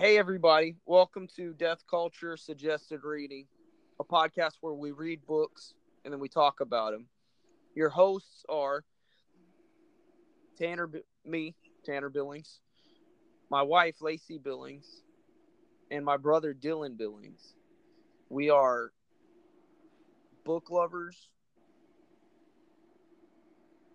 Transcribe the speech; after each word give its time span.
Hey, 0.00 0.16
everybody. 0.16 0.76
Welcome 0.86 1.28
to 1.36 1.52
Death 1.52 1.84
Culture 1.86 2.34
Suggested 2.34 3.04
Reading, 3.04 3.44
a 4.00 4.02
podcast 4.04 4.52
where 4.62 4.72
we 4.72 4.92
read 4.92 5.26
books 5.26 5.74
and 6.02 6.10
then 6.10 6.20
we 6.20 6.28
talk 6.30 6.60
about 6.60 6.92
them. 6.92 7.04
Your 7.74 7.90
hosts 7.90 8.42
are 8.48 8.82
Tanner, 10.58 10.88
me, 11.26 11.54
Tanner 11.84 12.08
Billings, 12.08 12.60
my 13.50 13.60
wife, 13.60 14.00
Lacey 14.00 14.38
Billings, 14.38 15.02
and 15.90 16.02
my 16.02 16.16
brother, 16.16 16.54
Dylan 16.54 16.96
Billings. 16.96 17.52
We 18.30 18.48
are 18.48 18.92
book 20.46 20.70
lovers, 20.70 21.28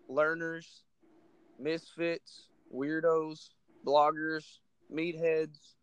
learners, 0.08 0.84
misfits, 1.60 2.50
weirdos, 2.72 3.50
bloggers, 3.84 4.60
meatheads, 4.94 5.75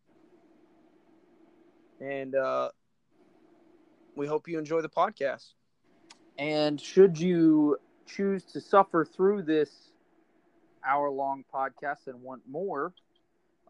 and 2.03 2.35
uh, 2.35 2.71
we 4.17 4.27
hope 4.27 4.49
you 4.49 4.59
enjoy 4.59 4.81
the 4.81 4.89
podcast. 4.89 5.53
And 6.39 6.81
should 6.81 7.19
you 7.19 7.79
choose 8.07 8.45
to 8.45 8.61
suffer 8.61 9.05
through 9.05 9.43
this 9.43 9.71
hour 10.85 11.11
long 11.11 11.45
podcast 11.55 12.09
and 12.09 12.21
want 12.23 12.43
more, 12.49 12.93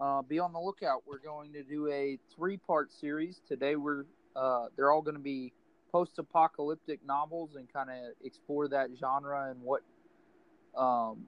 uh, 0.00 0.22
be 0.22 0.38
on 0.38 0.52
the 0.52 0.58
lookout. 0.58 1.02
We're 1.06 1.18
going 1.18 1.52
to 1.52 1.62
do 1.62 1.88
a 1.88 2.18
three 2.34 2.56
part 2.56 2.90
series. 2.92 3.40
Today, 3.46 3.76
we're 3.76 4.04
uh, 4.34 4.66
they're 4.76 4.90
all 4.90 5.02
going 5.02 5.16
to 5.16 5.22
be 5.22 5.52
post 5.90 6.18
apocalyptic 6.18 7.00
novels 7.06 7.56
and 7.56 7.70
kind 7.70 7.90
of 7.90 7.96
explore 8.24 8.66
that 8.68 8.88
genre 8.98 9.50
and 9.50 9.60
what 9.60 9.82
um, 10.74 11.26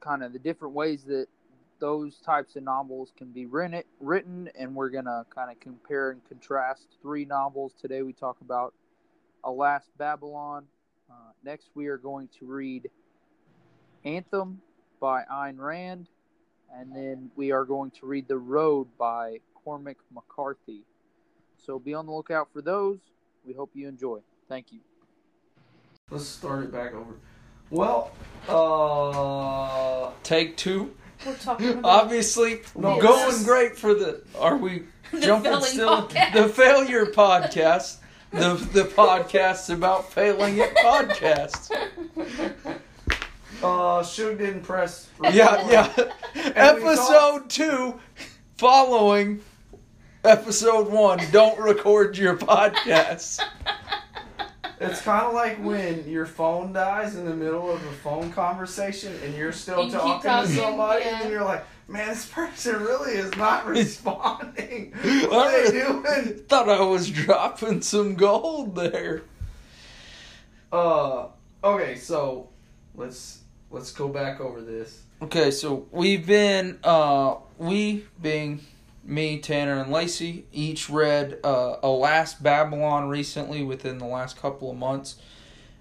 kind 0.00 0.22
of 0.22 0.34
the 0.34 0.38
different 0.38 0.74
ways 0.74 1.04
that 1.04 1.28
those 1.80 2.18
types 2.18 2.56
of 2.56 2.62
novels 2.62 3.12
can 3.16 3.28
be 3.28 3.46
written, 3.46 3.82
written 4.00 4.48
and 4.58 4.74
we're 4.74 4.90
going 4.90 5.04
to 5.04 5.24
kind 5.34 5.50
of 5.50 5.60
compare 5.60 6.10
and 6.10 6.24
contrast 6.28 6.86
three 7.00 7.24
novels. 7.24 7.72
Today 7.80 8.02
we 8.02 8.12
talk 8.12 8.40
about 8.40 8.74
Alas 9.44 9.84
Babylon. 9.96 10.64
Uh, 11.10 11.32
next 11.44 11.70
we 11.74 11.86
are 11.86 11.96
going 11.96 12.28
to 12.38 12.46
read 12.46 12.90
Anthem 14.04 14.60
by 15.00 15.22
Ayn 15.30 15.58
Rand. 15.58 16.08
And 16.74 16.94
then 16.94 17.30
we 17.34 17.50
are 17.50 17.64
going 17.64 17.90
to 17.92 18.06
read 18.06 18.28
The 18.28 18.36
Road 18.36 18.88
by 18.98 19.38
Cormac 19.54 19.96
McCarthy. 20.12 20.82
So 21.56 21.78
be 21.78 21.94
on 21.94 22.06
the 22.06 22.12
lookout 22.12 22.48
for 22.52 22.60
those. 22.60 22.98
We 23.46 23.54
hope 23.54 23.70
you 23.74 23.88
enjoy. 23.88 24.18
Thank 24.48 24.72
you. 24.72 24.80
Let's 26.10 26.26
start 26.26 26.64
it 26.64 26.72
back 26.72 26.92
over. 26.94 27.14
Well, 27.70 28.12
uh, 28.48 30.10
Take 30.22 30.56
two. 30.56 30.94
We're 31.26 31.34
talking 31.36 31.70
about 31.70 31.84
Obviously, 32.04 32.60
No, 32.76 33.00
going 33.00 33.42
great 33.44 33.76
for 33.76 33.94
the. 33.94 34.22
Are 34.38 34.56
we 34.56 34.84
The 35.12 35.20
jumping 35.20 35.52
failing 35.52 35.64
still? 35.64 36.02
podcast. 36.08 36.32
The 36.34 36.48
failure 36.48 37.06
podcast. 37.06 37.96
The 38.30 38.54
the 38.72 38.84
podcast 38.84 39.72
about 39.74 40.12
failing 40.12 40.60
at 40.60 40.76
podcasts. 40.76 41.70
uh, 43.62 44.04
Shug 44.04 44.38
didn't 44.38 44.62
press. 44.62 45.08
Yeah, 45.22 45.66
yeah. 45.70 45.92
And 46.54 46.82
we 46.82 46.90
Episode 46.90 47.48
two, 47.48 47.98
following 48.58 49.40
episode 50.24 50.88
one. 50.90 51.20
Don't 51.32 51.58
record 51.58 52.18
your 52.18 52.36
podcast. 52.36 53.40
It's 54.80 55.00
kind 55.00 55.26
of 55.26 55.34
like 55.34 55.62
when 55.62 56.08
your 56.08 56.26
phone 56.26 56.72
dies 56.72 57.16
in 57.16 57.24
the 57.24 57.34
middle 57.34 57.70
of 57.70 57.84
a 57.84 57.92
phone 57.92 58.32
conversation 58.32 59.12
and 59.24 59.34
you're 59.34 59.52
still 59.52 59.84
You 59.84 59.90
keep 59.90 60.00
talking, 60.00 60.30
talking, 60.30 60.50
to 60.50 60.56
somebody, 60.56 61.04
yeah. 61.04 61.22
and 61.22 61.30
you're 61.30 61.44
like, 61.44 61.64
"Man, 61.88 62.08
this 62.08 62.26
person 62.26 62.80
really 62.82 63.12
is 63.12 63.34
not 63.36 63.66
responding. 63.76 64.92
What 65.02 65.54
are 65.54 65.70
they 65.70 65.80
doing?" 65.80 66.38
Thought 66.48 66.68
I 66.68 66.80
was 66.82 67.10
dropping 67.10 67.82
some 67.82 68.14
gold 68.14 68.76
there. 68.76 69.22
Uh, 70.72 71.28
okay, 71.64 71.96
so 71.96 72.48
let's 72.94 73.40
let's 73.70 73.90
go 73.92 74.08
back 74.08 74.40
over 74.40 74.60
this. 74.60 75.02
Okay, 75.22 75.50
so 75.50 75.86
we've 75.90 76.26
been 76.26 76.78
uh 76.84 77.36
we 77.58 78.04
being 78.22 78.60
me, 79.08 79.38
Tanner, 79.38 79.80
and 79.80 79.90
Lacey 79.90 80.46
each 80.52 80.88
read 80.88 81.38
uh 81.42 81.76
Alas 81.82 82.34
Babylon 82.34 83.08
recently 83.08 83.64
within 83.64 83.98
the 83.98 84.06
last 84.06 84.40
couple 84.40 84.70
of 84.70 84.76
months. 84.76 85.16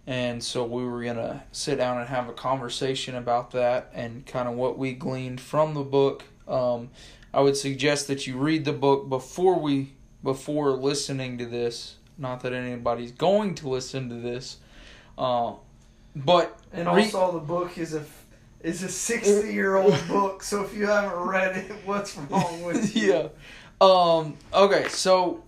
And 0.08 0.42
so 0.42 0.64
we 0.64 0.86
were 0.86 1.04
gonna 1.04 1.44
sit 1.52 1.78
down 1.78 2.00
and 2.00 2.08
have 2.08 2.30
a 2.30 2.34
conversation 2.34 3.16
about 3.16 3.52
that 3.52 3.92
and 3.94 4.26
kind 4.26 4.48
of 4.48 4.56
what 4.56 4.78
we 4.78 4.94
gleaned 4.94 5.42
from 5.42 5.74
the 5.74 5.84
book. 5.84 6.24
Um 6.48 6.90
I 7.34 7.42
would 7.42 7.58
suggest 7.58 8.08
that 8.08 8.26
you 8.26 8.38
read 8.38 8.66
the 8.66 8.74
book 8.74 9.10
before 9.10 9.60
we 9.60 9.94
before 10.24 10.72
listening 10.72 11.38
to 11.38 11.46
this. 11.46 11.96
Not 12.18 12.42
that 12.42 12.54
anybody's 12.54 13.12
going 13.12 13.56
to 13.56 13.70
listen 13.70 14.10
to 14.10 14.16
this. 14.16 14.58
Uh, 15.18 15.54
but 16.16 16.58
And 16.74 16.88
re- 16.88 17.04
also, 17.04 17.34
the 17.34 17.46
book 17.46 17.78
is 17.78 17.94
a 17.94 18.04
is 18.62 18.84
a 18.84 18.90
sixty 18.90 19.53
year 19.53 19.75
old 19.75 19.97
book. 20.07 20.44
So 20.44 20.63
if 20.63 20.73
you 20.75 20.88
haven't 20.88 21.18
read 21.18 21.57
it, 21.57 21.72
what's 21.85 22.16
wrong 22.18 22.63
with 22.63 22.95
you? 22.95 23.13
yeah. 23.13 23.28
Um. 23.79 24.35
Okay. 24.53 24.88
So, 24.90 25.44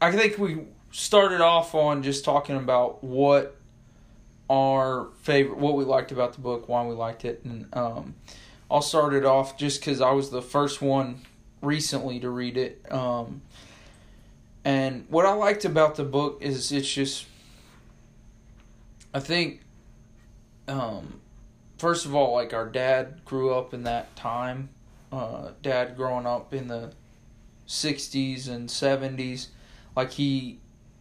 I 0.00 0.12
think 0.12 0.38
we 0.38 0.62
started 0.90 1.40
off 1.40 1.74
on 1.74 2.02
just 2.02 2.24
talking 2.24 2.56
about 2.56 3.02
what 3.02 3.56
our 4.50 5.08
favorite, 5.22 5.58
what 5.58 5.76
we 5.76 5.84
liked 5.84 6.10
about 6.10 6.32
the 6.32 6.40
book, 6.40 6.68
why 6.68 6.84
we 6.84 6.94
liked 6.94 7.24
it, 7.24 7.40
and 7.44 7.66
um, 7.72 8.14
I'll 8.70 8.82
start 8.82 9.14
it 9.14 9.24
off 9.24 9.56
just 9.56 9.80
because 9.80 10.00
I 10.00 10.10
was 10.10 10.30
the 10.30 10.42
first 10.42 10.82
one 10.82 11.20
recently 11.62 12.18
to 12.20 12.30
read 12.30 12.56
it. 12.56 12.84
Um, 12.90 13.42
and 14.64 15.06
what 15.08 15.24
I 15.24 15.32
liked 15.32 15.64
about 15.64 15.94
the 15.94 16.04
book 16.04 16.38
is 16.42 16.72
it's 16.72 16.92
just, 16.92 17.26
I 19.14 19.20
think, 19.20 19.60
um, 20.66 21.19
first 21.80 22.04
of 22.06 22.14
all, 22.14 22.32
like 22.34 22.52
our 22.52 22.66
dad 22.68 23.24
grew 23.24 23.54
up 23.54 23.72
in 23.74 23.82
that 23.84 24.14
time. 24.16 24.68
Uh, 25.10 25.50
dad 25.62 25.96
growing 25.96 26.24
up 26.26 26.54
in 26.54 26.68
the 26.68 26.92
60s 27.66 28.48
and 28.48 28.68
70s 28.68 29.48
like 29.96 30.10
he 30.12 30.58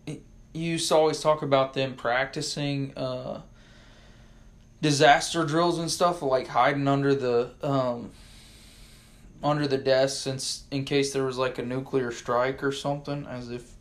he 0.07 0.19
used 0.53 0.87
to 0.89 0.95
always 0.95 1.19
talk 1.19 1.41
about 1.43 1.73
them 1.75 1.95
practicing 1.95 2.95
uh, 2.97 3.41
disaster 4.81 5.45
drills 5.45 5.77
and 5.79 5.91
stuff 5.91 6.21
like 6.21 6.47
hiding 6.47 6.87
under 6.87 7.13
the 7.13 7.51
um, 7.61 8.11
under 9.43 9.67
the 9.67 9.77
desks 9.77 10.25
in, 10.27 10.35
s- 10.35 10.63
in 10.71 10.85
case 10.85 11.13
there 11.13 11.23
was 11.23 11.37
like 11.37 11.57
a 11.57 11.65
nuclear 11.65 12.11
strike 12.11 12.63
or 12.63 12.71
something 12.71 13.25
as 13.27 13.51
if 13.51 13.71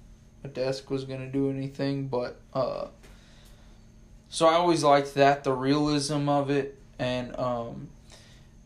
a 0.44 0.48
desk 0.48 0.90
was 0.90 1.04
to 1.20 1.26
do 1.26 1.50
anything 1.50 2.06
but 2.06 2.40
uh, 2.54 2.86
so 4.28 4.46
I 4.46 4.54
always 4.54 4.84
liked 4.84 5.14
that 5.14 5.44
the 5.44 5.52
realism 5.52 6.28
of 6.28 6.50
it 6.50 6.77
and 6.98 7.36
um, 7.38 7.88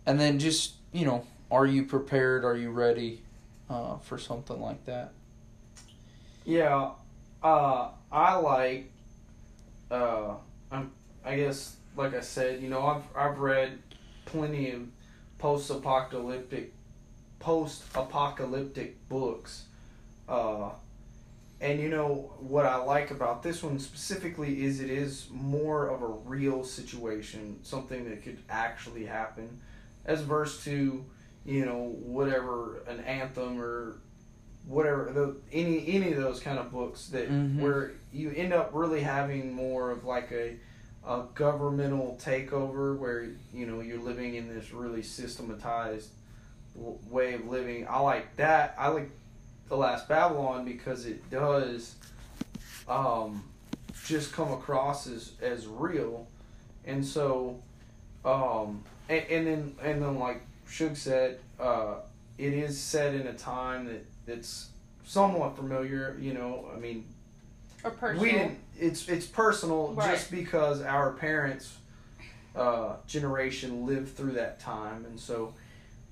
and 0.06 0.18
then 0.18 0.38
just 0.38 0.74
you 0.92 1.06
know 1.06 1.26
are 1.50 1.66
you 1.66 1.84
prepared? 1.84 2.44
Are 2.44 2.56
you 2.56 2.70
ready 2.70 3.20
uh, 3.68 3.98
for 3.98 4.16
something 4.18 4.58
like 4.58 4.86
that? 4.86 5.12
Yeah, 6.46 6.90
uh, 7.42 7.88
I 8.10 8.34
like. 8.36 8.90
Uh, 9.90 10.34
I'm. 10.70 10.90
I 11.24 11.36
guess, 11.36 11.76
like 11.96 12.14
I 12.14 12.20
said, 12.20 12.62
you 12.62 12.68
know, 12.68 12.84
I've 12.84 13.04
I've 13.14 13.38
read 13.38 13.78
plenty 14.24 14.70
of 14.70 14.88
post-apocalyptic, 15.38 16.72
post-apocalyptic 17.38 19.08
books, 19.08 19.64
uh, 20.28 20.70
and 21.62 21.80
you 21.80 21.88
know 21.88 22.34
what 22.40 22.66
I 22.66 22.76
like 22.76 23.10
about 23.12 23.42
this 23.42 23.62
one 23.62 23.78
specifically 23.78 24.64
is 24.64 24.80
it 24.80 24.90
is 24.90 25.28
more 25.30 25.88
of 25.88 26.02
a 26.02 26.06
real 26.08 26.64
situation, 26.64 27.58
something 27.62 28.08
that 28.10 28.22
could 28.22 28.38
actually 28.50 29.06
happen, 29.06 29.60
as 30.04 30.20
verse 30.22 30.62
to, 30.64 31.04
you 31.46 31.64
know, 31.64 31.94
whatever 32.02 32.82
an 32.88 33.00
anthem 33.00 33.60
or 33.60 33.98
whatever 34.66 35.10
the, 35.12 35.36
any 35.52 35.86
any 35.88 36.12
of 36.12 36.20
those 36.20 36.38
kind 36.40 36.58
of 36.58 36.70
books 36.70 37.08
that 37.08 37.28
Mhm. 37.30 37.60
where 37.60 37.92
you 38.12 38.30
end 38.30 38.52
up 38.52 38.70
really 38.72 39.00
having 39.00 39.52
more 39.52 39.90
of 39.90 40.04
like 40.04 40.30
a 40.32 40.56
a 41.04 41.24
governmental 41.34 42.16
takeover 42.22 42.96
where 42.96 43.28
you 43.52 43.66
know 43.66 43.80
you're 43.80 43.98
living 44.00 44.34
in 44.36 44.48
this 44.48 44.72
really 44.72 45.02
systematized 45.02 46.10
way 46.76 47.34
of 47.34 47.46
living. 47.48 47.86
I 47.88 47.98
like 48.00 48.36
that. 48.36 48.74
I 48.78 48.88
like 48.88 49.10
the 49.68 49.74
Alas 49.74 50.04
Babylon 50.06 50.64
because 50.64 51.06
it 51.06 51.28
does 51.30 51.94
um, 52.88 53.44
just 54.04 54.32
come 54.32 54.52
across 54.52 55.06
as 55.06 55.32
as 55.40 55.66
real, 55.66 56.26
and 56.84 57.04
so 57.04 57.60
um, 58.24 58.82
and, 59.08 59.24
and 59.30 59.46
then 59.46 59.74
and 59.82 60.02
then 60.02 60.18
like 60.18 60.42
Shug 60.68 60.96
said, 60.96 61.38
uh, 61.60 61.96
it 62.38 62.52
is 62.52 62.78
set 62.78 63.14
in 63.14 63.26
a 63.26 63.34
time 63.34 63.86
that 63.86 64.04
that's 64.26 64.68
somewhat 65.04 65.56
familiar. 65.56 66.16
You 66.20 66.34
know, 66.34 66.68
I 66.74 66.78
mean, 66.78 67.04
or 67.84 67.90
personal. 67.90 68.22
we 68.22 68.32
didn't. 68.32 68.58
It's 68.78 69.08
it's 69.08 69.26
personal 69.26 69.92
Right. 69.92 70.12
just 70.12 70.30
because 70.30 70.82
our 70.82 71.12
parents' 71.12 71.76
uh, 72.56 72.96
generation 73.06 73.86
lived 73.86 74.16
through 74.16 74.32
that 74.32 74.60
time, 74.60 75.04
and 75.04 75.18
so 75.18 75.54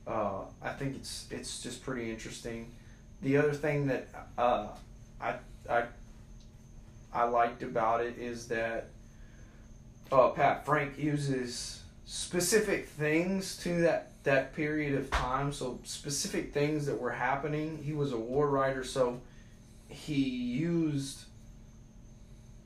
uh, 0.06 0.42
I 0.62 0.70
think 0.70 0.96
it's 0.96 1.26
it's 1.30 1.60
just 1.62 1.82
pretty 1.82 2.10
interesting. 2.10 2.72
The 3.22 3.36
other 3.36 3.52
thing 3.52 3.86
that 3.88 4.08
uh, 4.38 4.68
I 5.20 5.34
I 5.68 5.84
I 7.12 7.24
liked 7.24 7.62
about 7.62 8.02
it 8.02 8.18
is 8.18 8.48
that 8.48 8.88
uh, 10.10 10.28
Pat 10.28 10.64
Frank 10.64 10.98
uses 10.98 11.82
specific 12.04 12.88
things 12.88 13.56
to 13.58 13.82
that 13.82 14.12
that 14.24 14.54
period 14.54 14.94
of 14.98 15.10
time. 15.10 15.52
So 15.52 15.78
specific 15.84 16.52
things 16.52 16.86
that 16.86 16.98
were 16.98 17.10
happening. 17.12 17.82
He 17.82 17.92
was 17.92 18.12
a 18.12 18.18
war 18.18 18.48
writer, 18.48 18.84
so 18.84 19.20
he 19.88 20.22
used 20.22 21.24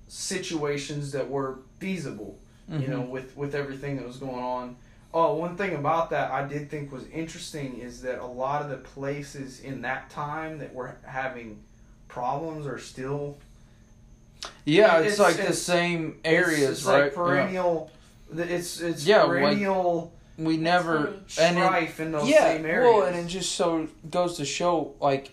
situations 0.08 1.12
that 1.12 1.28
were 1.28 1.58
feasible. 1.78 2.38
You 2.80 2.88
know, 2.88 3.00
with 3.02 3.36
with 3.36 3.54
everything 3.54 3.96
that 3.96 4.06
was 4.06 4.16
going 4.16 4.42
on. 4.42 4.76
Oh, 5.16 5.34
one 5.36 5.56
thing 5.56 5.76
about 5.76 6.10
that 6.10 6.32
I 6.32 6.44
did 6.46 6.68
think 6.68 6.90
was 6.90 7.06
interesting 7.06 7.78
is 7.78 8.02
that 8.02 8.18
a 8.18 8.26
lot 8.26 8.62
of 8.62 8.68
the 8.68 8.78
places 8.78 9.60
in 9.60 9.82
that 9.82 10.10
time 10.10 10.58
that 10.58 10.74
were 10.74 10.96
having 11.06 11.60
problems 12.08 12.66
are 12.66 12.78
still 12.80 13.38
Yeah, 14.64 14.98
it's, 14.98 15.14
It's- 15.14 15.18
like 15.38 15.46
the 15.46 15.54
same 15.54 16.18
areas, 16.24 16.62
it's, 16.62 16.78
it's 16.80 16.86
right? 16.86 17.02
Like 17.04 17.14
perennial. 17.14 17.90
It's 18.36 18.80
it's 18.80 19.06
Yeah, 19.06 19.24
perennial 19.26 20.12
Yeah. 20.36 20.44
We 20.46 20.56
never 20.56 21.04
funny. 21.28 21.48
and 21.48 21.58
it, 21.58 21.62
strife 21.62 22.00
in 22.00 22.10
those 22.10 22.28
yeah, 22.28 22.54
same 22.56 22.66
areas. 22.66 22.92
well, 22.92 23.02
and 23.06 23.16
it 23.16 23.28
just 23.28 23.52
so 23.52 23.86
goes 24.10 24.36
to 24.38 24.44
show 24.44 24.94
like 25.00 25.30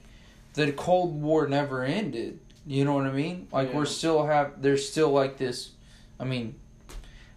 the 0.54 0.72
Cold 0.74 1.20
War 1.20 1.48
never 1.48 1.84
ended. 1.84 2.40
You 2.68 2.86
know 2.86 2.94
what 2.94 3.08
I 3.08 3.12
mean? 3.12 3.48
Like 3.52 3.70
Yeah. 3.70 3.78
we're 3.78 3.86
still 3.86 4.28
have 4.28 4.62
there's 4.62 4.88
still 4.88 5.10
like 5.10 5.38
this. 5.40 5.72
I 6.20 6.24
mean, 6.26 6.54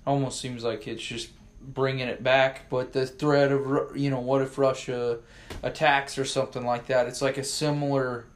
almost 0.06 0.40
seems 0.42 0.62
like 0.62 0.86
it's 0.86 1.02
just 1.02 1.30
bringing 1.66 2.08
it 2.08 2.22
back, 2.22 2.68
but 2.68 2.92
the 2.92 3.06
threat 3.06 3.52
of 3.52 3.96
you 3.96 4.10
know 4.10 4.20
what 4.20 4.42
if 4.42 4.58
Russia 4.58 5.18
attacks 5.62 6.18
or 6.18 6.24
something 6.24 6.64
like 6.64 6.86
that? 6.86 7.06
It's 7.06 7.22
like 7.22 7.38
a 7.38 7.44
similar. 7.44 8.26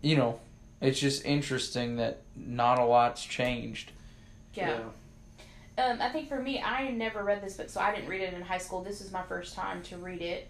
You 0.00 0.16
know, 0.16 0.40
it's 0.80 1.00
just 1.00 1.24
interesting 1.24 1.96
that 1.96 2.22
not 2.36 2.78
a 2.78 2.84
lot's 2.84 3.24
changed. 3.24 3.92
Yeah. 4.54 4.80
Um, 5.76 5.98
I 6.00 6.08
think 6.08 6.28
for 6.28 6.40
me, 6.40 6.60
I 6.60 6.90
never 6.90 7.22
read 7.22 7.42
this 7.42 7.56
book, 7.56 7.68
so 7.70 7.80
I 7.80 7.94
didn't 7.94 8.08
read 8.08 8.20
it 8.20 8.34
in 8.34 8.42
high 8.42 8.58
school. 8.58 8.82
This 8.82 9.00
is 9.00 9.12
my 9.12 9.22
first 9.22 9.54
time 9.54 9.82
to 9.84 9.96
read 9.96 10.22
it, 10.22 10.48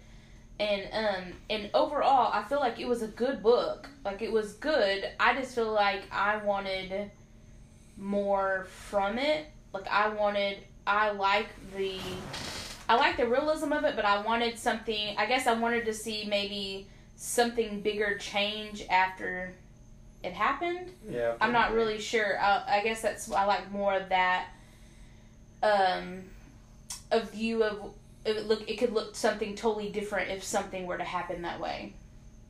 and 0.59 0.87
um, 0.91 1.33
and 1.49 1.69
overall, 1.73 2.31
I 2.33 2.43
feel 2.43 2.59
like 2.59 2.79
it 2.79 2.87
was 2.87 3.03
a 3.03 3.07
good 3.07 3.43
book. 3.43 3.87
Like 4.03 4.21
it 4.21 4.31
was 4.31 4.53
good. 4.53 5.09
I 5.19 5.35
just 5.35 5.53
feel 5.53 5.71
like 5.71 6.03
I 6.11 6.37
wanted 6.37 7.11
more 7.99 8.65
from 8.87 9.17
it. 9.17 9.47
Like 9.73 9.87
I 9.87 10.09
wanted, 10.09 10.57
I 10.89 11.11
like 11.11 11.49
the, 11.77 11.99
I 12.89 12.95
like 12.95 13.17
the 13.17 13.27
realism 13.27 13.71
of 13.71 13.83
it, 13.83 13.95
but 13.95 14.05
I 14.05 14.21
wanted 14.21 14.57
something. 14.57 15.15
I 15.17 15.27
guess 15.27 15.45
I 15.45 15.53
wanted 15.53 15.85
to 15.85 15.93
see 15.93 16.25
maybe 16.27 16.87
something 17.15 17.81
bigger 17.81 18.17
change 18.17 18.83
after 18.89 19.53
it 20.23 20.33
happened. 20.33 20.91
Yeah. 21.09 21.35
I'm 21.39 21.53
not 21.53 21.73
really 21.73 21.99
sure. 21.99 22.39
I, 22.41 22.79
I 22.79 22.83
guess 22.83 23.01
that's 23.01 23.31
I 23.31 23.45
like 23.45 23.71
more 23.71 23.93
of 23.93 24.09
that. 24.09 24.47
Um, 25.61 26.23
a 27.11 27.21
view 27.21 27.63
of 27.63 27.91
it 28.25 28.47
look. 28.47 28.69
It 28.69 28.77
could 28.77 28.93
look 28.93 29.15
something 29.15 29.55
totally 29.55 29.89
different 29.89 30.31
if 30.31 30.43
something 30.43 30.85
were 30.87 30.97
to 30.97 31.03
happen 31.03 31.41
that 31.43 31.59
way. 31.59 31.93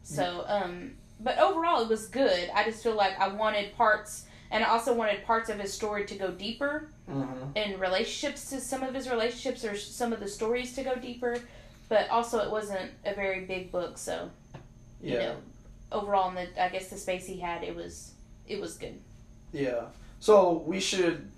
So, 0.04 0.46
um, 0.48 0.94
but 1.20 1.38
overall, 1.38 1.84
it 1.84 1.90
was 1.90 2.08
good. 2.08 2.50
I 2.56 2.64
just 2.64 2.82
feel 2.82 2.96
like 2.96 3.20
I 3.20 3.28
wanted 3.28 3.76
parts, 3.76 4.26
and 4.52 4.64
I 4.64 4.68
also 4.70 4.94
wanted 4.94 5.24
parts 5.26 5.50
of 5.50 5.60
his 5.60 5.74
story 5.74 6.06
to 6.06 6.16
go 6.16 6.32
deeper 6.32 6.90
Mm-hmm. 7.10 7.58
in 7.58 7.80
relationships 7.80 8.52
to 8.52 8.62
some 8.62 8.84
of 8.84 8.94
his 8.94 9.10
relationships 9.10 9.66
or 9.66 9.76
some 9.76 10.14
of 10.14 10.20
the 10.20 10.28
stories 10.28 10.76
to 10.76 10.84
go 10.84 10.94
deeper. 10.96 11.40
But 11.88 12.08
also, 12.12 12.38
it 12.40 12.52
wasn't 12.52 12.92
a 13.04 13.16
very 13.16 13.46
big 13.46 13.72
book, 13.72 13.98
so 13.98 14.30
you 15.02 15.14
Yeah. 15.14 15.20
know, 15.20 15.36
overall, 15.92 16.30
in 16.30 16.36
the 16.36 16.64
I 16.64 16.70
guess 16.70 16.90
the 16.90 16.98
space 16.98 17.26
he 17.26 17.40
had, 17.40 17.64
it 17.64 17.76
was 17.76 18.12
it 18.48 18.62
was 18.62 18.78
good. 18.78 19.00
Yeah. 19.54 19.86
So 20.20 20.64
we 20.68 20.80
should, 20.80 21.32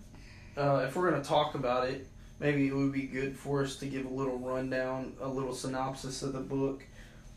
uh, 0.57 0.83
if 0.87 0.95
we're 0.97 1.09
gonna 1.09 1.23
talk 1.23 1.55
about 1.55 1.87
it, 1.87 2.05
maybe 2.41 2.67
it 2.67 2.73
would 2.75 2.91
be 2.91 3.03
good 3.03 3.37
for 3.37 3.63
us 3.63 3.77
to 3.77 3.85
give 3.85 4.05
a 4.05 4.09
little 4.13 4.37
rundown, 4.39 5.13
a 5.21 5.27
little 5.27 5.53
synopsis 5.55 6.21
of 6.23 6.33
the 6.33 6.39
book, 6.41 6.83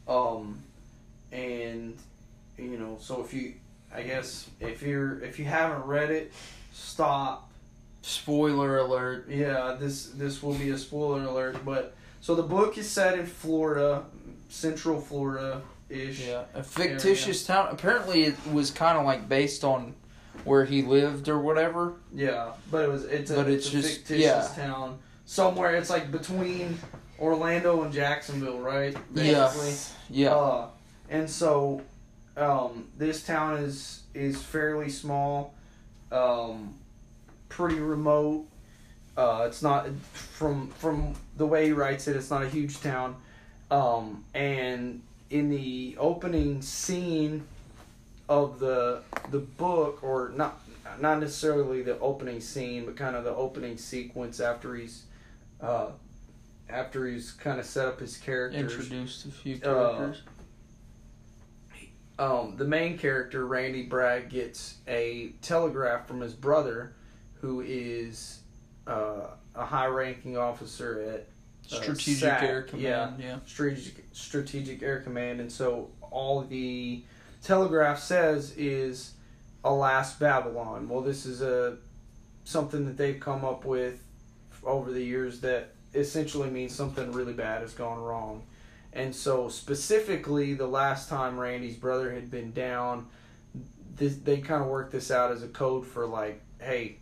um, 0.08 0.58
and 1.30 1.96
you 2.58 2.78
know, 2.78 2.96
so 3.00 3.22
if 3.22 3.32
you, 3.32 3.54
I 3.94 4.02
guess 4.02 4.48
if 4.60 4.82
you're 4.82 5.22
if 5.22 5.38
you 5.38 5.44
haven't 5.44 5.82
read 5.86 6.10
it, 6.10 6.32
stop. 6.72 7.50
Spoiler 8.02 8.78
alert. 8.78 9.28
Yeah, 9.30 9.76
this 9.80 10.06
this 10.06 10.42
will 10.42 10.54
be 10.54 10.70
a 10.70 10.78
spoiler 10.78 11.22
alert, 11.24 11.64
but 11.64 11.94
so 12.20 12.34
the 12.34 12.42
book 12.42 12.76
is 12.76 12.88
set 12.90 13.18
in 13.18 13.24
Florida, 13.24 14.04
Central 14.50 15.00
Florida 15.00 15.62
ish. 15.88 16.26
Yeah, 16.26 16.44
a 16.52 16.62
fictitious 16.62 17.46
town. 17.46 17.68
Apparently, 17.70 18.24
it 18.24 18.34
was 18.52 18.70
kind 18.70 18.98
of 18.98 19.06
like 19.06 19.26
based 19.28 19.64
on 19.64 19.94
where 20.44 20.66
he 20.66 20.82
lived 20.82 21.28
or 21.30 21.38
whatever. 21.38 21.94
Yeah, 22.12 22.52
but 22.70 22.84
it 22.84 22.90
was 22.90 23.04
it's 23.04 23.30
a, 23.30 23.36
But 23.36 23.48
it's 23.48 23.66
it's 23.66 23.74
a 23.74 23.80
just- 23.80 23.96
fictitious 24.00 24.22
yeah. 24.58 24.64
town 24.66 24.98
somewhere. 25.24 25.74
It's 25.76 25.88
like 25.88 26.10
between 26.12 26.76
Orlando 27.18 27.84
and 27.84 27.92
Jacksonville, 27.92 28.58
right? 28.58 28.94
Yeah. 29.14 29.44
Basically. 29.54 29.94
Yeah, 30.10 30.34
Uh, 30.34 30.68
and 31.08 31.30
so 31.30 31.80
um, 32.36 32.88
this 32.96 33.24
town 33.24 33.58
is 33.58 34.02
is 34.14 34.42
fairly 34.42 34.90
small, 34.90 35.54
um, 36.10 36.74
pretty 37.48 37.78
remote. 37.78 38.46
Uh, 39.16 39.44
it's 39.46 39.62
not 39.62 39.88
from 40.12 40.68
from 40.70 41.14
the 41.36 41.46
way 41.46 41.66
he 41.66 41.72
writes 41.72 42.08
it. 42.08 42.16
It's 42.16 42.30
not 42.30 42.42
a 42.42 42.48
huge 42.48 42.80
town, 42.80 43.16
um, 43.70 44.24
and 44.34 45.02
in 45.30 45.50
the 45.50 45.96
opening 45.98 46.62
scene 46.62 47.44
of 48.28 48.58
the 48.58 49.02
the 49.30 49.38
book, 49.38 50.02
or 50.02 50.32
not 50.34 50.60
not 51.00 51.20
necessarily 51.20 51.82
the 51.82 51.98
opening 52.00 52.40
scene, 52.40 52.84
but 52.84 52.96
kind 52.96 53.14
of 53.16 53.24
the 53.24 53.34
opening 53.34 53.78
sequence 53.78 54.40
after 54.40 54.74
he's 54.74 55.04
uh, 55.60 55.88
after 56.68 57.06
he's 57.06 57.32
kind 57.32 57.60
of 57.60 57.66
set 57.66 57.86
up 57.86 58.00
his 58.00 58.16
characters 58.16 58.60
introduced 58.60 59.26
a 59.26 59.30
few 59.30 59.56
uh, 59.56 59.96
characters. 59.96 60.22
Um, 62.18 62.56
the 62.56 62.64
main 62.64 62.96
character, 62.98 63.46
Randy 63.46 63.82
Bragg, 63.82 64.30
gets 64.30 64.76
a 64.86 65.32
telegraph 65.42 66.06
from 66.06 66.20
his 66.20 66.32
brother, 66.32 66.94
who 67.40 67.60
is 67.60 68.40
uh, 68.86 69.28
a 69.54 69.64
high 69.64 69.86
ranking 69.86 70.36
officer 70.36 71.00
at 71.00 71.28
uh, 71.72 71.82
Strategic 71.82 72.20
SAC, 72.20 72.42
Air 72.42 72.62
Command. 72.62 73.16
Yeah, 73.18 73.26
Yeah. 73.26 73.38
Strategic, 73.46 74.04
Strategic 74.12 74.82
Air 74.82 75.00
Command. 75.00 75.40
And 75.40 75.50
so 75.50 75.90
all 76.10 76.42
the 76.42 77.02
telegraph 77.42 77.98
says 77.98 78.54
is 78.56 79.14
Alas 79.64 80.14
Babylon. 80.14 80.88
Well, 80.88 81.00
this 81.00 81.26
is 81.26 81.42
a 81.42 81.78
something 82.44 82.84
that 82.84 82.96
they've 82.96 83.18
come 83.18 83.44
up 83.44 83.64
with 83.64 84.02
over 84.62 84.92
the 84.92 85.02
years 85.02 85.40
that 85.40 85.70
essentially 85.94 86.50
means 86.50 86.74
something 86.74 87.10
really 87.12 87.32
bad 87.32 87.62
has 87.62 87.72
gone 87.72 87.98
wrong. 87.98 88.42
And 88.94 89.14
so, 89.14 89.48
specifically, 89.48 90.54
the 90.54 90.68
last 90.68 91.08
time 91.08 91.38
Randy's 91.38 91.76
brother 91.76 92.12
had 92.12 92.30
been 92.30 92.52
down, 92.52 93.08
this, 93.96 94.14
they 94.16 94.38
kind 94.38 94.62
of 94.62 94.68
worked 94.68 94.92
this 94.92 95.10
out 95.10 95.32
as 95.32 95.42
a 95.42 95.48
code 95.48 95.84
for 95.84 96.06
like, 96.06 96.40
hey, 96.60 96.98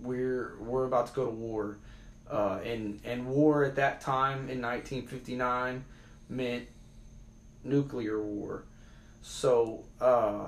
we're 0.00 0.56
we're 0.58 0.84
about 0.84 1.06
to 1.06 1.12
go 1.14 1.26
to 1.26 1.30
war, 1.30 1.78
uh, 2.28 2.58
and 2.64 3.00
and 3.04 3.26
war 3.26 3.64
at 3.64 3.76
that 3.76 4.00
time 4.00 4.50
in 4.50 4.60
1959 4.60 5.84
meant 6.28 6.66
nuclear 7.62 8.20
war. 8.20 8.64
So, 9.22 9.84
uh, 10.00 10.46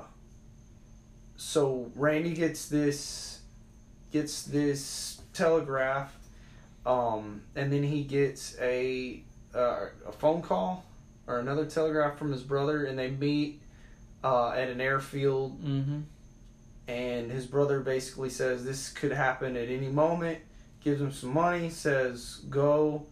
so 1.36 1.92
Randy 1.94 2.34
gets 2.34 2.68
this 2.68 3.40
gets 4.10 4.42
this 4.42 5.20
telegraph, 5.32 6.16
um, 6.84 7.42
and 7.54 7.72
then 7.72 7.84
he 7.84 8.02
gets 8.02 8.56
a 8.60 9.22
uh, 9.54 9.86
a 10.06 10.12
phone 10.12 10.42
call 10.42 10.84
or 11.26 11.38
another 11.38 11.64
telegraph 11.64 12.18
from 12.18 12.32
his 12.32 12.42
brother, 12.42 12.84
and 12.84 12.98
they 12.98 13.10
meet 13.10 13.62
uh, 14.24 14.50
at 14.50 14.68
an 14.68 14.80
airfield. 14.80 15.62
Mm-hmm. 15.62 16.00
And 16.88 17.30
his 17.30 17.46
brother 17.46 17.80
basically 17.80 18.30
says 18.30 18.64
this 18.64 18.90
could 18.90 19.12
happen 19.12 19.56
at 19.56 19.68
any 19.68 19.88
moment. 19.88 20.38
Gives 20.80 21.00
him 21.00 21.12
some 21.12 21.32
money. 21.32 21.70
Says 21.70 22.40
go 22.48 23.06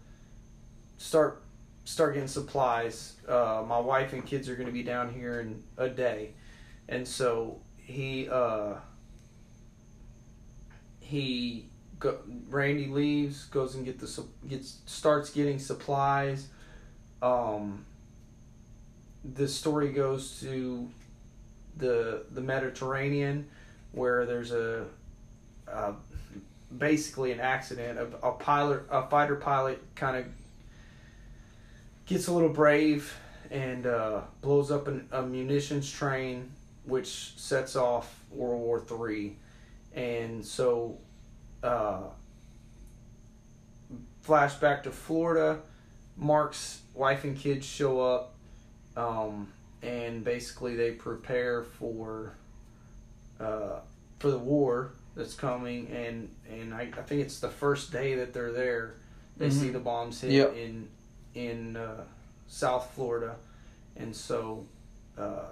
start 0.97 1.43
start 1.85 2.15
getting 2.15 2.29
supplies. 2.29 3.17
Uh, 3.27 3.65
my 3.67 3.79
wife 3.79 4.13
and 4.13 4.25
kids 4.27 4.49
are 4.49 4.55
going 4.55 4.67
to 4.67 4.73
be 4.73 4.83
down 4.83 5.13
here 5.13 5.41
in 5.41 5.63
a 5.77 5.89
day, 5.89 6.33
and 6.89 7.07
so 7.07 7.61
he 7.79 8.29
uh, 8.29 8.75
he 11.01 11.71
go, 11.99 12.19
Randy 12.49 12.87
leaves, 12.87 13.45
goes 13.47 13.75
and 13.75 13.85
get 13.85 13.99
the 13.99 14.25
gets 14.49 14.79
starts 14.87 15.31
getting 15.31 15.59
supplies. 15.59 16.49
Um, 17.23 17.85
the 19.25 19.49
story 19.49 19.93
goes 19.93 20.41
to 20.41 20.89
the 21.77 22.25
the 22.33 22.41
Mediterranean, 22.41 23.47
where 23.93 24.27
there's 24.27 24.53
a, 24.53 24.87
uh 25.71 25.93
basically 26.77 27.33
an 27.33 27.41
accident. 27.41 27.99
A, 27.99 28.27
a 28.27 28.33
pilot, 28.33 28.83
a 28.91 29.09
fighter 29.09 29.37
pilot, 29.37 29.83
kind 29.95 30.17
of 30.17 30.27
gets 32.07 32.29
a 32.29 32.33
little 32.33 32.49
brave 32.49 33.19
and 33.51 33.87
uh, 33.87 34.21
blows 34.43 34.71
up 34.71 34.89
an, 34.89 35.09
a 35.11 35.23
munitions 35.23 35.91
train, 35.91 36.51
which 36.85 37.39
sets 37.39 37.77
off 37.77 38.21
World 38.31 38.61
War 38.61 38.81
Three, 38.81 39.37
and 39.95 40.45
so. 40.45 40.99
Uh, 41.63 42.01
flashback 44.27 44.83
to 44.85 44.91
Florida. 44.91 45.61
Mark's 46.17 46.81
wife 46.95 47.25
and 47.25 47.37
kids 47.37 47.65
show 47.65 48.01
up, 48.01 48.35
um, 48.97 49.49
and 49.83 50.25
basically 50.25 50.75
they 50.77 50.91
prepare 50.93 51.63
for 51.63 52.33
uh, 53.41 53.79
for 54.19 54.31
the 54.31 54.39
war 54.39 54.91
that's 55.15 55.35
coming. 55.35 55.89
And 55.89 56.29
and 56.51 56.75
I, 56.75 56.83
I 56.97 57.03
think 57.03 57.23
it's 57.23 57.39
the 57.41 57.49
first 57.49 57.93
day 57.93 58.17
that 58.17 58.33
they're 58.35 58.53
there. 58.53 58.95
They 59.37 59.49
Mhm. 59.49 59.53
see 59.53 59.69
the 59.71 59.79
bombs 59.79 60.21
hit 60.21 60.33
Yep. 60.33 60.57
in 60.57 60.89
in 61.35 61.77
uh, 61.77 62.03
South 62.49 62.91
Florida, 62.95 63.37
and 63.97 64.15
so 64.15 64.65
uh, 65.17 65.47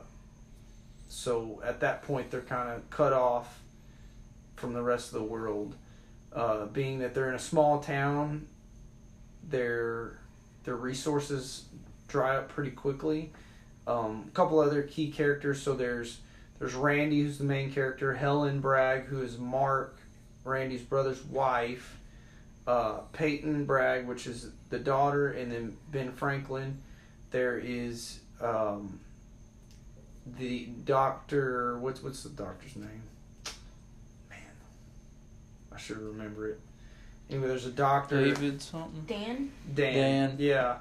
so 1.08 1.60
at 1.64 1.78
that 1.80 2.02
point 2.02 2.30
they're 2.32 2.40
kind 2.40 2.70
of 2.70 2.88
cut 2.90 3.12
off 3.12 3.60
from 4.56 4.72
the 4.72 4.82
rest 4.82 5.12
of 5.12 5.20
the 5.20 5.25
world. 5.26 5.76
Uh, 6.37 6.66
being 6.66 6.99
that 6.99 7.14
they're 7.14 7.31
in 7.31 7.35
a 7.35 7.38
small 7.38 7.81
town, 7.81 8.47
their 9.49 10.19
their 10.64 10.76
resources 10.76 11.64
dry 12.09 12.37
up 12.37 12.50
pretty 12.50 12.73
quickly. 12.73 13.33
Um, 13.87 14.26
a 14.28 14.31
couple 14.33 14.59
other 14.59 14.83
key 14.83 15.11
characters. 15.11 15.62
So 15.62 15.75
there's 15.75 16.19
there's 16.59 16.75
Randy, 16.75 17.23
who's 17.23 17.38
the 17.38 17.45
main 17.45 17.73
character. 17.73 18.14
Helen 18.14 18.61
Bragg, 18.61 19.05
who 19.05 19.23
is 19.23 19.38
Mark, 19.38 19.99
Randy's 20.45 20.83
brother's 20.83 21.25
wife. 21.25 21.99
Uh, 22.66 22.99
Peyton 23.12 23.64
Bragg, 23.64 24.07
which 24.07 24.26
is 24.26 24.50
the 24.71 24.78
daughter, 24.78 25.31
and 25.31 25.50
then 25.50 25.76
Ben 25.90 26.12
Franklin. 26.12 26.83
There 27.31 27.59
is 27.59 28.21
um, 28.43 29.00
the 30.38 30.66
doctor. 30.85 31.78
What's 31.78 32.02
what's 32.02 32.25
the 32.25 32.28
doctor's 32.28 32.76
name? 32.76 33.02
Man, 35.76 35.83
I 35.83 35.83
should 35.83 35.99
remember 35.99 36.49
it. 36.49 36.61
Anyway, 37.30 37.49
there's 37.49 37.66
a 37.66 37.71
doctor. 37.71 38.25
David 38.25 38.62
something. 38.62 39.04
Dan. 39.06 39.50
Dan. 39.75 39.95
Dan. 39.95 40.37
Yeah. 40.38 40.76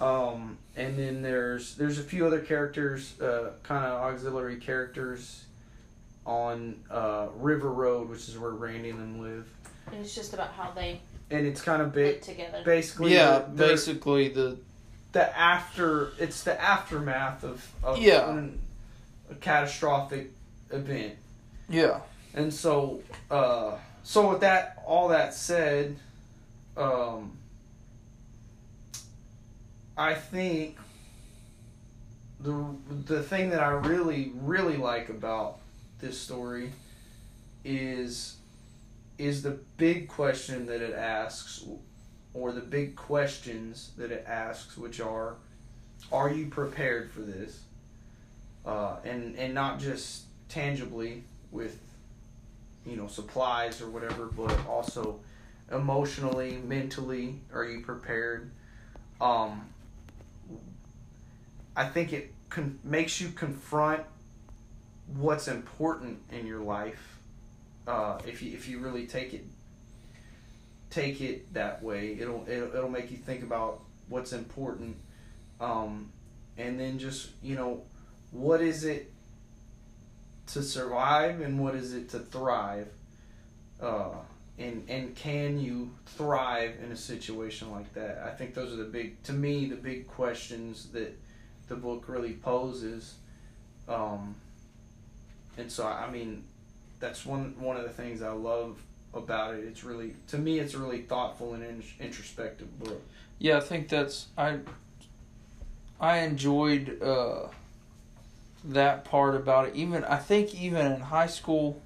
Um, 0.00 0.58
and 0.76 0.98
then 0.98 1.22
there's 1.22 1.76
there's 1.76 1.98
a 1.98 2.02
few 2.02 2.26
other 2.26 2.40
characters, 2.40 3.18
uh, 3.20 3.50
kind 3.62 3.84
of 3.84 4.00
auxiliary 4.02 4.56
characters, 4.56 5.44
on 6.26 6.76
uh, 6.90 7.28
River 7.36 7.70
Road, 7.70 8.08
which 8.08 8.28
is 8.28 8.36
where 8.38 8.50
Randy 8.50 8.90
and 8.90 8.98
them 8.98 9.20
live, 9.22 9.46
And 9.86 9.96
it's 10.00 10.14
just 10.14 10.34
about 10.34 10.50
how 10.52 10.72
they 10.72 11.00
and 11.30 11.46
it's 11.46 11.60
kind 11.62 11.80
of 11.80 11.88
live 11.88 11.94
big. 11.94 12.22
together. 12.22 12.62
Basically, 12.64 13.14
Yeah, 13.14 13.40
the- 13.40 13.50
the- 13.54 13.68
basically 13.68 14.28
the 14.28 14.56
the 15.12 15.38
after 15.38 16.10
it's 16.18 16.42
the 16.42 16.60
aftermath 16.60 17.44
of, 17.44 17.64
of 17.84 17.98
Yeah. 17.98 18.30
an- 18.30 18.58
a 19.30 19.34
catastrophic 19.36 20.32
event. 20.70 21.14
yeah. 21.68 22.00
And 22.34 22.52
so, 22.52 23.00
uh, 23.30 23.76
so 24.04 24.30
with 24.30 24.40
that, 24.40 24.82
all 24.86 25.08
that 25.08 25.34
said, 25.34 25.96
um, 26.76 27.32
I 29.96 30.14
think 30.14 30.76
the 32.38 32.66
the 33.06 33.22
thing 33.22 33.50
that 33.50 33.60
I 33.60 33.70
really 33.70 34.32
really 34.42 34.76
like 34.76 35.08
about 35.08 35.58
this 36.00 36.20
story 36.20 36.70
is 37.64 38.36
is 39.16 39.42
the 39.42 39.58
big 39.78 40.08
question 40.08 40.66
that 40.66 40.82
it 40.82 40.94
asks, 40.94 41.64
or 42.34 42.52
the 42.52 42.60
big 42.60 42.96
questions 42.96 43.92
that 43.96 44.10
it 44.10 44.24
asks, 44.26 44.76
which 44.76 45.00
are, 45.00 45.36
are 46.12 46.30
you 46.30 46.46
prepared 46.46 47.10
for 47.10 47.20
this? 47.20 47.62
Uh, 48.66 48.96
and 49.04 49.36
and 49.36 49.54
not 49.54 49.78
just 49.78 50.24
tangibly 50.50 51.22
with 51.50 51.78
you 52.86 52.96
know 52.96 53.06
supplies 53.06 53.80
or 53.80 53.88
whatever 53.88 54.26
but 54.26 54.54
also 54.66 55.20
emotionally 55.72 56.58
mentally 56.66 57.40
are 57.52 57.64
you 57.64 57.80
prepared? 57.80 58.50
Um 59.20 59.66
i 61.76 61.84
think 61.84 62.12
it 62.12 62.32
con- 62.50 62.78
makes 62.84 63.20
you 63.20 63.28
confront 63.30 64.02
what's 65.16 65.48
important 65.48 66.18
in 66.30 66.46
your 66.46 66.60
life 66.60 67.18
uh 67.88 68.18
if 68.26 68.42
you 68.42 68.52
if 68.52 68.68
you 68.68 68.78
really 68.78 69.06
take 69.06 69.34
it 69.34 69.44
take 70.94 71.20
it 71.20 71.52
that 71.52 71.82
way. 71.82 72.16
It'll 72.20 72.44
it'll, 72.48 72.68
it'll 72.76 72.90
make 72.90 73.10
you 73.10 73.16
think 73.16 73.42
about 73.42 73.80
what's 74.08 74.32
important 74.32 74.96
um 75.60 76.10
and 76.56 76.78
then 76.78 76.98
just 76.98 77.30
you 77.42 77.56
know 77.56 77.82
what 78.30 78.60
is 78.60 78.84
it 78.84 79.10
to 80.48 80.62
survive 80.62 81.40
and 81.40 81.58
what 81.58 81.74
is 81.74 81.94
it 81.94 82.08
to 82.10 82.18
thrive 82.18 82.88
uh, 83.80 84.10
and 84.58 84.84
and 84.88 85.14
can 85.16 85.58
you 85.58 85.90
thrive 86.06 86.74
in 86.82 86.92
a 86.92 86.96
situation 86.96 87.70
like 87.70 87.92
that? 87.94 88.22
I 88.24 88.30
think 88.30 88.54
those 88.54 88.72
are 88.72 88.76
the 88.76 88.84
big 88.84 89.22
to 89.24 89.32
me 89.32 89.66
the 89.66 89.76
big 89.76 90.06
questions 90.06 90.88
that 90.92 91.18
the 91.68 91.76
book 91.76 92.04
really 92.08 92.34
poses 92.34 93.14
um, 93.88 94.34
and 95.56 95.70
so 95.70 95.86
i 95.86 96.10
mean 96.10 96.44
that's 97.00 97.24
one 97.24 97.54
one 97.58 97.76
of 97.76 97.84
the 97.84 97.90
things 97.90 98.20
i 98.20 98.30
love 98.30 98.78
about 99.16 99.54
it. 99.54 99.64
It's 99.64 99.84
really 99.84 100.14
to 100.28 100.38
me 100.38 100.58
it's 100.58 100.74
a 100.74 100.78
really 100.78 101.02
thoughtful 101.02 101.54
and 101.54 101.62
in, 101.62 101.82
introspective 102.00 102.78
book. 102.78 103.02
Yeah, 103.38 103.56
I 103.56 103.60
think 103.60 103.88
that's 103.88 104.26
I 104.36 104.58
I 106.00 106.18
enjoyed 106.18 107.02
uh 107.02 107.48
that 108.64 109.04
part 109.04 109.34
about 109.36 109.68
it. 109.68 109.74
Even 109.76 110.04
I 110.04 110.16
think 110.16 110.54
even 110.54 110.86
in 110.92 111.00
high 111.00 111.26
school 111.26 111.80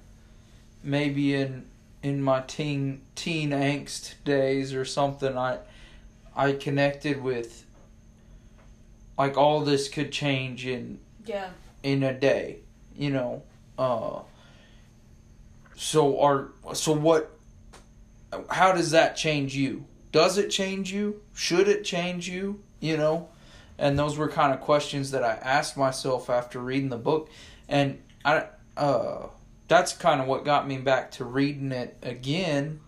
maybe 0.83 1.35
in 1.35 1.65
in 2.01 2.21
my 2.23 2.39
teen 2.41 3.01
teen 3.15 3.49
angst 3.49 4.13
days 4.23 4.73
or 4.73 4.85
something 4.85 5.37
I 5.37 5.59
I 6.35 6.53
connected 6.53 7.21
with 7.21 7.65
like 9.17 9.35
all 9.35 9.61
this 9.61 9.89
could 9.89 10.11
change 10.11 10.65
in 10.65 10.99
Yeah. 11.25 11.49
in 11.83 12.03
a 12.03 12.13
day, 12.13 12.59
you 12.95 13.09
know. 13.09 13.43
Uh 13.77 14.21
so 15.75 16.19
are 16.21 16.49
so 16.73 16.93
what 16.93 17.31
how 18.49 18.71
does 18.71 18.91
that 18.91 19.15
change 19.17 19.55
you? 19.55 19.85
Does 20.11 20.37
it 20.37 20.49
change 20.49 20.91
you? 20.93 21.21
Should 21.33 21.67
it 21.67 21.83
change 21.83 22.29
you? 22.29 22.61
You 22.79 22.95
know? 22.97 23.29
And 23.79 23.97
those 23.97 24.17
were 24.17 24.27
kind 24.27 24.53
of 24.53 24.59
questions 24.61 25.11
that 25.11 25.23
I 25.23 25.33
asked 25.41 25.77
myself 25.77 26.29
after 26.29 26.59
reading 26.59 26.89
the 26.89 26.97
book. 26.97 27.29
And 27.67 28.01
I 28.23 28.45
uh 28.77 29.27
that's 29.67 29.93
kind 29.93 30.19
of 30.19 30.27
what 30.27 30.45
got 30.45 30.67
me 30.67 30.77
back 30.77 31.11
to 31.11 31.25
reading 31.25 31.71
it 31.71 31.97
again 32.01 32.81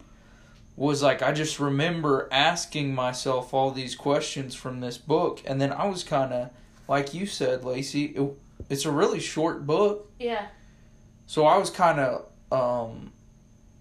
was 0.76 1.02
like 1.04 1.22
I 1.22 1.32
just 1.32 1.60
remember 1.60 2.28
asking 2.32 2.94
myself 2.94 3.54
all 3.54 3.72
these 3.72 3.96
questions 3.96 4.56
from 4.56 4.80
this 4.80 4.98
book. 4.98 5.42
And 5.46 5.62
then 5.62 5.72
I 5.72 5.86
was 5.86 6.04
kind 6.04 6.34
of 6.34 6.50
like 6.88 7.14
you 7.14 7.26
said 7.26 7.64
Lacey 7.64 8.06
it, 8.06 8.34
it's 8.70 8.86
a 8.86 8.92
really 8.92 9.20
short 9.20 9.66
book. 9.66 10.12
Yeah. 10.20 10.48
so 11.26 11.46
I 11.46 11.58
was 11.58 11.70
kind 11.70 12.00
of 12.00 12.26
um, 12.52 13.12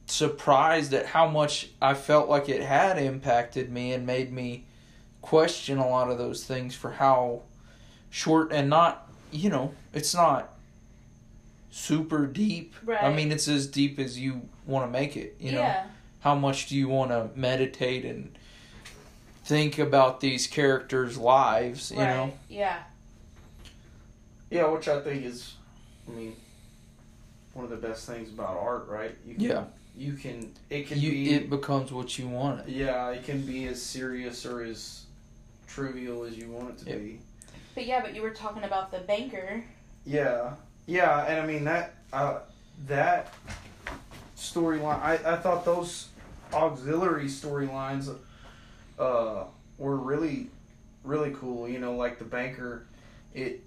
surprised 0.06 0.92
at 0.94 1.06
how 1.06 1.28
much 1.28 1.70
I 1.80 1.94
felt 1.94 2.28
like 2.28 2.48
it 2.48 2.62
had 2.62 2.98
impacted 2.98 3.70
me 3.70 3.92
and 3.92 4.06
made 4.06 4.32
me 4.32 4.66
question 5.22 5.78
a 5.78 5.88
lot 5.88 6.10
of 6.10 6.18
those 6.18 6.44
things 6.44 6.74
for 6.74 6.92
how 6.92 7.42
short 8.10 8.52
and 8.52 8.68
not, 8.70 9.08
you 9.30 9.50
know, 9.50 9.72
it's 9.92 10.14
not 10.14 10.54
super 11.70 12.26
deep. 12.26 12.74
Right. 12.84 13.02
I 13.02 13.12
mean, 13.12 13.30
it's 13.32 13.48
as 13.48 13.66
deep 13.66 13.98
as 13.98 14.18
you 14.18 14.42
want 14.66 14.86
to 14.86 14.90
make 14.90 15.16
it, 15.16 15.36
you 15.38 15.52
know. 15.52 15.58
yeah. 15.60 15.84
How 16.20 16.34
much 16.34 16.68
do 16.68 16.76
you 16.76 16.88
want 16.88 17.10
to 17.12 17.30
meditate 17.34 18.04
and 18.04 18.36
think 19.44 19.78
about 19.78 20.20
these 20.20 20.46
characters' 20.46 21.16
lives, 21.16 21.90
you 21.90 21.98
right. 21.98 22.06
know? 22.08 22.32
Yeah. 22.48 22.78
yeah 24.50 24.66
which 24.68 24.86
i 24.88 25.00
think 25.00 25.24
is 25.24 25.54
i 26.08 26.12
mean 26.12 26.34
one 27.54 27.64
of 27.64 27.70
the 27.70 27.76
best 27.76 28.06
things 28.06 28.28
about 28.30 28.56
art 28.56 28.86
right 28.88 29.14
you 29.26 29.34
can, 29.34 29.44
Yeah. 29.44 29.64
you 29.96 30.12
can 30.14 30.52
it 30.68 30.86
can 30.88 31.00
You 31.00 31.10
be 31.10 31.34
it 31.34 31.48
becomes 31.50 31.90
what 31.92 32.18
you 32.18 32.28
want 32.28 32.60
it. 32.60 32.68
Yeah, 32.68 33.10
it 33.10 33.24
can 33.24 33.40
be 33.42 33.66
as 33.66 33.80
serious 33.82 34.44
or 34.46 34.62
as 34.62 34.99
trivial 35.74 36.24
as 36.24 36.36
you 36.36 36.50
want 36.50 36.70
it 36.70 36.78
to 36.78 36.90
Yep. 36.90 36.98
be. 36.98 37.20
But 37.74 37.86
yeah, 37.86 38.00
but 38.00 38.14
you 38.14 38.22
were 38.22 38.30
talking 38.30 38.64
about 38.64 38.90
the 38.90 38.98
banker. 38.98 39.62
Yeah, 40.04 40.54
yeah, 40.86 41.24
and 41.26 41.40
I 41.40 41.46
mean 41.46 41.64
that 41.64 41.94
uh, 42.12 42.40
that 42.86 43.32
storyline. 44.36 45.00
I, 45.00 45.14
I 45.14 45.36
thought 45.36 45.64
those 45.64 46.08
auxiliary 46.52 47.26
storylines 47.26 48.12
uh, 48.98 49.44
were 49.78 49.96
really 49.96 50.48
really 51.04 51.30
cool. 51.32 51.68
You 51.68 51.78
know, 51.78 51.94
like 51.96 52.18
the 52.18 52.24
banker, 52.24 52.86
it 53.34 53.62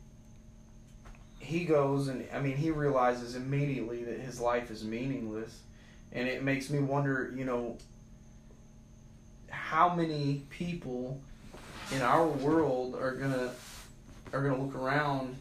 he 1.39 1.65
goes 1.65 2.07
and 2.07 2.25
I 2.33 2.39
mean 2.39 2.57
he 2.57 2.71
realizes 2.71 3.35
immediately 3.35 4.03
that 4.03 4.19
his 4.19 4.39
life 4.39 4.69
is 4.69 4.83
meaningless, 4.83 5.61
and 6.11 6.27
it 6.27 6.43
makes 6.43 6.69
me 6.69 6.79
wonder. 6.79 7.33
You 7.35 7.45
know, 7.45 7.77
how 9.49 9.93
many 9.95 10.43
people 10.49 11.21
in 11.91 12.01
our 12.01 12.25
world 12.27 12.95
are 12.95 13.15
gonna 13.15 13.51
are 14.31 14.41
gonna 14.41 14.61
look 14.63 14.75
around. 14.75 15.35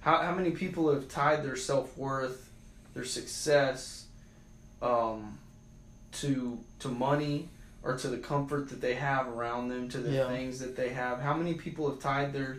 How 0.00 0.18
how 0.22 0.34
many 0.34 0.50
people 0.50 0.92
have 0.92 1.08
tied 1.08 1.42
their 1.44 1.56
self 1.56 1.96
worth, 1.96 2.50
their 2.94 3.04
success, 3.04 4.06
um, 4.82 5.38
to 6.12 6.58
to 6.80 6.88
money 6.88 7.48
or 7.82 7.96
to 7.96 8.08
the 8.08 8.18
comfort 8.18 8.68
that 8.70 8.80
they 8.80 8.94
have 8.94 9.28
around 9.28 9.68
them, 9.68 9.88
to 9.88 9.98
the 9.98 10.10
Yeah. 10.10 10.26
things 10.28 10.58
that 10.58 10.76
they 10.76 10.88
have. 10.90 11.20
How 11.20 11.34
many 11.34 11.54
people 11.54 11.88
have 11.88 12.00
tied 12.00 12.32
their 12.32 12.58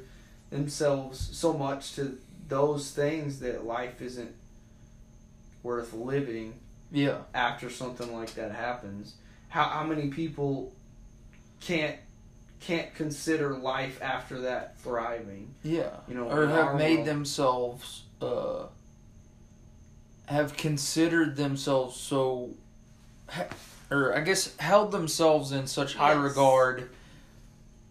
themselves 0.50 1.19
so 1.38 1.51
much 1.53 1.96
to 1.96 2.17
those 2.48 2.91
things 2.91 3.39
that 3.39 3.65
life 3.65 4.01
isn't 4.01 4.34
worth 5.63 5.91
living 5.93 6.53
Yeah. 6.91 7.17
after 7.34 7.69
something 7.69 8.13
like 8.15 8.36
that 8.36 8.51
happens. 8.53 9.15
How 9.50 9.63
how 9.65 9.84
many 9.84 10.07
people 10.10 10.72
can't 11.60 11.98
can't 12.60 12.94
consider 12.96 13.56
life 13.58 14.02
after 14.02 14.42
that 14.42 14.78
thriving? 14.80 15.54
Yeah. 15.64 15.92
You 16.08 16.16
know, 16.16 16.30
or 16.30 16.48
have 16.48 16.76
made 16.76 16.98
world- 16.98 17.08
themselves 17.08 18.04
uh 18.22 18.66
have 20.28 20.58
considered 20.58 21.36
themselves 21.38 21.96
so 21.96 22.50
or 23.90 24.14
I 24.16 24.22
guess 24.22 24.56
held 24.58 24.92
themselves 24.92 25.52
in 25.52 25.68
such 25.68 25.96
high 25.96 26.14
Yes. 26.14 26.22
regard 26.24 26.90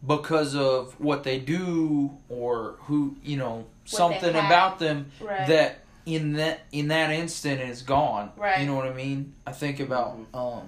because 0.06 0.54
of 0.54 0.99
what 1.00 1.25
they 1.25 1.38
do 1.38 2.16
or 2.28 2.76
who, 2.80 3.16
you 3.23 3.37
know, 3.38 3.64
they 3.85 3.96
something 3.96 4.30
about 4.30 4.78
them 4.78 5.11
Right. 5.20 5.46
that 5.49 5.78
in 6.04 6.35
that 6.35 6.61
in 6.73 6.88
that 6.88 7.11
instant 7.11 7.61
is 7.61 7.82
gone. 7.82 8.30
Right. 8.37 8.61
You 8.61 8.66
know 8.66 8.75
what 8.75 8.87
I 8.87 8.92
mean? 8.92 9.35
I 9.46 9.52
think 9.52 9.80
about 9.80 10.18
Mhm. 10.32 10.37
um 10.38 10.62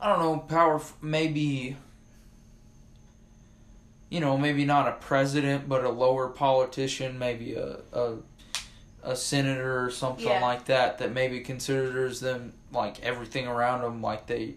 I 0.00 0.08
don't 0.08 0.18
know, 0.20 0.38
power 0.38 0.80
maybe 1.02 1.76
you 4.10 4.20
know, 4.20 4.38
maybe 4.38 4.64
not 4.64 4.88
a 4.88 4.92
president 4.92 5.68
but 5.68 5.84
a 5.84 5.90
lower 5.90 6.28
politician, 6.28 7.18
maybe 7.18 7.54
a 7.54 7.78
a, 7.92 8.14
a 9.02 9.16
senator 9.16 9.84
or 9.84 9.90
something 9.90 10.26
Yeah. 10.26 10.40
like 10.40 10.64
that 10.66 10.98
that 10.98 11.12
maybe 11.12 11.40
considers 11.40 12.20
them 12.20 12.52
like 12.72 13.02
everything 13.02 13.46
around 13.46 13.82
them 13.82 14.02
like 14.02 14.26
they 14.26 14.54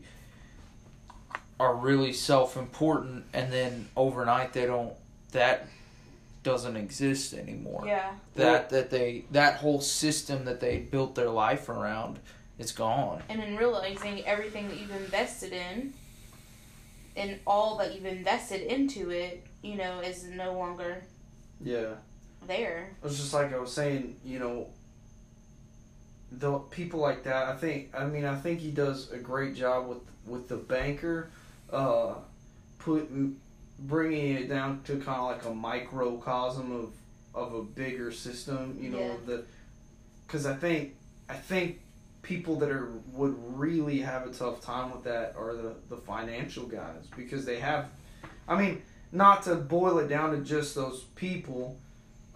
are 1.60 1.76
really 1.76 2.12
self-important 2.12 3.24
and 3.34 3.54
then 3.54 3.88
overnight 3.96 4.52
they 4.52 4.66
don't 4.66 4.94
that 5.32 5.68
doesn't 6.44 6.76
exist 6.76 7.36
anymore 7.36 7.84
yeah. 7.86 8.14
that 8.36 8.70
that 8.72 8.90
they 8.90 9.24
that 9.30 9.58
whole 9.58 9.80
system 9.80 10.44
that 10.46 10.60
they 10.60 10.80
built 10.80 11.14
their 11.14 11.30
life 11.30 11.70
around 11.70 12.18
is 12.58 12.72
gone. 12.72 13.22
And 13.30 13.42
in 13.44 13.58
realizing 13.58 14.26
everything 14.26 14.68
that 14.70 14.78
you've 14.80 14.92
invested 14.92 15.54
in 15.54 15.94
and 17.16 17.40
all 17.46 17.78
that 17.78 17.94
you've 17.96 18.06
invested 18.06 18.62
into 18.62 19.10
it, 19.10 19.44
you 19.62 19.76
know, 19.76 20.00
is 20.00 20.24
no 20.26 20.54
longer 20.54 21.04
Yeah. 21.64 21.96
there. 22.48 22.92
It's 23.04 23.18
just 23.18 23.34
like 23.34 23.54
I 23.54 23.58
was 23.60 23.72
saying, 23.74 24.16
you 24.24 24.40
know, 24.40 24.68
the 26.32 26.60
people 26.60 27.00
like 27.00 27.24
that. 27.24 27.48
I 27.50 27.56
think. 27.58 27.90
I 27.94 28.06
mean, 28.06 28.26
I 28.26 28.36
think 28.36 28.60
he 28.60 28.72
does 28.72 29.12
a 29.12 29.18
great 29.18 29.56
job 29.56 29.88
with 29.88 30.00
with 30.26 30.48
the 30.48 30.56
banker, 30.58 31.30
uh, 31.72 32.14
put 32.80 33.10
bringing 33.80 34.36
it 34.38 34.48
down 34.48 34.82
to 34.84 34.94
kind 35.00 35.20
of 35.20 35.26
like 35.26 35.46
a 35.46 35.54
microcosm 35.54 36.72
of 36.72 36.94
of 37.34 37.54
a 37.54 37.64
bigger 37.64 38.12
system. 38.12 38.78
You 38.80 38.90
know, 38.92 39.00
Yeah. 39.00 39.16
the 39.26 39.46
because 40.26 40.46
I 40.46 40.56
think 40.56 40.96
I 41.28 41.36
think 41.36 41.82
people 42.22 42.56
that 42.58 42.70
are 42.70 42.90
would 43.14 43.36
really 43.60 44.00
have 44.00 44.28
a 44.28 44.32
tough 44.32 44.62
time 44.62 44.92
with 44.92 45.04
that 45.04 45.34
are 45.38 45.54
the 45.56 45.74
the 45.90 45.98
financial 45.98 46.66
guys 46.66 47.08
because 47.16 47.46
they 47.46 47.60
have. 47.60 47.90
I 48.48 48.56
mean, 48.62 48.82
not 49.12 49.44
to 49.44 49.56
boil 49.56 50.00
it 50.00 50.08
down 50.08 50.32
to 50.32 50.38
just 50.44 50.76
those 50.76 51.02
people 51.16 51.78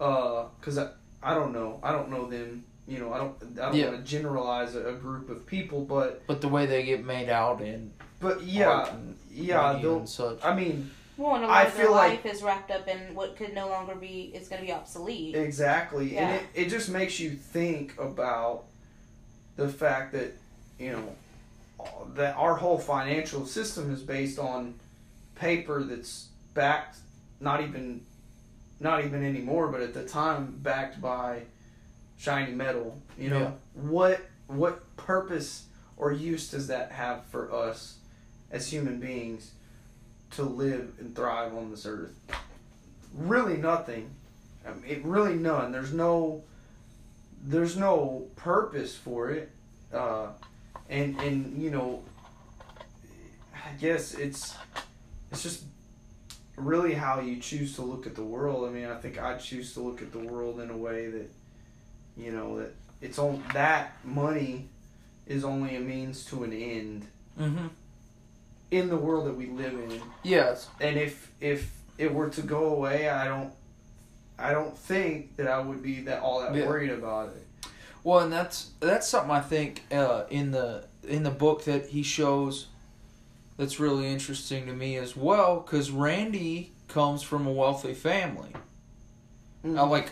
uh, 0.00 0.44
because 0.60 0.78
I, 0.78 0.88
I 1.22 1.34
don't 1.34 1.52
know 1.52 1.80
I 1.82 1.92
don't 1.92 2.10
know 2.10 2.28
them 2.28 2.64
you 2.88 2.98
know 2.98 3.12
I 3.12 3.18
don't 3.18 3.34
I 3.58 3.66
don't 3.66 3.74
Yeah. 3.74 3.88
want 3.90 4.04
to 4.04 4.10
generalize 4.10 4.74
a, 4.76 4.88
a 4.88 4.92
group 4.94 5.28
of 5.30 5.46
people 5.46 5.80
but 5.84 6.26
But 6.26 6.40
the 6.40 6.48
way 6.48 6.66
they 6.66 6.84
get 6.84 7.04
made 7.04 7.28
out 7.28 7.60
in 7.60 7.92
but 8.20 8.42
yeah 8.42 8.92
and 8.94 9.16
yeah 9.30 9.78
they'll 9.80 9.98
and 9.98 10.08
such. 10.08 10.38
I 10.44 10.54
mean 10.54 10.90
Well, 11.16 11.36
and 11.36 11.44
a 11.44 11.48
I 11.48 11.50
lot 11.64 11.66
of 11.68 11.74
their 11.76 11.82
feel 11.86 11.92
like- 11.94 12.24
life 12.24 12.34
is 12.34 12.42
wrapped 12.42 12.70
up 12.70 12.86
in 12.88 13.14
what 13.14 13.36
could 13.36 13.54
no 13.54 13.68
longer 13.68 13.94
be 13.94 14.30
is 14.34 14.48
going 14.48 14.60
to 14.60 14.66
be 14.66 14.72
obsolete. 14.72 15.34
exactly 15.34 16.14
Yeah. 16.14 16.28
and 16.28 16.34
it, 16.54 16.66
it 16.66 16.68
just 16.68 16.88
makes 16.90 17.18
you 17.18 17.30
think 17.30 17.98
about 17.98 18.64
the 19.56 19.68
fact 19.68 20.12
that 20.12 20.34
you 20.78 20.92
know 20.92 21.14
that 22.14 22.36
our 22.36 22.54
whole 22.54 22.78
financial 22.78 23.46
system 23.46 23.92
is 23.92 24.02
based 24.02 24.38
on 24.38 24.74
paper 25.34 25.82
that's 25.82 26.28
backed 26.54 26.98
not 27.40 27.62
even 27.62 28.00
not 28.80 29.04
even 29.04 29.24
anymore 29.24 29.68
but 29.68 29.80
at 29.80 29.94
the 29.94 30.04
time 30.04 30.58
backed 30.62 31.00
by 31.00 31.42
shiny 32.18 32.52
metal 32.52 33.00
you 33.18 33.30
know? 33.30 33.40
Yeah. 33.40 33.50
what 33.74 34.20
what 34.46 34.96
purpose 34.96 35.64
or 35.96 36.12
use 36.12 36.50
does 36.50 36.66
that 36.68 36.92
have 36.92 37.24
for 37.26 37.52
us 37.52 37.96
as 38.50 38.70
human 38.70 39.00
beings 39.00 39.52
to 40.32 40.42
live 40.42 40.92
and 41.00 41.14
thrive 41.14 41.54
on 41.54 41.70
this 41.70 41.86
earth? 41.86 42.18
Really 43.14 43.56
nothing. 43.56 44.10
I 44.66 44.74
mean, 44.74 44.84
it 44.86 45.04
really 45.04 45.34
none. 45.34 45.72
There's 45.72 45.92
no 45.92 46.42
there's 47.46 47.76
no 47.76 48.26
purpose 48.36 48.96
for 48.96 49.30
it 49.30 49.50
uh, 49.92 50.26
and 50.88 51.18
and 51.20 51.62
you 51.62 51.70
know 51.70 52.02
I 53.66 53.72
guess 53.80 54.14
it's 54.14 54.54
it's 55.30 55.42
just 55.42 55.64
really 56.56 56.94
how 56.94 57.20
you 57.20 57.38
choose 57.40 57.74
to 57.76 57.82
look 57.82 58.06
at 58.06 58.14
the 58.14 58.24
world. 58.24 58.68
I 58.68 58.72
mean, 58.72 58.86
I 58.86 58.94
think 58.96 59.20
I 59.20 59.36
choose 59.36 59.74
to 59.74 59.80
look 59.80 60.02
at 60.02 60.12
the 60.12 60.18
world 60.18 60.60
in 60.60 60.70
a 60.70 60.76
way 60.76 61.08
that 61.08 61.30
you 62.16 62.32
know 62.32 62.58
that 62.60 62.74
it's 63.00 63.18
on 63.18 63.42
that 63.52 63.92
money 64.04 64.68
is 65.26 65.44
only 65.44 65.76
a 65.76 65.80
means 65.80 66.24
to 66.26 66.44
an 66.44 66.52
end 66.52 67.06
mm-hmm. 67.38 67.66
in 68.70 68.88
the 68.88 68.96
world 68.96 69.26
that 69.26 69.36
we 69.36 69.46
live 69.46 69.72
in. 69.72 70.00
Yes. 70.22 70.68
And 70.80 70.96
if 70.96 71.32
if 71.40 71.72
it 71.98 72.12
were 72.12 72.30
to 72.30 72.42
go 72.42 72.66
away, 72.66 73.08
I 73.08 73.26
don't 73.26 73.52
I 74.38 74.52
don't 74.52 74.76
think 74.76 75.36
that 75.36 75.48
I 75.48 75.60
would 75.60 75.82
be 75.82 76.02
that 76.02 76.20
all 76.20 76.40
that 76.40 76.54
Yeah. 76.54 76.66
worried 76.66 76.90
about 76.90 77.28
it. 77.30 77.68
Well, 78.04 78.20
and 78.20 78.32
that's 78.32 78.70
that's 78.80 79.08
something 79.08 79.30
I 79.30 79.40
think 79.40 79.82
uh, 79.90 80.24
in 80.30 80.50
the 80.52 80.84
in 81.06 81.22
the 81.22 81.30
book 81.30 81.64
that 81.64 81.86
he 81.86 82.02
shows 82.02 82.66
that's 83.56 83.80
really 83.80 84.06
interesting 84.06 84.66
to 84.66 84.72
me 84.72 84.96
as 84.96 85.16
well 85.16 85.60
because 85.60 85.90
Randy 85.90 86.72
comes 86.88 87.22
from 87.22 87.46
a 87.46 87.52
wealthy 87.52 87.94
family, 87.94 88.52
uh, 89.64 89.86
like 89.86 90.10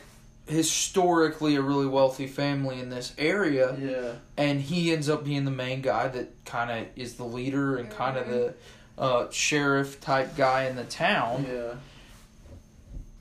historically 0.49 1.57
a 1.57 1.63
really 1.63 1.87
wealthy 1.87 2.27
family 2.27 2.81
in 2.81 2.91
this 2.91 3.15
area, 3.17 3.77
yeah. 3.79 4.13
and 4.37 4.61
he 4.61 4.93
ends 4.93 5.09
up 5.09 5.25
being 5.25 5.45
the 5.45 5.51
main 5.51 5.81
guy 5.81 6.09
that 6.09 6.45
kind 6.45 6.71
of 6.71 6.87
is 6.97 7.15
the 7.15 7.25
leader 7.25 7.77
and 7.77 7.91
kind 7.91 8.17
of 8.17 8.29
the 8.29 8.55
uh, 8.99 9.31
sheriff 9.31 10.01
type 10.01 10.37
guy 10.37 10.65
in 10.65 10.77
the 10.77 10.85
town. 10.85 11.47
Yeah. 11.49 11.75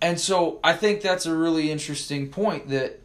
And 0.04 0.20
so 0.20 0.60
I 0.66 0.74
think 0.74 1.00
that's 1.02 1.26
a 1.26 1.34
really 1.34 1.72
interesting 1.72 2.28
point 2.28 2.68
that 2.68 3.00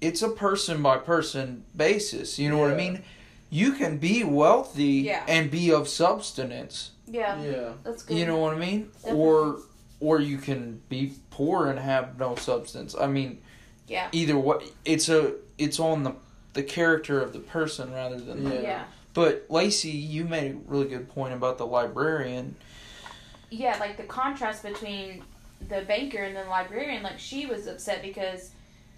it's 0.00 0.20
a 0.20 0.28
person 0.28 0.82
by 0.82 0.98
person 0.98 1.62
basis. 1.76 2.36
You 2.36 2.50
know 2.50 2.58
what 2.58 2.72
I 2.72 2.74
mean? 2.74 3.04
You 3.48 3.72
can 3.74 3.98
be 3.98 4.24
wealthy 4.24 5.02
Yeah. 5.06 5.24
and 5.28 5.52
be 5.52 5.70
of 5.72 5.86
substance. 5.88 6.90
Yeah, 7.06 7.40
Yeah. 7.40 7.72
that's 7.84 8.02
good. 8.02 8.16
You 8.18 8.26
know 8.26 8.38
what 8.38 8.54
I 8.54 8.58
mean? 8.58 8.90
Definitely. 9.02 9.20
Or 9.20 9.60
or 10.00 10.18
you 10.20 10.36
can 10.38 10.82
be 10.88 11.12
poor 11.30 11.68
and 11.68 11.78
have 11.78 12.18
no 12.18 12.34
substance. 12.34 12.96
I 13.00 13.06
mean, 13.06 13.38
yeah, 13.86 14.08
either 14.10 14.36
way, 14.36 14.56
it's 14.84 15.08
a 15.08 15.34
it's 15.58 15.78
on 15.78 16.02
the 16.02 16.14
the 16.54 16.64
character 16.64 17.20
of 17.20 17.32
the 17.32 17.38
person 17.38 17.92
rather 17.92 18.18
than 18.18 18.42
the 18.42 18.54
Yeah. 18.56 18.60
yeah, 18.62 18.84
But 19.14 19.46
Lacey, 19.48 19.90
you 19.90 20.24
made 20.24 20.50
a 20.50 20.54
really 20.66 20.88
good 20.88 21.08
point 21.08 21.32
about 21.34 21.56
the 21.58 21.66
librarian. 21.66 22.56
yeah. 23.48 23.76
Like 23.78 23.96
the 23.96 24.02
contrast 24.02 24.64
between 24.64 25.22
the 25.68 25.82
banker 25.82 26.22
and 26.22 26.36
the 26.36 26.44
librarian. 26.44 27.02
Like 27.02 27.18
she 27.18 27.46
was 27.46 27.66
upset 27.66 28.02
because 28.02 28.50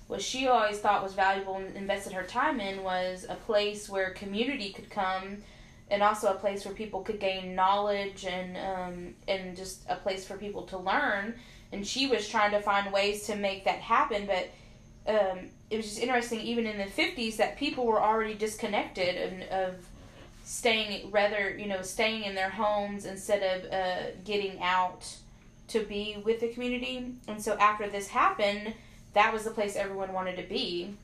what 0.07 0.21
she 0.21 0.47
always 0.47 0.79
thought 0.79 1.03
was 1.03 1.15
valuable 1.15 1.57
and 1.57 1.77
invested 1.77 2.13
her 2.13 2.25
time 2.25 2.61
in 2.61 2.83
was 2.83 3.27
a 3.29 3.35
place 3.35 3.89
where 3.89 4.11
community 4.11 4.71
could 4.73 4.91
come 4.91 5.39
and 5.91 6.03
also 6.03 6.29
a 6.29 6.35
place 6.35 6.65
where 6.65 6.75
people 6.75 7.03
could 7.03 7.21
gain 7.21 7.55
knowledge 7.55 8.25
and 8.25 8.57
um, 8.57 9.15
and 9.29 9.57
just 9.57 9.83
a 9.89 9.97
place 9.97 10.25
for 10.25 10.37
people 10.37 10.63
to 10.63 10.79
learn 10.79 11.35
and 11.73 11.87
she 11.87 12.07
was 12.07 12.29
trying 12.29 12.51
to 12.51 12.61
find 12.61 12.93
ways 12.93 13.27
to 13.27 13.37
make 13.37 13.65
that 13.65 13.79
happen 13.79 14.27
but 14.27 14.51
um, 15.07 15.51
it 15.71 15.77
was 15.77 15.87
just 15.87 15.99
interesting 15.99 16.41
even 16.41 16.67
in 16.67 16.79
the 16.79 16.85
50s 16.85 17.37
that 17.37 17.59
people 17.59 17.87
were 17.87 18.03
already 18.03 18.35
disconnected 18.35 19.17
and 19.17 19.43
of 19.45 19.75
staying 20.45 21.11
rather 21.11 21.57
you 21.57 21.67
know 21.67 21.83
staying 21.83 22.25
in 22.25 22.35
their 22.35 22.51
homes 22.51 23.07
instead 23.07 23.43
of 23.43 23.73
uh, 23.73 24.11
getting 24.25 24.61
out 24.61 25.17
to 25.69 25.81
be 25.81 26.17
with 26.25 26.41
the 26.41 26.49
community. 26.49 27.15
And 27.29 27.43
so 27.43 27.55
after 27.55 27.89
this 27.89 28.09
happened 28.09 28.75
that 29.15 29.33
was 29.33 29.45
the 29.45 29.51
place 29.51 29.77
everyone 29.77 30.13
wanted 30.13 30.37
to 30.37 30.43
be 30.43 30.95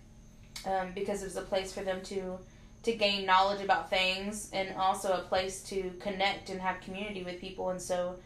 um, 0.66 0.92
because 0.94 1.22
it 1.22 1.26
was 1.26 1.36
a 1.36 1.42
place 1.42 1.72
for 1.72 1.80
them 1.80 2.02
to 2.02 2.38
to 2.82 2.94
gain 2.94 3.26
knowledge 3.26 3.62
about 3.62 3.90
things 3.90 4.48
and 4.54 4.74
also 4.74 5.12
a 5.12 5.20
place 5.20 5.62
to 5.62 5.92
connect 6.00 6.48
and 6.48 6.62
have 6.62 6.80
community 6.80 7.22
with 7.22 7.38
people. 7.38 7.68
And 7.68 7.80
so 7.80 8.16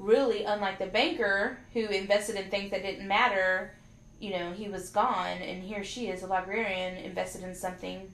really, 0.00 0.42
unlike 0.42 0.80
the 0.80 0.86
banker 0.86 1.58
who 1.72 1.86
invested 1.86 2.34
in 2.34 2.50
things 2.50 2.72
that 2.72 2.82
didn't 2.82 3.06
matter, 3.06 3.76
you 4.18 4.30
know, 4.30 4.50
he 4.50 4.68
was 4.68 4.90
gone, 4.90 5.38
and 5.38 5.62
here 5.62 5.84
she 5.84 6.08
is, 6.08 6.24
a 6.24 6.26
librarian, 6.26 6.96
invested 6.96 7.44
in 7.44 7.54
something, 7.54 8.10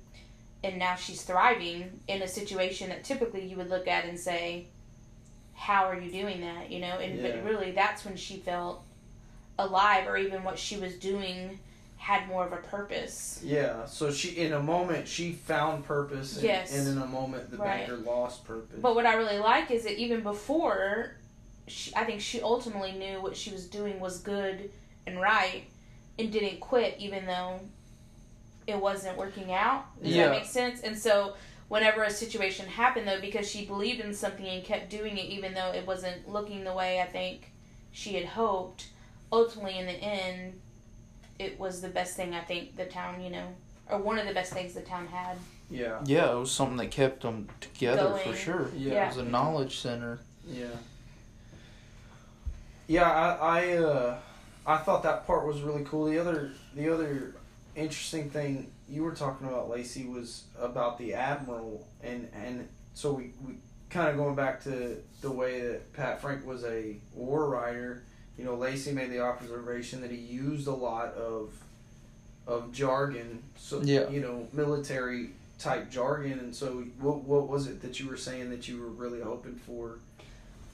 and 0.62 0.78
now 0.78 0.94
she's 0.94 1.22
thriving 1.22 2.00
in 2.06 2.20
a 2.20 2.28
situation 2.28 2.90
that 2.90 3.02
typically 3.02 3.46
you 3.46 3.56
would 3.56 3.70
look 3.70 3.88
at 3.88 4.04
and 4.04 4.20
say, 4.20 4.66
"How 5.58 5.84
are 5.84 5.98
you 5.98 6.10
doing 6.10 6.40
that?" 6.40 6.70
You 6.70 6.80
know, 6.80 6.98
and 6.98 7.18
Yeah. 7.18 7.32
but 7.32 7.44
really, 7.44 7.72
that's 7.72 8.04
when 8.04 8.16
she 8.16 8.36
felt 8.38 8.82
alive, 9.58 10.06
or 10.06 10.16
even 10.16 10.44
what 10.44 10.58
she 10.58 10.76
was 10.78 10.94
doing 10.94 11.58
had 11.96 12.28
more 12.28 12.46
of 12.46 12.52
a 12.52 12.58
purpose. 12.58 13.40
Yeah, 13.42 13.84
so 13.86 14.12
she 14.12 14.28
in 14.38 14.52
a 14.52 14.62
moment 14.62 15.08
she 15.08 15.32
found 15.32 15.84
purpose, 15.84 16.36
and, 16.36 16.44
Yes. 16.44 16.72
and 16.72 16.86
in 16.86 16.98
a 17.02 17.06
moment 17.06 17.50
the 17.50 17.56
Right. 17.56 17.80
banker 17.88 17.96
lost 17.96 18.44
purpose. 18.44 18.78
But 18.80 18.94
what 18.94 19.04
I 19.04 19.14
really 19.14 19.38
like 19.38 19.70
is 19.72 19.82
that 19.82 19.98
even 19.98 20.22
before, 20.22 21.16
she, 21.66 21.92
I 21.96 22.04
think 22.04 22.20
she 22.20 22.40
ultimately 22.40 22.92
knew 22.92 23.20
what 23.20 23.36
she 23.36 23.50
was 23.50 23.66
doing 23.66 23.98
was 23.98 24.20
good 24.20 24.70
and 25.06 25.20
right, 25.20 25.64
and 26.18 26.30
didn't 26.32 26.60
quit 26.60 26.94
even 26.98 27.26
though 27.26 27.60
it 28.68 28.76
wasn't 28.76 29.16
working 29.18 29.52
out. 29.52 29.84
Does 30.02 30.14
Yeah. 30.14 30.26
that 30.28 30.30
make 30.30 30.44
sense? 30.44 30.82
And 30.82 30.96
so, 30.96 31.34
whenever 31.68 32.02
a 32.02 32.10
situation 32.10 32.66
happened, 32.66 33.06
though, 33.08 33.20
because 33.20 33.48
she 33.50 33.64
believed 33.66 34.00
in 34.00 34.14
something 34.14 34.46
and 34.46 34.64
kept 34.64 34.90
doing 34.90 35.16
it, 35.18 35.26
even 35.26 35.54
though 35.54 35.70
it 35.72 35.86
wasn't 35.86 36.28
looking 36.28 36.64
the 36.64 36.72
way 36.74 37.00
I 37.00 37.06
think 37.06 37.52
she 37.92 38.14
had 38.14 38.24
hoped, 38.26 38.88
ultimately 39.32 39.78
in 39.78 39.86
the 39.86 39.92
end, 39.92 40.60
it 41.38 41.58
was 41.58 41.80
the 41.80 41.88
best 41.88 42.16
thing 42.16 42.34
I 42.34 42.40
think 42.40 42.76
the 42.76 42.86
town, 42.86 43.22
you 43.22 43.30
know, 43.30 43.46
or 43.90 43.98
one 43.98 44.18
of 44.18 44.26
the 44.26 44.34
best 44.34 44.52
things 44.52 44.74
the 44.74 44.80
town 44.80 45.06
had. 45.06 45.36
yeah, 45.70 46.00
Yeah, 46.04 46.32
it 46.32 46.38
was 46.38 46.50
something 46.50 46.76
that 46.78 46.90
kept 46.90 47.22
them 47.22 47.48
together 47.60 48.16
for 48.18 48.24
Going. 48.24 48.36
sure. 48.36 48.70
Yeah. 48.76 49.04
It 49.04 49.08
was 49.08 49.16
a 49.18 49.24
knowledge 49.24 49.78
center. 49.78 50.18
yeah, 50.48 50.66
yeah. 52.86 53.10
I 53.10 53.60
I 53.60 53.76
uh, 53.76 54.18
I 54.66 54.78
thought 54.78 55.02
that 55.02 55.26
part 55.26 55.46
was 55.46 55.60
really 55.62 55.84
cool. 55.84 56.06
The 56.06 56.18
other 56.18 56.52
the 56.74 56.92
other 56.92 57.34
interesting 57.76 58.30
thing 58.30 58.70
you 58.88 59.02
were 59.02 59.14
talking 59.14 59.46
about, 59.46 59.68
Lacey, 59.68 60.06
was 60.06 60.44
about 60.58 60.98
the 60.98 61.14
admiral, 61.14 61.86
and 62.02 62.28
and 62.34 62.68
so 62.94 63.12
we 63.12 63.32
we 63.44 63.54
kind 63.90 64.08
of 64.08 64.16
going 64.16 64.34
back 64.34 64.62
to 64.64 64.96
the 65.20 65.30
way 65.30 65.60
that 65.66 65.92
Pat 65.94 66.20
Frank 66.20 66.46
was 66.46 66.64
a 66.64 66.96
war 67.14 67.48
writer. 67.48 68.02
You 68.36 68.44
know, 68.44 68.54
Lacey 68.54 68.92
made 68.92 69.10
the 69.10 69.20
observation 69.20 70.00
that 70.02 70.10
he 70.10 70.16
used 70.16 70.66
a 70.68 70.74
lot 70.74 71.14
of 71.14 71.52
of 72.46 72.72
jargon, 72.72 73.42
so 73.56 73.82
Yeah. 73.82 74.08
you 74.08 74.20
know, 74.20 74.48
military 74.52 75.30
type 75.58 75.90
jargon. 75.90 76.38
And 76.38 76.54
so, 76.54 76.84
what 77.00 77.22
what 77.24 77.48
was 77.48 77.66
it 77.66 77.82
that 77.82 78.00
you 78.00 78.08
were 78.08 78.16
saying 78.16 78.50
that 78.50 78.68
you 78.68 78.80
were 78.80 78.88
really 78.88 79.20
hoping 79.20 79.56
for 79.56 79.98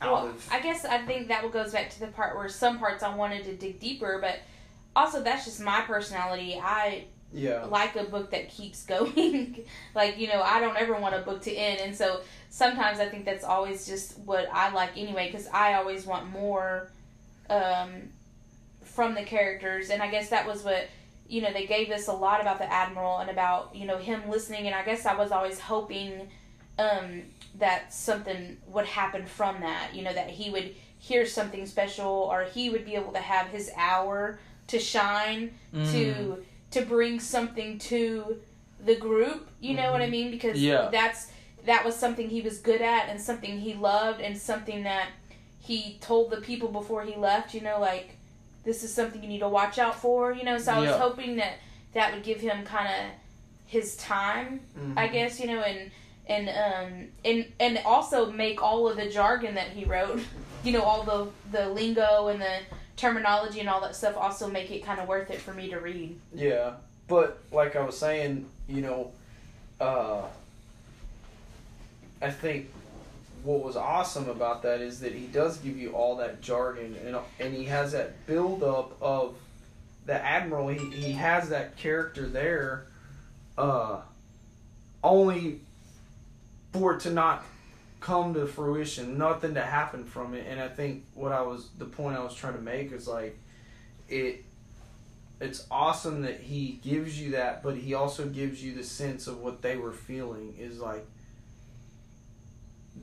Well, 0.00 0.28
of? 0.28 0.48
I 0.52 0.60
guess 0.60 0.84
I 0.84 0.98
think 1.06 1.28
that 1.28 1.50
goes 1.52 1.72
back 1.72 1.90
to 1.90 2.00
the 2.00 2.08
part 2.08 2.36
where 2.36 2.48
some 2.48 2.78
parts 2.78 3.02
I 3.02 3.14
wanted 3.14 3.44
to 3.44 3.56
dig 3.56 3.80
deeper, 3.80 4.18
but 4.20 4.38
also 4.94 5.22
that's 5.22 5.44
just 5.44 5.60
my 5.60 5.80
personality. 5.80 6.60
I 6.62 7.06
Yeah, 7.34 7.64
like 7.64 7.96
a 7.96 8.04
book 8.04 8.30
that 8.30 8.48
keeps 8.48 8.84
going. 8.94 9.64
like, 9.94 10.18
you 10.18 10.28
know, 10.28 10.40
I 10.42 10.60
don't 10.60 10.76
ever 10.76 10.94
want 10.94 11.14
a 11.14 11.18
book 11.20 11.42
to 11.42 11.52
end. 11.52 11.80
And 11.80 11.94
so 11.94 12.20
sometimes 12.50 13.00
I 13.00 13.06
think 13.06 13.24
that's 13.24 13.44
always 13.44 13.86
just 13.86 14.18
what 14.20 14.48
I 14.52 14.70
like 14.72 14.96
anyway, 14.96 15.26
because 15.30 15.48
I 15.48 15.74
always 15.74 16.06
want 16.06 16.30
more 16.30 16.90
um, 17.50 17.90
from 18.82 19.14
the 19.14 19.22
characters. 19.24 19.90
And 19.90 20.02
I 20.02 20.08
guess 20.10 20.30
that 20.30 20.46
was 20.46 20.62
what, 20.62 20.88
you 21.28 21.42
know, 21.42 21.52
they 21.52 21.66
gave 21.66 21.90
us 21.90 22.08
a 22.08 22.12
lot 22.12 22.40
about 22.40 22.58
the 22.58 22.70
Admiral 22.72 23.18
and 23.18 23.30
about, 23.30 23.74
you 23.74 23.86
know, 23.86 23.98
him 23.98 24.22
listening. 24.30 24.66
And 24.66 24.74
I 24.74 24.84
guess 24.84 25.04
I 25.06 25.14
was 25.14 25.30
always 25.32 25.58
hoping 25.58 26.28
um, 26.78 27.22
that 27.58 27.92
something 27.92 28.56
would 28.68 28.86
happen 28.86 29.26
from 29.26 29.60
that, 29.60 29.94
you 29.94 30.02
know, 30.02 30.12
that 30.12 30.30
he 30.30 30.50
would 30.50 30.74
hear 30.98 31.26
something 31.26 31.66
special 31.66 32.06
or 32.08 32.44
he 32.44 32.70
would 32.70 32.84
be 32.84 32.94
able 32.94 33.12
to 33.12 33.18
have 33.20 33.48
his 33.48 33.70
hour 33.76 34.38
to 34.68 34.78
shine 34.78 35.52
Mm. 35.74 35.92
to 35.92 36.44
to 36.74 36.82
bring 36.84 37.18
something 37.20 37.78
to 37.78 38.36
the 38.84 38.96
group 38.96 39.48
you 39.60 39.74
know 39.74 39.90
what 39.92 40.02
i 40.02 40.08
mean 40.08 40.30
because 40.30 40.60
Yeah. 40.62 40.88
that's 40.92 41.30
that 41.64 41.84
was 41.84 41.96
something 41.96 42.28
he 42.28 42.42
was 42.42 42.58
good 42.58 42.82
at 42.82 43.08
and 43.08 43.18
something 43.20 43.58
he 43.60 43.72
loved 43.74 44.20
and 44.20 44.36
something 44.36 44.82
that 44.84 45.08
he 45.60 45.96
told 46.00 46.30
the 46.30 46.40
people 46.42 46.68
before 46.68 47.02
he 47.04 47.14
left 47.16 47.54
you 47.54 47.60
know 47.62 47.78
like 47.80 48.16
this 48.64 48.82
is 48.84 48.92
something 48.92 49.22
you 49.22 49.28
need 49.28 49.38
to 49.40 49.48
watch 49.48 49.78
out 49.78 49.94
for 49.98 50.32
you 50.32 50.44
know 50.44 50.58
so 50.58 50.72
i 50.72 50.78
was 50.80 50.90
Yeah. 50.90 50.98
hoping 50.98 51.36
that 51.36 51.54
that 51.94 52.12
would 52.12 52.22
give 52.24 52.40
him 52.40 52.64
kind 52.64 52.88
of 52.88 53.10
his 53.66 53.96
time 53.96 54.60
Mhm. 54.78 54.98
i 54.98 55.06
guess 55.08 55.40
you 55.40 55.46
know 55.46 55.60
and 55.60 55.90
and 56.26 56.48
um 56.48 57.08
and 57.24 57.46
and 57.60 57.78
also 57.84 58.30
make 58.30 58.62
all 58.62 58.88
of 58.88 58.96
the 58.96 59.08
jargon 59.08 59.54
that 59.54 59.68
he 59.68 59.84
wrote 59.84 60.20
you 60.64 60.72
know 60.72 60.82
all 60.82 61.02
the 61.04 61.28
the 61.56 61.68
lingo 61.68 62.28
and 62.28 62.40
the 62.42 62.58
terminology 62.96 63.60
and 63.60 63.68
all 63.68 63.80
that 63.80 63.96
stuff 63.96 64.16
also 64.16 64.48
make 64.48 64.70
it 64.70 64.84
kind 64.84 65.00
of 65.00 65.08
worth 65.08 65.30
it 65.30 65.40
for 65.40 65.52
me 65.52 65.68
to 65.68 65.78
read 65.78 66.18
Yeah, 66.34 66.74
but 67.08 67.38
like 67.50 67.76
I 67.76 67.84
was 67.84 67.98
saying, 67.98 68.46
you 68.68 68.82
know, 68.82 69.12
uh, 69.80 70.22
I 72.22 72.30
think 72.30 72.70
what 73.42 73.62
was 73.62 73.76
awesome 73.76 74.28
about 74.28 74.62
that 74.62 74.80
is 74.80 75.00
that 75.00 75.12
he 75.12 75.26
does 75.26 75.58
give 75.58 75.76
you 75.76 75.92
all 75.92 76.16
that 76.16 76.40
jargon 76.40 76.96
and 77.04 77.16
and 77.38 77.54
he 77.54 77.64
has 77.64 77.92
that 77.92 78.26
build 78.26 78.62
up 78.62 78.96
of 79.02 79.36
the 80.06 80.14
admiral. 80.14 80.68
He 80.68 80.90
he 80.90 81.12
has 81.12 81.50
that 81.50 81.76
character 81.76 82.26
there, 82.26 82.86
uh, 83.58 84.00
only 85.02 85.60
for 86.72 86.94
it 86.94 87.00
to 87.00 87.10
not 87.10 87.44
come 88.04 88.34
to 88.34 88.46
fruition, 88.46 89.16
nothing 89.16 89.54
to 89.54 89.62
happen 89.62 90.04
from 90.04 90.34
it. 90.34 90.44
And 90.46 90.60
I 90.60 90.68
think 90.68 91.04
what 91.14 91.32
I 91.32 91.40
was 91.40 91.70
the 91.78 91.86
point 91.86 92.18
I 92.18 92.22
was 92.22 92.34
trying 92.34 92.52
to 92.54 92.60
make 92.60 92.92
is 92.92 93.08
like 93.08 93.38
it 94.10 94.44
it's 95.40 95.66
awesome 95.70 96.20
that 96.22 96.38
he 96.40 96.78
gives 96.84 97.18
you 97.18 97.30
that, 97.32 97.62
but 97.62 97.76
he 97.76 97.94
also 97.94 98.26
gives 98.26 98.62
you 98.62 98.74
the 98.74 98.84
sense 98.84 99.26
of 99.26 99.40
what 99.40 99.62
they 99.62 99.76
were 99.78 99.92
feeling 99.92 100.54
is 100.58 100.80
like 100.80 101.06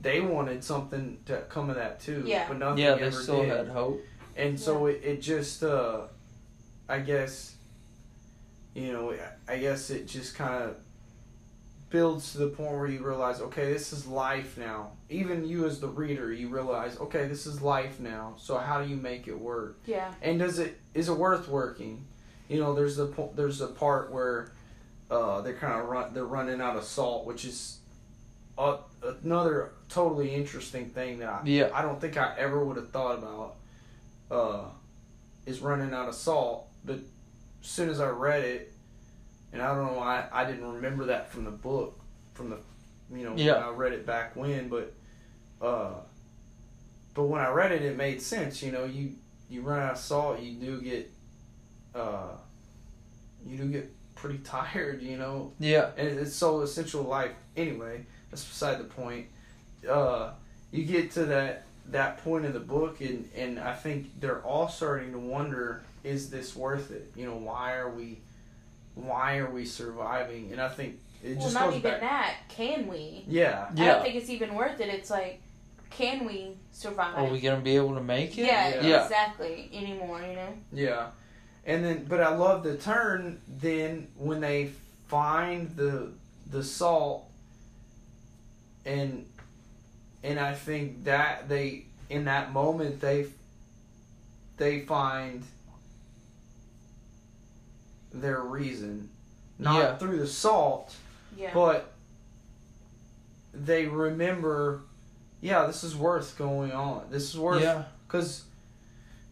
they 0.00 0.20
wanted 0.20 0.62
something 0.62 1.18
to 1.26 1.38
come 1.48 1.68
of 1.68 1.76
that 1.76 2.00
too, 2.00 2.22
Yeah. 2.24 2.46
but 2.48 2.58
nothing 2.58 2.78
Yeah, 2.84 2.94
they 2.94 3.02
ever 3.02 3.20
still 3.22 3.42
did. 3.42 3.48
had 3.56 3.68
hope. 3.68 4.00
And 4.36 4.58
so 4.58 4.86
it, 4.86 5.00
it 5.04 5.20
just, 5.20 5.62
uh, 5.62 6.02
I 6.88 7.00
guess, 7.00 7.54
you 8.74 8.92
know, 8.92 9.14
I 9.48 9.58
guess 9.58 9.90
it 9.90 10.06
just 10.06 10.34
kind 10.36 10.54
of 10.64 10.76
builds 11.92 12.32
to 12.32 12.38
the 12.38 12.48
point 12.48 12.72
where 12.72 12.86
you 12.86 13.04
realize, 13.06 13.40
okay, 13.40 13.72
this 13.72 13.92
is 13.92 14.06
life 14.06 14.56
now. 14.56 14.92
Even 15.10 15.46
you 15.46 15.66
as 15.66 15.78
the 15.78 15.86
reader, 15.86 16.32
you 16.32 16.48
realize, 16.48 16.98
okay, 16.98 17.28
this 17.28 17.46
is 17.46 17.60
life 17.62 18.00
now. 18.00 18.34
So 18.38 18.56
how 18.58 18.82
do 18.82 18.88
you 18.88 18.96
make 18.96 19.28
it 19.28 19.38
work? 19.38 19.78
yeah 19.86 20.12
And 20.22 20.38
does 20.40 20.58
it 20.58 20.80
is 20.94 21.08
it 21.08 21.16
worth 21.16 21.48
working? 21.48 22.04
You 22.48 22.60
know, 22.60 22.74
there's 22.74 22.96
the 22.96 23.06
po- 23.06 23.32
there's 23.36 23.60
a 23.60 23.68
part 23.68 24.10
where 24.10 24.52
uh, 25.10 25.42
they're 25.42 25.54
kind 25.54 25.80
of 25.80 25.86
run 25.88 26.14
they're 26.14 26.24
running 26.24 26.60
out 26.60 26.76
of 26.76 26.84
salt, 26.84 27.26
which 27.26 27.44
is 27.44 27.78
a, 28.58 28.78
another 29.22 29.72
totally 29.88 30.34
interesting 30.34 30.86
thing 30.90 31.18
that 31.20 31.28
I, 31.28 31.40
Yeah. 31.44 31.70
I 31.74 31.82
don't 31.82 32.00
think 32.00 32.16
I 32.16 32.34
ever 32.38 32.64
would 32.64 32.76
have 32.76 32.90
thought 32.90 33.18
about. 33.18 33.54
Uh, 34.30 34.64
is 35.44 35.60
running 35.60 35.92
out 35.92 36.08
of 36.08 36.14
salt, 36.14 36.68
but 36.84 36.94
as 36.96 37.68
soon 37.68 37.88
as 37.90 38.00
I 38.00 38.08
read 38.08 38.44
it, 38.44 38.71
and 39.52 39.60
I 39.62 39.74
don't 39.74 39.86
know 39.86 39.98
why 39.98 40.26
I 40.32 40.44
didn't 40.44 40.72
remember 40.74 41.06
that 41.06 41.30
from 41.30 41.44
the 41.44 41.50
book, 41.50 41.98
from 42.34 42.50
the 42.50 42.58
you 43.14 43.24
know 43.24 43.34
Yeah. 43.36 43.54
when 43.54 43.62
I 43.62 43.68
read 43.70 43.92
it 43.92 44.06
back 44.06 44.36
when, 44.36 44.68
but 44.68 44.92
uh, 45.60 45.94
but 47.14 47.24
when 47.24 47.40
I 47.40 47.50
read 47.50 47.72
it, 47.72 47.82
it 47.82 47.96
made 47.96 48.22
sense. 48.22 48.62
You 48.62 48.72
know, 48.72 48.84
you 48.84 49.12
you 49.50 49.62
run 49.62 49.80
out 49.80 49.92
of 49.92 49.98
salt, 49.98 50.40
you 50.40 50.54
do 50.54 50.80
get 50.80 51.10
uh, 51.94 52.30
you 53.46 53.56
do 53.58 53.68
get 53.68 53.90
pretty 54.14 54.38
tired. 54.44 55.02
You 55.02 55.16
know, 55.18 55.52
Yeah. 55.58 55.90
and 55.96 56.18
it's 56.18 56.34
so 56.34 56.62
essential 56.62 57.02
life. 57.02 57.32
Anyway, 57.56 58.06
that's 58.30 58.44
beside 58.44 58.78
the 58.78 58.84
point. 58.84 59.26
Uh, 59.88 60.32
you 60.70 60.84
get 60.84 61.10
to 61.12 61.24
that 61.26 61.64
that 61.88 62.18
point 62.24 62.44
in 62.46 62.52
the 62.52 62.60
book, 62.60 63.00
and 63.00 63.28
and 63.36 63.58
I 63.60 63.74
think 63.74 64.20
they're 64.20 64.40
all 64.42 64.68
starting 64.68 65.12
to 65.12 65.18
wonder: 65.18 65.82
Is 66.02 66.30
this 66.30 66.56
worth 66.56 66.90
it? 66.90 67.12
You 67.14 67.26
know, 67.26 67.36
why 67.36 67.74
are 67.74 67.90
we 67.90 68.20
why 68.94 69.38
are 69.38 69.50
we 69.50 69.64
surviving? 69.64 70.52
And 70.52 70.60
I 70.60 70.68
think 70.68 70.98
it 71.22 71.36
well 71.36 71.44
just 71.44 71.54
not 71.54 71.66
goes 71.70 71.76
even 71.78 71.90
back. 71.92 72.00
that 72.00 72.34
can 72.48 72.88
we 72.88 73.24
Yeah, 73.28 73.66
i 73.70 73.74
don't 73.74 74.02
think 74.02 74.16
it's 74.16 74.28
even 74.28 74.54
worth 74.54 74.80
it 74.80 74.88
it's 74.88 75.08
like 75.08 75.40
can 75.90 76.24
we 76.26 76.56
survive 76.72 77.16
Are 77.16 77.26
we 77.30 77.38
gonna 77.40 77.60
be 77.60 77.76
able 77.76 77.94
to 77.94 78.02
make 78.02 78.36
it? 78.38 78.46
yeah, 78.46 78.80
Yeah. 78.82 79.04
exactly 79.04 79.70
anymore 79.72 80.20
you 80.22 80.34
know 80.34 80.48
yeah. 80.72 81.06
And 81.64 81.84
then, 81.84 82.06
but 82.08 82.20
I 82.20 82.34
love 82.34 82.64
the 82.64 82.76
turn. 82.76 83.40
Then 83.46 84.08
when 84.16 84.40
they 84.40 84.70
find 85.06 85.70
the 85.76 86.08
the 86.50 86.64
salt, 86.64 87.30
and 88.84 89.26
and 90.24 90.40
I 90.40 90.54
think 90.54 91.04
that 91.04 91.48
they 91.48 91.84
in 92.10 92.24
that 92.24 92.52
moment 92.52 93.00
they 93.00 93.26
they 94.56 94.80
find 94.80 95.44
their 98.12 98.40
reason, 98.40 99.08
not 99.58 99.78
Yeah. 99.78 99.96
through 99.98 100.18
the 100.18 100.26
salt, 100.26 100.94
yeah 101.36 101.50
but 101.54 101.92
they 103.54 103.86
remember, 103.86 104.80
yeah, 105.40 105.66
this 105.66 105.84
is 105.84 105.94
worth 105.96 106.36
going 106.38 106.72
on. 106.72 107.06
This 107.10 107.30
is 107.34 107.38
worth 107.38 107.62
Yeah. 107.62 107.84
because 108.06 108.44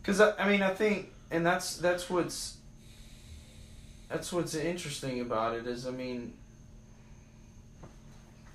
because 0.03 0.21
I, 0.21 0.33
I 0.39 0.49
mean 0.49 0.63
I 0.63 0.73
think 0.75 1.11
and 1.31 1.45
that's 1.45 1.77
that's 1.79 2.09
what's 2.11 2.57
that's 4.09 4.33
what's 4.33 4.55
interesting 4.55 5.21
about 5.21 5.55
it 5.57 5.67
is 5.67 5.87
I 5.87 5.91
mean 5.91 6.33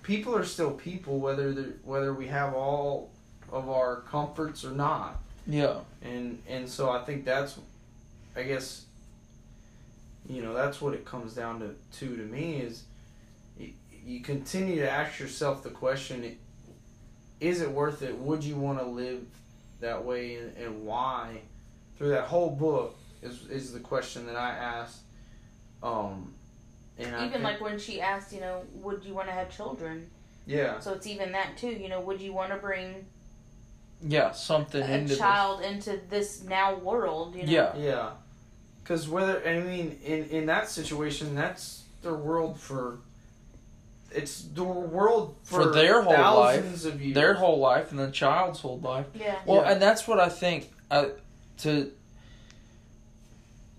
people 0.04 0.36
are 0.36 0.44
still 0.46 0.72
people 0.72 1.20
whether 1.20 1.52
they 1.54 1.70
whether 1.84 2.14
we 2.14 2.28
have 2.28 2.54
all 2.54 3.10
of 3.52 3.70
our 3.70 3.98
comforts 4.02 4.64
or 4.66 4.72
not 4.72 5.20
Yeah. 5.48 5.80
and 6.02 6.42
and 6.48 6.68
so 6.70 6.90
I 6.90 7.04
think 7.04 7.26
that's 7.26 7.58
I 8.36 8.44
guess 8.44 8.86
you 10.28 10.42
know 10.42 10.54
that's 10.54 10.82
what 10.82 10.94
it 10.94 11.06
comes 11.06 11.34
down 11.34 11.60
to 11.60 11.76
to 12.00 12.16
to 12.16 12.24
me 12.24 12.56
is 12.62 12.84
you, 13.58 13.70
you 14.04 14.20
continue 14.22 14.76
to 14.78 14.90
ask 14.90 15.20
yourself 15.20 15.64
the 15.64 15.70
question 15.70 16.38
is 17.40 17.62
it 17.62 17.70
worth 17.72 18.02
it 18.02 18.18
would 18.18 18.44
you 18.44 18.56
want 18.56 18.80
to 18.80 18.86
live 18.86 19.24
that 19.82 20.04
way 20.04 20.36
and, 20.36 20.56
and 20.58 20.86
why 20.86 21.42
through 21.98 22.10
that 22.10 22.26
whole 22.26 22.50
book 22.50 22.98
is 23.22 23.46
is 23.50 23.74
the 23.74 23.80
question 23.80 24.26
that 24.26 24.36
I 24.36 24.50
asked 24.52 25.02
um 25.84 26.34
and 26.98 27.14
I 27.16 27.20
Even 27.26 27.32
think- 27.34 27.44
like 27.44 27.60
when 27.62 27.78
she 27.78 28.00
asked, 28.00 28.32
you 28.32 28.40
know, 28.40 28.62
would 28.76 29.04
you 29.04 29.14
want 29.14 29.28
to 29.28 29.34
have 29.34 29.50
children? 29.56 30.10
yeah 30.48 30.80
So 30.80 30.94
it's 30.94 31.06
even 31.08 31.34
that 31.34 31.58
too. 31.58 31.68
You 31.72 31.90
know, 31.90 32.00
would 32.00 32.22
you 32.22 32.32
want 32.32 32.52
to 32.52 32.58
bring 32.58 33.06
Yeah, 34.02 34.32
something 34.32 34.82
a 34.82 34.86
into 34.98 35.18
child 35.18 35.62
into 35.62 36.00
this 36.10 36.44
now 36.44 36.76
world? 36.76 37.36
You 37.36 37.46
know? 37.48 37.52
Yeah. 37.52 37.76
Yeah, 37.78 38.10
because 38.86 39.10
whether 39.10 39.42
I 39.48 39.60
mean 39.62 39.98
in 40.06 40.26
in 40.30 40.46
that 40.46 40.70
situation, 40.70 41.34
that's 41.34 41.84
their 42.04 42.14
world 42.14 42.60
for. 42.60 43.00
It's 44.12 44.44
the 44.44 44.64
world 44.64 45.36
for, 45.44 45.64
For 45.64 45.72
their 45.74 46.02
whole 46.02 46.40
life, 46.40 46.86
of 46.86 47.02
years. 47.02 47.16
their 47.16 47.34
whole 47.34 47.60
life 47.60 47.90
and 47.92 48.00
the 48.00 48.12
child's 48.12 48.62
whole 48.62 48.80
life. 48.80 49.08
Yeah. 49.14 49.36
Well, 49.46 49.62
Yeah. 49.64 49.72
and 49.74 49.82
that's 49.82 50.08
what 50.08 50.20
I 50.22 50.30
think. 50.30 50.72
Uh, 50.90 51.08
to 51.60 51.92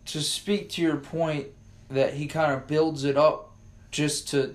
to 0.07 0.21
speak 0.21 0.71
to 0.71 0.83
your 0.83 0.97
point 0.97 1.47
that 1.91 2.15
he 2.15 2.27
kind 2.27 2.53
of 2.53 2.67
builds 2.67 3.05
it 3.05 3.17
up 3.17 3.53
just 3.91 4.29
to 4.31 4.55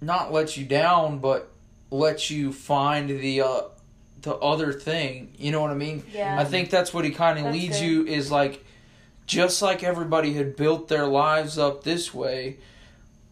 not 0.00 0.32
let 0.32 0.56
you 0.56 0.64
down, 0.64 1.18
but 1.18 1.50
let 1.90 2.30
you 2.30 2.52
find 2.52 3.08
the 3.08 3.40
uh, 3.40 3.62
the 4.22 4.34
other 4.36 4.72
thing. 4.72 5.32
You 5.38 5.50
know 5.52 5.60
what 5.60 5.70
I 5.70 5.74
mean? 5.74 6.04
Yeah. 6.12 6.38
I 6.38 6.44
think 6.44 6.70
that's 6.70 6.92
what 6.94 7.04
he 7.04 7.10
kind 7.10 7.38
of 7.44 7.52
leads 7.52 7.80
good. 7.80 7.86
you 7.86 8.06
is 8.06 8.30
like, 8.30 8.64
just 9.26 9.62
like 9.62 9.82
everybody 9.82 10.34
had 10.34 10.56
built 10.56 10.88
their 10.88 11.06
lives 11.06 11.58
up 11.58 11.84
this 11.84 12.12
way. 12.12 12.58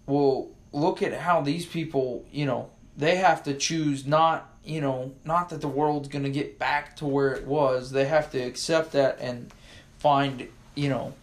Well, 0.06 0.48
look 0.72 1.02
at 1.02 1.12
how 1.12 1.42
these 1.42 1.66
people, 1.66 2.24
you 2.32 2.46
know, 2.46 2.70
they 2.96 3.16
have 3.16 3.42
to 3.44 3.54
choose 3.54 4.06
not, 4.06 4.50
you 4.64 4.80
know, 4.80 5.12
not 5.24 5.50
that 5.50 5.60
the 5.60 5.68
world's 5.68 6.08
going 6.08 6.24
to 6.24 6.30
get 6.30 6.58
back 6.58 6.96
to 6.96 7.06
where 7.06 7.32
it 7.32 7.46
was. 7.46 7.90
They 7.90 8.06
have 8.06 8.30
to 8.32 8.38
accept 8.38 8.92
that 8.92 9.18
and 9.20 9.52
find, 9.98 10.48
you 10.74 10.88
know, 10.88 11.14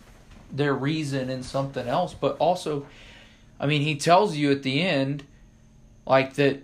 their 0.52 0.74
reason 0.74 1.30
in 1.30 1.44
something 1.44 1.88
else. 1.88 2.14
But 2.14 2.38
also, 2.38 2.86
I 3.60 3.68
mean, 3.68 3.82
he 3.82 3.96
tells 3.96 4.36
you 4.36 4.52
at 4.52 4.64
the 4.64 4.82
end, 4.82 5.24
like 6.06 6.36
that 6.36 6.64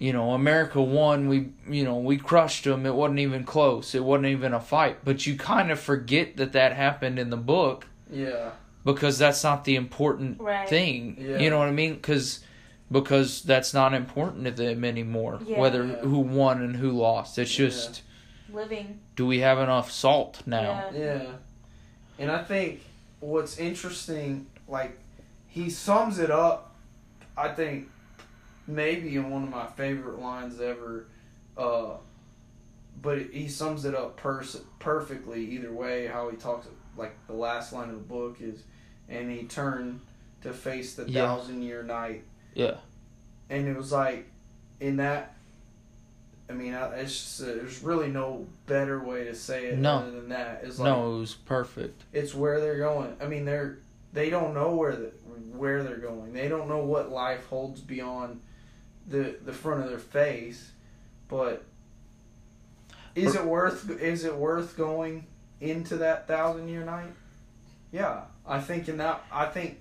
you 0.00 0.14
know, 0.14 0.30
America 0.32 0.80
won. 0.80 1.28
We, 1.28 1.50
you 1.68 1.84
know, 1.84 1.98
we 1.98 2.16
crushed 2.16 2.64
them. 2.64 2.86
It 2.86 2.94
wasn't 2.94 3.18
even 3.18 3.44
close. 3.44 3.94
It 3.94 4.02
wasn't 4.02 4.28
even 4.28 4.54
a 4.54 4.60
fight. 4.60 5.04
But 5.04 5.26
you 5.26 5.36
kind 5.36 5.70
of 5.70 5.78
forget 5.78 6.38
that 6.38 6.52
that 6.52 6.72
happened 6.72 7.18
in 7.18 7.28
the 7.28 7.36
book 7.36 7.86
yeah, 8.10 8.52
because 8.82 9.18
that's 9.18 9.44
not 9.44 9.64
the 9.64 9.76
important 9.76 10.40
Right. 10.40 10.66
thing. 10.68 11.16
Yeah. 11.20 11.38
You 11.38 11.50
know 11.50 11.58
what 11.58 11.68
I 11.68 11.72
mean? 11.72 11.94
Because 11.94 12.40
because 12.90 13.42
that's 13.42 13.72
not 13.74 13.92
important 13.94 14.44
to 14.46 14.50
them 14.50 14.84
anymore. 14.84 15.38
Yeah. 15.46 15.60
Whether 15.60 15.84
Yeah. 15.86 15.96
who 15.96 16.18
won 16.20 16.62
and 16.62 16.76
who 16.76 16.90
lost. 16.92 17.38
It's 17.38 17.54
just 17.54 18.02
Living. 18.52 19.00
do 19.16 19.26
we 19.26 19.40
have 19.40 19.58
enough 19.58 19.90
salt 19.92 20.42
now? 20.46 20.88
Yeah. 20.94 21.00
yeah, 21.22 21.26
and 22.18 22.30
I 22.32 22.42
think 22.42 22.80
what's 23.20 23.58
interesting, 23.58 24.46
like 24.66 24.98
he 25.46 25.68
sums 25.68 26.18
it 26.18 26.30
up. 26.30 26.74
I 27.36 27.48
think 27.48 27.88
maybe 28.70 29.16
in 29.16 29.30
one 29.30 29.42
of 29.44 29.48
my 29.50 29.66
favorite 29.66 30.18
lines 30.20 30.60
ever. 30.60 31.06
Uh, 31.56 31.94
but 33.02 33.18
he 33.32 33.48
sums 33.48 33.84
it 33.84 33.94
up 33.94 34.16
pers- 34.16 34.62
perfectly 34.78 35.44
either 35.52 35.72
way. 35.72 36.06
How 36.06 36.28
he 36.30 36.36
talks, 36.36 36.66
like 36.96 37.14
the 37.26 37.32
last 37.32 37.72
line 37.72 37.88
of 37.88 37.94
the 37.96 38.00
book 38.00 38.38
is, 38.40 38.62
and 39.08 39.30
he 39.30 39.44
turned 39.44 40.00
to 40.42 40.52
face 40.52 40.94
the 40.94 41.08
Yeah. 41.10 41.26
thousand 41.26 41.62
year 41.62 41.82
night. 41.82 42.24
Yeah. 42.54 42.76
And 43.48 43.66
it 43.68 43.76
was 43.76 43.92
like, 43.92 44.26
in 44.80 44.96
that, 44.96 45.34
I 46.48 46.52
mean, 46.52 46.74
it's 46.74 47.12
just, 47.12 47.42
uh, 47.42 47.46
there's 47.46 47.82
really 47.82 48.08
no 48.08 48.46
better 48.66 48.98
way 49.00 49.24
to 49.24 49.34
say 49.34 49.66
it 49.66 49.78
No. 49.78 49.96
other 49.98 50.10
than 50.10 50.28
that. 50.30 50.62
It's 50.64 50.78
like, 50.78 50.92
No, 50.92 51.14
it 51.16 51.20
was 51.20 51.34
perfect. 51.34 52.02
it's 52.12 52.34
where 52.34 52.60
they're 52.60 52.78
going. 52.78 53.16
I 53.20 53.26
mean, 53.26 53.44
they're 53.44 53.78
they 54.12 54.28
don't 54.28 54.54
know 54.54 54.74
where 54.74 54.96
the 54.96 55.12
where 55.56 55.84
they're 55.84 55.98
going. 55.98 56.32
They 56.32 56.48
don't 56.48 56.68
know 56.68 56.84
what 56.84 57.10
life 57.12 57.46
holds 57.46 57.80
beyond 57.80 58.40
the 59.10 59.36
the 59.44 59.52
front 59.52 59.82
of 59.84 59.90
their 59.90 59.98
face. 59.98 60.70
But 61.28 61.64
is 63.14 63.34
it 63.34 63.44
worth 63.44 63.90
is 64.00 64.24
it 64.24 64.34
worth 64.34 64.76
going 64.76 65.26
into 65.60 65.96
that 65.98 66.26
thousand 66.26 66.68
year 66.68 66.84
night? 66.84 67.12
Yeah, 67.92 68.22
I 68.46 68.60
think 68.60 68.88
in 68.88 68.96
that 68.98 69.22
I 69.32 69.46
think 69.46 69.78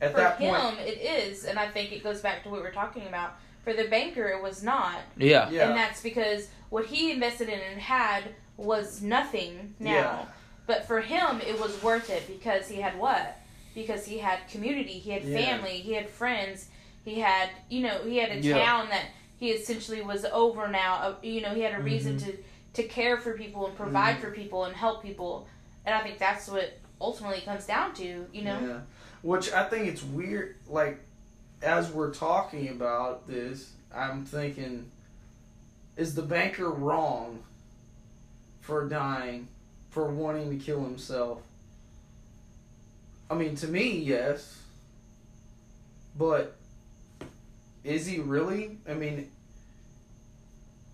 at 0.00 0.12
For 0.12 0.16
that 0.18 0.38
him, 0.38 0.54
point, 0.54 0.80
it 0.80 1.00
is, 1.00 1.44
and 1.44 1.58
I 1.58 1.68
think 1.68 1.92
it 1.92 2.02
goes 2.02 2.20
back 2.20 2.42
to 2.42 2.48
what 2.48 2.60
we're 2.60 2.72
talking 2.72 3.06
about. 3.06 3.34
For 3.62 3.72
the 3.72 3.84
banker, 3.84 4.28
it 4.28 4.42
was 4.42 4.62
not, 4.62 4.96
Yeah. 5.16 5.48
yeah, 5.48 5.68
and 5.68 5.76
that's 5.76 6.02
because 6.02 6.48
what 6.68 6.84
he 6.86 7.10
invested 7.12 7.48
in 7.48 7.58
and 7.58 7.80
had 7.80 8.24
was 8.58 9.00
nothing 9.00 9.74
now. 9.78 9.92
Yeah. 9.92 10.24
But 10.66 10.86
for 10.86 11.00
him, 11.00 11.40
it 11.40 11.58
was 11.58 11.82
worth 11.82 12.10
it 12.10 12.26
because 12.26 12.68
he 12.68 12.80
had 12.80 12.98
what? 12.98 13.38
Because 13.74 14.04
he 14.04 14.18
had 14.18 14.40
community, 14.50 14.92
he 14.98 15.10
had 15.12 15.24
Yeah. 15.24 15.38
family, 15.38 15.78
he 15.78 15.94
had 15.94 16.10
friends, 16.10 16.68
he 17.04 17.20
had 17.20 17.50
you 17.68 17.82
know 17.82 17.98
he 18.04 18.16
had 18.18 18.30
a 18.30 18.40
Yeah. 18.40 18.58
town 18.64 18.88
that 18.88 19.06
he 19.38 19.50
essentially 19.50 20.00
was 20.02 20.24
over 20.26 20.68
now. 20.68 20.94
Uh, 20.96 21.14
you 21.22 21.40
know 21.40 21.50
he 21.54 21.60
had 21.60 21.74
a 21.78 21.82
reason 21.82 22.16
Mm-hmm. 22.16 22.30
to 22.30 22.36
to 22.74 22.88
care 22.88 23.16
for 23.18 23.34
people 23.36 23.66
and 23.68 23.76
provide 23.76 24.18
for 24.18 24.30
people 24.32 24.64
and 24.64 24.74
help 24.74 25.02
people, 25.02 25.46
and 25.86 25.94
I 25.94 26.02
think 26.02 26.18
that's 26.18 26.48
what 26.48 26.76
ultimately 27.00 27.40
comes 27.42 27.66
down 27.66 27.94
to. 27.94 28.26
You 28.32 28.42
know. 28.42 28.58
Yeah. 28.60 28.80
Which 29.22 29.52
I 29.52 29.64
think 29.68 29.86
it's 29.88 30.02
weird. 30.02 30.56
Like, 30.68 30.98
as 31.62 31.90
we're 31.90 32.12
talking 32.12 32.68
about 32.68 33.26
this, 33.28 33.70
I'm 33.94 34.24
thinking, 34.24 34.90
is 35.96 36.14
the 36.14 36.22
banker 36.22 36.68
wrong 36.68 37.42
for 38.60 38.86
dying, 38.88 39.48
for 39.90 40.08
wanting 40.08 40.50
to 40.58 40.62
kill 40.62 40.82
himself? 40.84 41.40
I 43.30 43.34
mean, 43.34 43.54
to 43.56 43.68
me, 43.68 43.98
yes. 43.98 44.60
But 46.18 46.54
is 47.84 48.06
he 48.06 48.18
really? 48.18 48.78
I 48.88 48.94
mean, 48.94 49.30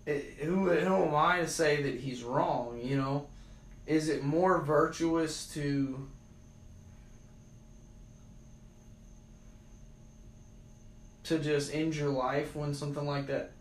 i 0.07 0.23
who 0.41 0.69
who 0.69 1.05
am 1.05 1.15
I 1.15 1.39
to 1.39 1.47
say 1.47 1.81
that 1.83 1.99
he's 1.99 2.23
wrong? 2.23 2.79
You 2.83 2.97
know, 2.97 3.27
is 3.87 4.09
it 4.09 4.23
more 4.23 4.61
virtuous 4.61 5.47
to 5.53 6.07
to 11.23 11.39
just 11.39 11.73
end 11.73 11.95
your 11.95 12.09
life 12.09 12.55
when 12.55 12.73
something 12.73 13.05
like 13.05 13.27
that 13.27 13.51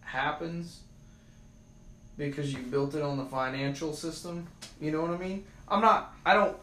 happens 0.00 0.80
because 2.18 2.52
you 2.52 2.58
built 2.58 2.94
it 2.94 3.02
on 3.02 3.16
the 3.16 3.24
financial 3.24 3.92
system. 3.92 4.46
You 4.80 4.90
know 4.90 5.00
what 5.02 5.12
I 5.12 5.16
mean? 5.16 5.44
I'm 5.68 5.80
not. 5.80 6.14
I 6.26 6.34
don't 6.34 6.56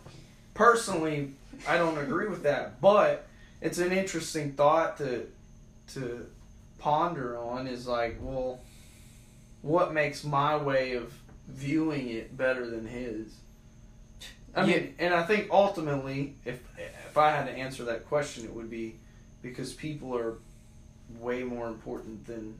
personally. 0.54 1.34
I 1.68 1.78
don't 1.78 1.98
agree 1.98 2.28
with 2.28 2.44
that, 2.44 2.82
but 2.82 3.26
it's 3.62 3.78
an 3.78 3.92
interesting 3.92 4.54
thought 4.54 4.98
to 4.98 5.28
to 5.94 6.26
ponder 6.80 7.38
on. 7.38 7.68
Is 7.68 7.88
like, 7.88 8.18
well, 8.22 8.60
what 9.62 9.94
makes 9.94 10.24
my 10.24 10.56
way 10.58 10.94
of 10.94 11.14
viewing 11.48 12.10
it 12.10 12.36
better 12.38 12.70
than 12.70 12.88
his? 12.88 13.34
I 14.56 14.66
mean, 14.66 14.96
and 14.98 15.14
I 15.14 15.24
think 15.24 15.50
ultimately, 15.52 16.36
if 16.46 16.62
if 16.78 17.18
I 17.18 17.32
had 17.32 17.46
to 17.46 17.52
answer 17.52 17.84
that 17.86 18.06
question, 18.08 18.46
it 18.46 18.54
would 18.54 18.70
be 18.70 18.96
because 19.42 19.74
people 19.74 20.16
are 20.18 20.36
way 21.20 21.44
more 21.44 21.68
important 21.68 22.26
than 22.26 22.56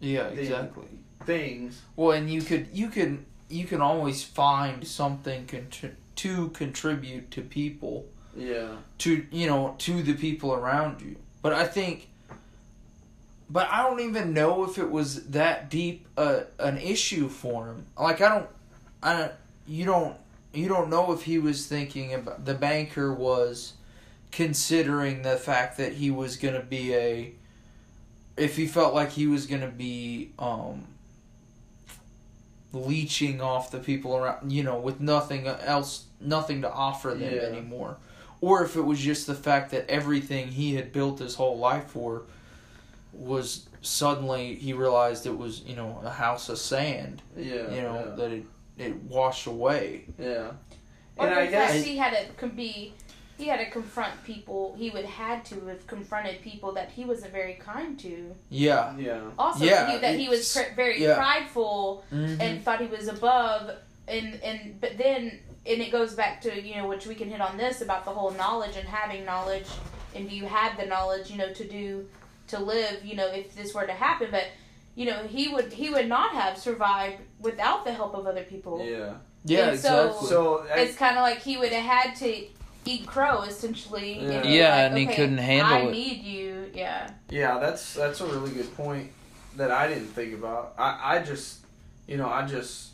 Yeah, 0.00 0.28
Then- 0.28 0.38
exactly. 0.38 0.86
things. 1.26 1.82
Well, 1.96 2.12
and 2.12 2.30
you 2.30 2.42
could 2.42 2.68
you 2.72 2.88
can 2.88 3.26
you 3.48 3.66
can 3.66 3.80
always 3.80 4.22
find 4.22 4.86
something 4.86 5.46
contri- 5.46 5.94
to 6.16 6.48
contribute 6.50 7.30
to 7.32 7.42
people 7.42 8.06
Yeah. 8.36 8.76
to 8.98 9.26
you 9.32 9.46
know 9.48 9.74
to 9.78 10.02
the 10.04 10.14
people 10.14 10.54
around 10.54 11.00
you. 11.02 11.16
But 11.42 11.52
I 11.54 11.66
think, 11.66 12.08
but 13.52 13.68
I 13.70 13.82
don't 13.82 14.00
even 14.00 14.32
know 14.32 14.64
if 14.64 14.78
it 14.78 14.90
was 14.90 15.24
that 15.26 15.68
deep 15.70 16.06
uh, 16.16 16.42
an 16.58 16.78
issue 16.78 17.28
for 17.28 17.66
him. 17.66 17.86
Like 17.98 18.20
I 18.20 18.28
don't, 18.28 18.48
I 19.02 19.16
don't, 19.18 19.32
you 19.66 19.84
don't 19.84 20.16
you 20.54 20.68
don't 20.68 20.88
know 20.88 21.12
if 21.12 21.22
he 21.22 21.38
was 21.38 21.66
thinking 21.66 22.14
about 22.14 22.44
the 22.44 22.54
banker 22.54 23.12
was 23.12 23.74
considering 24.30 25.22
the 25.22 25.36
fact 25.36 25.76
that 25.78 25.94
he 25.94 26.10
was 26.10 26.36
going 26.36 26.54
to 26.54 26.60
be 26.60 26.94
a 26.94 27.32
if 28.36 28.56
he 28.56 28.66
felt 28.66 28.94
like 28.94 29.10
he 29.10 29.26
was 29.26 29.46
going 29.46 29.60
to 29.62 29.68
be 29.68 30.30
um 30.38 30.86
leeching 32.72 33.40
off 33.40 33.70
the 33.72 33.78
people 33.80 34.16
around, 34.16 34.52
you 34.52 34.62
know, 34.62 34.78
with 34.78 35.00
nothing 35.00 35.46
else, 35.48 36.04
nothing 36.20 36.62
to 36.62 36.72
offer 36.72 37.10
them 37.10 37.34
Yeah. 37.34 37.40
anymore. 37.48 37.96
Or 38.40 38.64
if 38.64 38.76
it 38.76 38.82
was 38.82 39.00
just 39.00 39.26
the 39.26 39.34
fact 39.34 39.72
that 39.72 39.90
everything 39.90 40.48
he 40.52 40.76
had 40.76 40.92
built 40.92 41.18
his 41.18 41.34
whole 41.34 41.58
life 41.58 41.88
for 41.88 42.22
was 43.12 43.68
suddenly 43.82 44.54
he 44.56 44.72
realized 44.72 45.26
it 45.26 45.36
was, 45.36 45.62
you 45.62 45.76
know, 45.76 46.00
a 46.04 46.10
house 46.10 46.48
of 46.48 46.58
sand, 46.58 47.22
Yeah. 47.36 47.70
you 47.70 47.82
know, 47.82 48.04
yeah. 48.08 48.14
that 48.16 48.30
it 48.32 48.44
it 48.78 48.94
washed 49.04 49.46
away. 49.46 50.06
Yeah. 50.18 50.52
Or 51.16 51.26
And 51.26 51.36
the 51.36 51.40
I 51.42 51.46
guess 51.46 51.84
he 51.84 51.96
had 51.98 52.12
to 52.16 52.32
com- 52.34 52.50
be, 52.50 52.94
he 53.36 53.46
had 53.48 53.58
to 53.58 53.68
confront 53.70 54.22
people. 54.24 54.74
He 54.78 54.88
would 54.90 55.04
had 55.04 55.44
to 55.46 55.66
have 55.66 55.86
confronted 55.86 56.40
people 56.40 56.72
that 56.72 56.90
he 56.90 57.04
wasn't 57.04 57.32
very 57.32 57.54
kind 57.54 57.98
to. 58.00 58.34
Yeah. 58.48 58.96
yeah. 58.96 59.20
Also, 59.38 59.64
Yeah, 59.64 59.90
he, 59.92 59.98
that 59.98 60.18
he 60.18 60.28
was 60.30 60.50
pr- 60.54 60.74
very 60.74 61.02
yeah. 61.02 61.16
prideful 61.16 62.04
Mhm. 62.12 62.40
and 62.40 62.64
thought 62.64 62.80
he 62.80 62.86
was 62.86 63.08
above. 63.08 63.76
And 64.08 64.40
and 64.42 64.80
but 64.80 64.96
then 64.96 65.40
and 65.66 65.80
it 65.82 65.92
goes 65.92 66.14
back 66.14 66.40
to 66.42 66.60
you 66.60 66.76
know 66.76 66.88
which 66.88 67.06
we 67.06 67.14
can 67.14 67.28
hit 67.30 67.40
on 67.42 67.58
this 67.58 67.82
about 67.82 68.04
the 68.06 68.10
whole 68.10 68.30
knowledge 68.30 68.76
and 68.76 68.88
having 68.88 69.24
knowledge 69.26 69.66
and 70.14 70.28
do 70.28 70.34
you 70.34 70.46
have 70.46 70.76
the 70.78 70.86
knowledge 70.86 71.30
you 71.30 71.36
know 71.36 71.52
to 71.52 71.68
do 71.68 72.08
to 72.50 72.58
live 72.58 73.04
you 73.04 73.16
know 73.16 73.26
if 73.28 73.54
this 73.54 73.72
were 73.74 73.86
to 73.86 73.92
happen 73.92 74.28
but 74.30 74.44
you 74.94 75.06
know 75.06 75.22
he 75.26 75.48
would 75.48 75.72
he 75.72 75.88
would 75.90 76.08
not 76.08 76.32
have 76.34 76.56
survived 76.58 77.16
without 77.40 77.84
the 77.84 77.92
help 77.92 78.14
of 78.14 78.26
other 78.26 78.42
people 78.44 78.84
Yeah. 78.84 79.14
yeah, 79.44 79.70
and 79.70 79.78
so- 79.80 80.06
exactly. 80.06 80.28
So 80.28 80.66
I, 80.74 80.80
it's 80.80 80.96
kind 80.96 81.16
of 81.16 81.22
like 81.22 81.38
he 81.40 81.56
would 81.56 81.72
have 81.72 81.84
had 81.84 82.16
to 82.16 82.46
eat 82.86 83.06
crow 83.06 83.42
essentially. 83.42 84.14
Yeah. 84.20 84.30
and 84.30 84.42
be 84.42 84.48
Yeah, 84.48 84.74
like, 84.76 84.90
and 84.90 84.98
he 84.98 85.06
couldn't 85.06 85.38
handle 85.38 85.72
I 85.74 85.80
it. 85.80 85.92
need 85.92 86.22
you. 86.22 86.70
Yeah. 86.74 87.10
yeah, 87.28 87.58
that's 87.58 87.94
that's 87.94 88.20
a 88.20 88.26
really 88.26 88.50
good 88.52 88.74
point 88.76 89.10
that 89.56 89.70
I 89.70 89.86
didn't 89.88 90.08
think 90.08 90.32
about. 90.34 90.74
I 90.78 91.16
I 91.16 91.22
just, 91.22 91.58
you 92.06 92.16
know, 92.16 92.28
I 92.28 92.46
just 92.46 92.90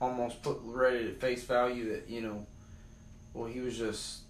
almost 0.00 0.42
put 0.42 0.58
ready 0.62 1.08
at 1.08 1.20
face 1.20 1.42
value 1.44 1.90
that 1.92 2.08
you 2.08 2.20
know, 2.20 2.46
well, 3.34 3.48
he 3.48 3.60
was 3.60 3.76
just 3.76 4.20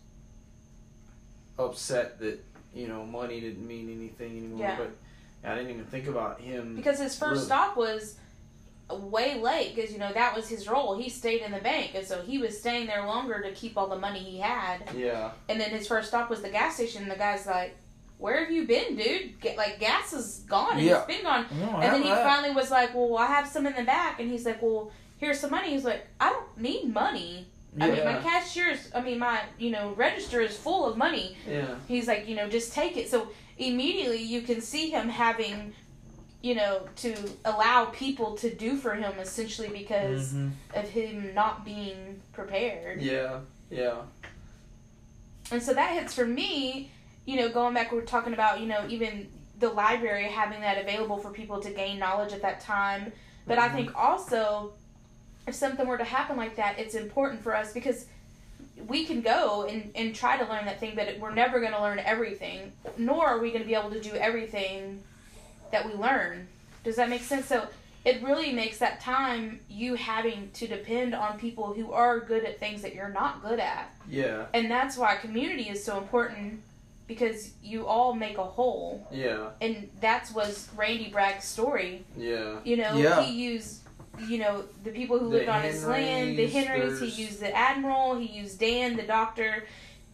upset 1.59 2.19
that 2.21 2.45
you 2.75 2.89
know 2.89 3.05
money 3.05 3.41
didn't 3.41 3.67
mean 3.67 3.91
anything 3.91 4.39
anymore. 4.39 4.61
Yeah. 4.61 4.77
But 4.79 5.51
I 5.51 5.55
didn't 5.55 5.71
even 5.71 5.85
think 5.87 6.07
about 6.09 6.41
him. 6.41 6.77
Because 6.77 6.99
his 6.99 7.17
first 7.19 7.33
Really? 7.33 7.45
stop 7.47 7.77
was 7.77 8.17
way 8.91 9.39
late 9.39 9.75
because 9.75 9.93
you 9.93 9.99
know 9.99 10.13
that 10.13 10.35
was 10.35 10.49
his 10.49 10.67
role. 10.69 10.97
He 10.99 11.09
stayed 11.11 11.43
in 11.43 11.53
the 11.53 11.59
bank, 11.61 11.93
and 11.95 12.07
so 12.07 12.23
he 12.23 12.39
was 12.39 12.59
staying 12.59 12.87
there 12.87 13.05
longer 13.07 13.43
to 13.43 13.53
keep 13.53 13.77
all 13.77 13.87
the 13.89 13.99
money 13.99 14.21
he 14.21 14.39
had. 14.39 14.79
yeah. 14.97 15.33
And 15.49 15.61
then 15.61 15.71
his 15.71 15.87
first 15.87 16.09
stop 16.09 16.31
was 16.31 16.41
the 16.43 16.49
gas 16.51 16.75
station. 16.77 17.03
And 17.03 17.11
the 17.11 17.17
guy's 17.17 17.47
like, 17.47 17.77
"Where 18.17 18.41
have 18.41 18.51
you 18.51 18.67
been, 18.67 18.97
dude? 18.97 19.41
Get, 19.41 19.57
like 19.57 19.79
gas 19.79 20.13
is 20.13 20.45
gone. 20.49 20.79
and 20.79 20.83
Yeah. 20.87 20.99
It's 20.99 21.07
been 21.07 21.23
gone." 21.23 21.47
We 21.51 21.63
And 21.63 21.83
then 21.95 22.03
he 22.03 22.09
that. 22.09 22.25
finally 22.25 22.55
was 22.55 22.71
like, 22.71 22.95
"Well, 22.95 23.17
I 23.19 23.27
have 23.27 23.47
some 23.47 23.67
in 23.67 23.75
the 23.75 23.83
back," 23.85 24.21
and 24.21 24.31
he's 24.31 24.45
like, 24.47 24.61
"Well." 24.63 24.91
Here's 25.21 25.41
some 25.41 25.51
money. 25.51 25.71
He's 25.71 25.85
like, 25.85 26.07
I 26.21 26.31
don't 26.31 26.57
need 26.59 26.95
money. 26.95 27.49
I 27.81 27.91
mean, 27.91 28.05
my 28.05 28.17
cashier's, 28.21 28.91
I 28.95 29.01
mean, 29.01 29.19
my, 29.19 29.41
you 29.59 29.71
know, 29.71 29.93
register 29.95 30.41
is 30.41 30.57
full 30.57 30.87
of 30.87 30.97
money. 30.97 31.37
Yeah. 31.49 31.75
He's 31.87 32.07
like, 32.09 32.29
you 32.29 32.35
know, 32.37 32.49
just 32.49 32.73
take 32.73 32.97
it. 32.97 33.11
So 33.11 33.29
immediately 33.57 34.23
you 34.23 34.43
can 34.43 34.61
see 34.61 34.91
him 34.91 35.09
having, 35.09 35.73
you 36.43 36.55
know, 36.55 36.89
to 36.97 37.15
allow 37.45 37.87
people 37.87 38.37
to 38.37 38.55
do 38.55 38.77
for 38.77 38.95
him 38.95 39.13
essentially 39.19 39.69
because 39.69 40.33
Mhm. 40.35 40.51
of 40.75 40.89
him 40.89 41.35
not 41.35 41.65
being 41.65 42.21
prepared. 42.33 43.01
Yeah. 43.03 43.41
Yeah. 43.71 44.03
And 45.51 45.63
so 45.63 45.73
that 45.75 45.93
hits 45.93 46.15
for 46.15 46.27
me, 46.27 46.91
you 47.25 47.37
know, 47.37 47.49
going 47.49 47.75
back, 47.75 47.91
we 47.93 47.99
we're 47.99 48.05
talking 48.05 48.33
about, 48.35 48.61
you 48.61 48.67
know, 48.67 48.87
even 48.89 49.29
the 49.59 49.69
library 49.69 50.25
having 50.25 50.61
that 50.61 50.79
available 50.79 51.19
for 51.19 51.31
people 51.31 51.61
to 51.61 51.71
gain 51.71 51.99
knowledge 51.99 52.33
at 52.33 52.43
that 52.43 52.61
time. 52.61 53.13
But 53.47 53.59
I 53.59 53.69
Mhm. 53.69 53.75
think 53.75 53.97
also, 53.97 54.75
if 55.49 55.55
something 55.55 55.87
were 55.87 55.99
to 55.99 56.05
happen 56.05 56.37
like 56.37 56.57
that, 56.57 56.79
it's 56.79 56.95
important 56.95 57.43
for 57.43 57.57
us 57.57 57.73
because 57.73 58.07
we 58.87 59.05
can 59.05 59.23
go 59.23 59.67
and, 59.69 59.91
and 59.95 60.15
try 60.15 60.37
to 60.37 60.45
learn 60.45 60.67
that 60.67 60.79
thing, 60.79 60.93
but 60.95 61.19
we're 61.19 61.35
never 61.35 61.59
going 61.59 61.73
to 61.73 61.81
learn 61.81 61.99
everything, 61.99 62.73
nor 62.97 63.27
are 63.27 63.39
we 63.39 63.51
going 63.51 63.63
to 63.63 63.67
be 63.67 63.75
able 63.75 63.91
to 63.91 64.01
do 64.01 64.13
everything 64.15 65.03
that 65.73 65.85
we 65.85 65.95
learn. 65.95 66.47
Does 66.85 66.97
that 66.97 67.09
make 67.09 67.23
sense? 67.23 67.47
So 67.47 67.67
it 68.05 68.23
really 68.23 68.53
makes 68.53 68.79
that 68.79 69.01
time 69.01 69.61
you 69.69 69.95
having 69.95 70.51
to 70.55 70.69
depend 70.69 71.15
on 71.15 71.39
people 71.39 71.73
who 71.75 71.93
are 71.93 72.21
good 72.21 72.45
at 72.45 72.61
things 72.61 72.83
that 72.83 72.95
you're 72.95 73.09
not 73.09 73.43
good 73.43 73.59
at. 73.59 73.93
Yeah. 74.09 74.47
And 74.55 74.71
that's 74.71 74.97
why 74.97 75.17
community 75.17 75.69
is 75.69 75.83
so 75.83 75.99
important 75.99 76.61
because 77.09 77.51
you 77.63 77.87
all 77.87 78.15
make 78.15 78.39
a 78.39 78.45
whole. 78.45 79.07
Yeah. 79.11 79.49
And 79.61 79.89
that's 80.01 80.33
was 80.33 80.69
Randy 80.77 81.11
Bragg's 81.11 81.45
story. 81.45 82.05
Yeah. 82.17 82.59
You 82.65 82.77
know, 82.77 82.97
Yeah. 82.97 83.23
he 83.23 83.33
used 83.33 83.81
you 84.27 84.39
know, 84.39 84.65
the 84.85 84.91
people 84.91 85.19
who 85.19 85.27
The 85.31 85.37
lived 85.39 85.49
on 85.49 85.63
his 85.63 85.85
land, 85.87 86.39
the 86.39 86.47
Henrys, 86.47 86.99
Henrys, 86.99 87.15
he 87.15 87.23
used 87.25 87.41
the 87.41 87.55
Admiral, 87.57 88.17
he 88.19 88.27
used 88.27 88.59
Dan, 88.59 88.97
the 88.97 89.03
doctor, 89.05 89.65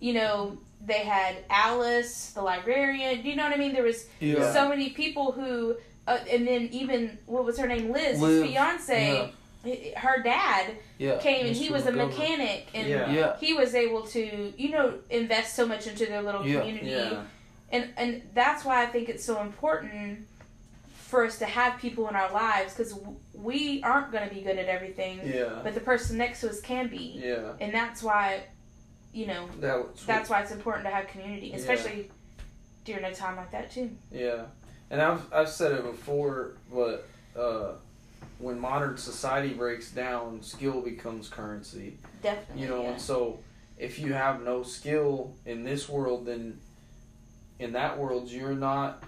you 0.01 0.13
know, 0.15 0.59
they 0.85 1.01
had 1.05 1.37
Alice, 1.49 2.33
the 2.33 2.43
librarian, 2.43 3.25
you 3.25 3.37
know 3.37 3.45
what 3.45 3.53
I 3.53 3.57
mean? 3.57 3.73
There 3.73 3.83
was 3.85 4.07
Yeah. 4.21 4.53
so 4.53 4.69
many 4.69 4.91
people 4.91 5.33
who 5.33 5.77
uh, 6.07 6.19
and 6.31 6.47
then 6.47 6.69
even 6.71 7.17
what 7.25 7.47
was 7.47 7.57
her 7.59 7.67
name 7.67 7.91
Liz, 7.91 8.21
Liv, 8.21 8.43
his 8.43 8.53
fiance, 8.53 9.33
h- 9.65 9.95
her 9.97 10.23
dad 10.23 10.73
Yeah. 10.99 11.17
came 11.17 11.47
and 11.47 11.57
he 11.57 11.71
was 11.71 11.87
a 11.87 11.93
McGovern. 11.93 12.09
mechanic 12.11 12.67
and 12.75 12.87
Yeah. 12.87 13.11
Yeah. 13.11 13.37
he 13.39 13.55
was 13.55 13.75
able 13.75 14.03
to 14.09 14.53
you 14.59 14.69
know 14.69 14.99
invest 15.09 15.55
so 15.57 15.67
much 15.67 15.87
into 15.87 16.05
their 16.05 16.21
little 16.21 16.47
Yeah. 16.47 16.59
community 16.61 16.89
Yeah. 16.91 17.23
and 17.73 17.89
and 17.97 18.21
that's 18.35 18.67
why 18.67 18.83
i 18.83 18.87
think 18.87 19.09
it's 19.09 19.25
so 19.25 19.41
important 19.41 20.27
for 21.05 21.25
us 21.25 21.39
to 21.39 21.45
have 21.45 21.79
people 21.79 22.09
in 22.09 22.17
our 22.17 22.33
lives 22.33 22.73
because 22.75 22.99
we 23.35 23.83
aren't 23.83 24.11
going 24.11 24.27
to 24.29 24.35
be 24.35 24.41
good 24.41 24.57
at 24.59 24.67
everything 24.69 25.21
Yeah. 25.25 25.61
but 25.63 25.75
the 25.75 25.81
person 25.81 26.17
next 26.19 26.41
to 26.41 26.49
us 26.51 26.61
can 26.61 26.89
be 26.89 27.21
Yeah. 27.23 27.53
and 27.61 27.73
that's 27.75 28.03
why 28.03 28.45
you 29.13 29.27
know 29.27 29.47
That 29.61 29.77
was 29.79 30.05
that's 30.07 30.29
why 30.31 30.41
it's 30.43 30.51
important 30.51 30.85
to 30.87 30.91
have 30.91 31.07
community 31.09 31.49
Yeah. 31.49 31.57
especially 31.57 32.11
during 32.85 33.05
a 33.05 33.15
time 33.15 33.37
like 33.37 33.51
that 33.53 33.71
too 33.71 33.91
Yeah, 34.11 34.47
and 34.91 35.01
I've 35.01 35.33
I've 35.33 35.49
said 35.49 35.73
it 35.73 35.83
before, 35.85 36.55
but 36.73 37.07
uh, 37.39 37.73
when 38.39 38.59
modern 38.59 38.97
society 38.97 39.55
breaks 39.55 39.91
down, 39.91 40.43
skill 40.43 40.81
becomes 40.81 41.29
currency. 41.29 41.99
definitely 42.23 42.63
You 42.63 42.69
know, 42.69 42.83
yeah. 42.83 42.91
and 42.93 43.01
so 43.01 43.39
if 43.79 43.99
you 43.99 44.13
have 44.13 44.43
no 44.43 44.63
skill 44.63 45.35
in 45.47 45.65
this 45.65 45.89
world, 45.89 46.27
then 46.27 46.59
in 47.59 47.73
that 47.73 47.99
world 47.99 48.29
you're 48.31 48.55
not. 48.55 49.03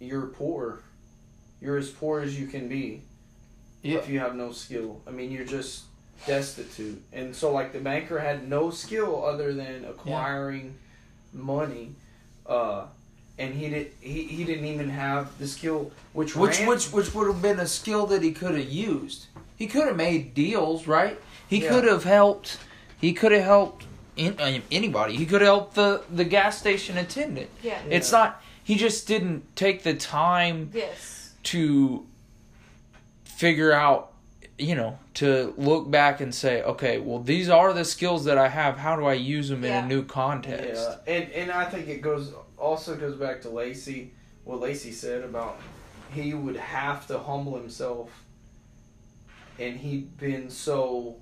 You're 0.00 0.26
poor. 0.26 0.80
You're 1.60 1.76
as 1.76 1.90
poor 1.90 2.20
as 2.20 2.38
you 2.40 2.46
can 2.46 2.68
be. 2.68 3.02
Yeah. 3.82 3.98
If 3.98 4.08
you 4.08 4.18
have 4.18 4.34
no 4.34 4.52
skill, 4.52 5.00
I 5.06 5.10
mean, 5.10 5.30
you're 5.30 5.44
just 5.44 5.84
destitute. 6.26 7.02
And 7.12 7.34
so, 7.36 7.52
like 7.52 7.72
the 7.72 7.78
banker 7.80 8.18
had 8.18 8.48
no 8.48 8.70
skill 8.70 9.24
other 9.24 9.52
than 9.54 9.84
acquiring 9.84 10.74
money. 11.32 11.92
Uh, 12.46 12.86
and 13.38 13.54
he 13.54 13.68
did. 13.70 13.92
He, 14.00 14.24
he 14.24 14.44
didn't 14.44 14.66
even 14.66 14.90
have 14.90 15.36
the 15.38 15.46
skill, 15.46 15.92
which 16.12 16.34
Which 16.36 16.58
ran- 16.58 16.68
which 16.68 16.92
which 16.92 17.14
would 17.14 17.26
have 17.26 17.40
been 17.40 17.58
a 17.60 17.66
skill 17.66 18.06
that 18.06 18.22
he 18.22 18.32
could 18.32 18.54
have 18.54 18.68
used. 18.68 19.26
He 19.56 19.66
could 19.66 19.86
have 19.86 19.96
made 19.96 20.34
deals, 20.34 20.86
right? 20.86 21.18
He 21.48 21.62
Yeah. 21.62 21.70
could 21.70 21.84
have 21.84 22.04
helped. 22.04 22.58
He 23.00 23.12
could 23.14 23.32
have 23.32 23.44
helped 23.44 23.84
in, 24.16 24.38
uh, 24.38 24.60
anybody. 24.70 25.16
He 25.16 25.24
could 25.24 25.40
have 25.40 25.48
helped 25.48 25.74
the 25.74 26.02
the 26.10 26.24
gas 26.24 26.58
station 26.58 26.98
attendant. 26.98 27.48
yeah 27.62 27.78
It's 27.88 28.12
not. 28.12 28.42
He 28.62 28.76
just 28.76 29.06
didn't 29.06 29.56
take 29.56 29.82
the 29.82 29.94
time 29.94 30.70
yes 30.72 31.32
to 31.44 32.06
figure 33.24 33.72
out. 33.72 34.08
You 34.58 34.74
know, 34.74 34.98
to 35.14 35.54
look 35.56 35.90
back 35.90 36.20
and 36.20 36.34
say, 36.34 36.62
okay, 36.62 36.98
well, 36.98 37.18
these 37.18 37.48
are 37.48 37.72
the 37.72 37.86
skills 37.86 38.26
that 38.26 38.36
I 38.36 38.48
have. 38.48 38.76
How 38.76 38.94
do 38.94 39.06
I 39.06 39.14
use 39.14 39.48
them 39.48 39.64
in 39.64 39.72
a 39.72 39.86
new 39.86 40.04
context? 40.04 40.86
Yeah, 41.06 41.14
and 41.14 41.32
and 41.32 41.50
I 41.50 41.64
think 41.64 41.88
it 41.88 42.02
goes 42.02 42.34
also 42.58 42.94
goes 42.94 43.16
back 43.16 43.40
to 43.42 43.48
Lacey. 43.48 44.12
What 44.44 44.60
Lacey 44.60 44.92
said 44.92 45.24
about 45.24 45.58
he 46.12 46.34
would 46.34 46.56
have 46.56 47.06
to 47.06 47.18
humble 47.18 47.56
himself, 47.56 48.24
and 49.58 49.76
he'd 49.78 50.18
been 50.18 50.50
so 50.50 51.16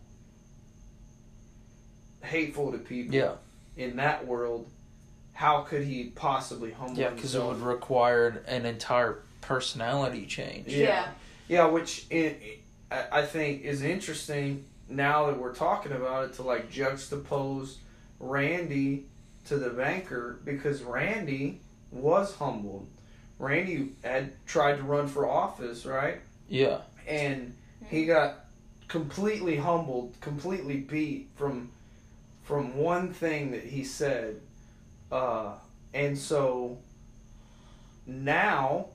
hateful 2.23 2.73
to 2.73 2.79
people 2.79 3.15
Yeah, 3.15 3.33
in 3.77 3.97
that 3.97 4.27
world. 4.27 4.69
How 5.39 5.61
could 5.61 5.85
he 5.85 6.07
possibly 6.07 6.73
humble 6.73 6.99
yeah, 6.99 7.11
because 7.11 7.37
it 7.37 7.45
would 7.45 7.61
require 7.61 8.43
an 8.49 8.67
entire 8.67 9.21
personality 9.41 10.27
change. 10.27 10.67
Yeah. 10.67 10.87
yeah 10.87 11.09
Yeah, 11.47 11.67
which 11.67 12.07
it, 12.11 12.61
I 12.91 13.05
I 13.13 13.23
think 13.25 13.63
is 13.63 13.83
interesting 13.83 14.65
now 14.89 15.27
that 15.27 15.39
we're 15.39 15.55
talking 15.55 15.93
about 15.93 16.25
it 16.25 16.33
to 16.35 16.43
like 16.43 16.73
juxtapose 16.73 17.77
Randy 18.19 19.05
to 19.47 19.59
the 19.59 19.71
banker 19.71 20.41
because 20.45 20.83
Randy 20.83 21.61
was 21.93 22.35
humbled. 22.35 22.89
Randy 23.39 23.93
had 24.03 24.33
tried 24.45 24.79
to 24.79 24.83
run 24.83 25.07
for 25.07 25.25
office, 25.29 25.87
right? 25.87 26.19
Yeah, 26.49 26.81
And 27.07 27.55
mm-hmm. 27.85 27.95
he 27.95 28.07
got 28.07 28.47
completely 28.89 29.57
humbled, 29.57 30.17
completely 30.21 30.79
beat 30.79 31.29
from 31.37 31.71
from 32.43 32.77
one 32.77 33.13
thing 33.13 33.53
that 33.53 33.65
he 33.65 33.85
said. 33.85 34.41
Uh, 35.11 35.53
and 35.95 36.17
so 36.19 36.79
now 38.07 38.87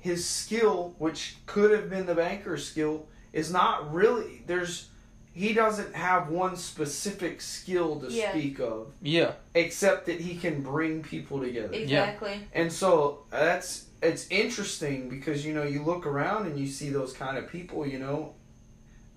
his 0.00 0.28
skill, 0.28 0.94
which 0.98 1.36
could 1.46 1.70
have 1.70 1.88
been 1.88 2.06
the 2.06 2.14
banker's 2.14 2.66
skill, 2.66 3.06
is 3.32 3.52
not 3.52 3.92
really 3.92 4.42
there's 4.46 4.88
he 5.34 5.54
doesn't 5.54 5.94
have 5.94 6.28
one 6.28 6.54
specific 6.56 7.40
skill 7.40 7.98
to 8.00 8.10
Yeah. 8.10 8.30
speak 8.32 8.58
of 8.60 8.92
Yeah. 9.00 9.32
except 9.54 10.04
that 10.06 10.20
he 10.20 10.36
can 10.36 10.60
bring 10.62 11.02
people 11.02 11.40
together. 11.40 11.72
Exactly. 11.72 12.40
And 12.52 12.70
so 12.70 13.24
that's 13.30 13.86
it's 14.02 14.26
interesting 14.30 15.08
because 15.08 15.46
you 15.46 15.54
know 15.54 15.62
you 15.62 15.82
look 15.84 16.04
around 16.06 16.46
and 16.46 16.58
you 16.58 16.66
see 16.66 16.90
those 16.90 17.12
kind 17.14 17.38
of 17.38 17.48
people, 17.48 17.86
you 17.86 17.98
know, 17.98 18.34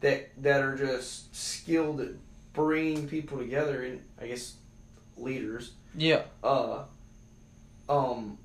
that 0.02 0.30
that 0.42 0.62
are 0.62 0.78
just 0.78 1.36
skilled 1.36 2.00
at 2.00 2.10
bringing 2.54 3.08
people 3.10 3.38
together 3.38 3.84
and 3.84 4.00
I 4.22 4.28
guess 4.28 4.54
leaders. 5.18 5.72
Yeah. 5.98 6.24
Uh 6.44 6.84
um 7.88 8.38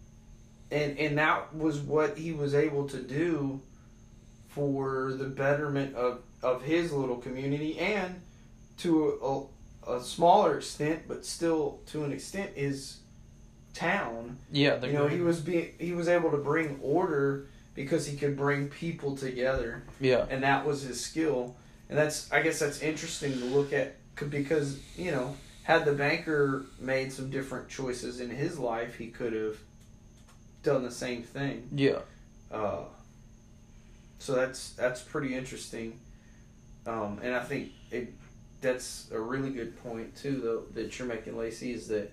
and 0.71 0.99
and 0.99 1.19
that 1.19 1.55
was 1.55 1.79
what 1.81 2.19
he 2.19 2.33
was 2.33 2.55
able 2.55 2.89
to 2.89 2.99
do 3.03 3.61
for 4.49 5.13
the 5.15 5.25
betterment 5.25 5.95
of 5.97 6.21
of 6.43 6.63
his 6.63 6.93
little 6.93 7.17
community 7.17 7.79
and 7.79 8.21
to 8.79 9.49
a, 9.87 9.93
a 9.97 10.03
smaller 10.03 10.59
extent 10.59 11.03
but 11.09 11.25
still 11.25 11.81
to 11.87 12.05
an 12.05 12.13
extent 12.13 12.51
his 12.55 12.99
town 13.75 14.37
Yeah. 14.53 14.85
You 14.85 14.93
know, 14.93 15.07
he 15.07 15.21
was 15.21 15.41
be 15.41 15.73
he 15.79 15.93
was 15.93 16.09
able 16.09 16.31
to 16.33 16.37
bring 16.39 16.79
order 16.83 17.47
because 17.75 18.07
he 18.07 18.17
could 18.17 18.37
bring 18.37 18.69
people 18.69 19.17
together, 19.17 19.85
Yeah. 20.01 20.27
and 20.29 20.43
that 20.43 20.67
was 20.67 20.83
his 20.83 21.01
skill. 21.01 21.55
And 21.89 21.97
that's 21.97 22.31
I 22.33 22.43
guess 22.43 22.59
that's 22.59 22.83
interesting 22.83 23.33
to 23.39 23.45
look 23.47 23.73
at 23.73 23.95
because 24.29 24.79
you 24.97 25.13
know, 25.13 25.37
had 25.71 25.85
the 25.85 25.93
banker 25.93 26.65
made 26.81 27.13
some 27.13 27.31
different 27.31 27.69
choices 27.69 28.19
in 28.19 28.29
his 28.29 28.59
life, 28.59 28.97
he 28.97 29.07
could 29.07 29.33
have 29.33 29.57
done 30.65 30.83
the 30.83 30.91
same 30.91 31.23
thing. 31.23 31.69
Yeah. 31.73 32.01
Uh, 32.51 32.87
so 34.19 34.35
that's 34.35 34.73
that's 34.73 35.01
pretty 35.01 35.33
interesting, 35.33 36.01
um, 36.87 37.21
and 37.23 37.37
I 37.37 37.41
think 37.45 37.71
it 37.93 38.13
that's 38.61 39.09
a 39.13 39.21
really 39.21 39.51
good 39.51 39.81
point 39.85 40.17
too, 40.17 40.41
though 40.43 40.63
that 40.75 40.99
you're 40.99 41.07
making, 41.07 41.39
Lacey, 41.39 41.73
is 41.73 41.87
that 41.87 42.11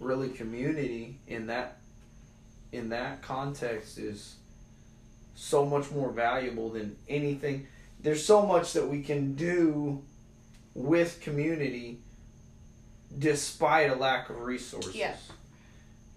really 0.00 0.28
community 0.28 1.20
in 1.28 1.46
that 1.46 1.78
in 2.72 2.88
that 2.88 3.22
context 3.22 3.98
is 3.98 4.34
so 5.36 5.64
much 5.64 5.92
more 5.92 6.10
valuable 6.10 6.70
than 6.70 6.96
anything. 7.08 7.68
There's 8.00 8.24
so 8.24 8.44
much 8.44 8.72
that 8.72 8.88
we 8.88 9.00
can 9.00 9.34
do 9.34 10.02
with 10.74 11.20
community 11.20 12.00
despite 13.18 13.90
a 13.90 13.94
lack 13.94 14.28
of 14.30 14.40
resources. 14.42 14.94
Yeah. 14.94 15.14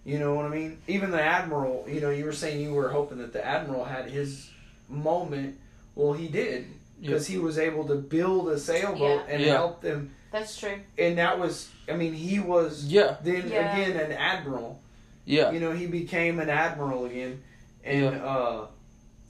You 0.06 0.18
know 0.20 0.34
what 0.34 0.46
I 0.46 0.50
mean? 0.50 0.78
Even 0.88 1.12
the 1.12 1.22
admiral, 1.22 1.86
you 1.88 2.02
know, 2.02 2.10
you 2.10 2.26
were 2.26 2.34
saying 2.34 2.62
you 2.62 2.74
were 2.74 2.90
hoping 2.90 3.20
that 3.20 3.34
the 3.34 3.46
admiral 3.46 3.86
had 3.86 4.10
his 4.10 4.50
moment. 4.88 5.58
Well, 5.96 6.14
he 6.14 6.28
did 6.28 6.68
because 7.02 7.28
he 7.28 7.38
was 7.38 7.58
able 7.58 7.86
to 7.88 7.96
build 7.96 8.50
a 8.50 8.60
sailboat 8.60 9.24
Yeah. 9.28 9.34
and 9.34 9.44
Yeah. 9.44 9.54
help 9.54 9.82
them, 9.82 10.14
That's 10.32 10.58
true. 10.60 10.80
and 10.98 11.18
that 11.18 11.40
was, 11.40 11.70
I 11.88 11.94
mean, 11.94 12.14
he 12.14 12.40
was 12.40 12.86
Yeah. 12.86 13.18
then 13.24 13.50
Yeah. 13.50 13.74
again 13.78 13.98
an 13.98 14.12
admiral. 14.12 14.82
Yeah. 15.26 15.52
You 15.52 15.60
know, 15.60 15.72
he 15.72 15.86
became 15.86 16.40
an 16.40 16.50
admiral 16.50 17.06
again, 17.06 17.44
and 17.84 18.16
Yeah. 18.16 18.26
uh, 18.26 18.68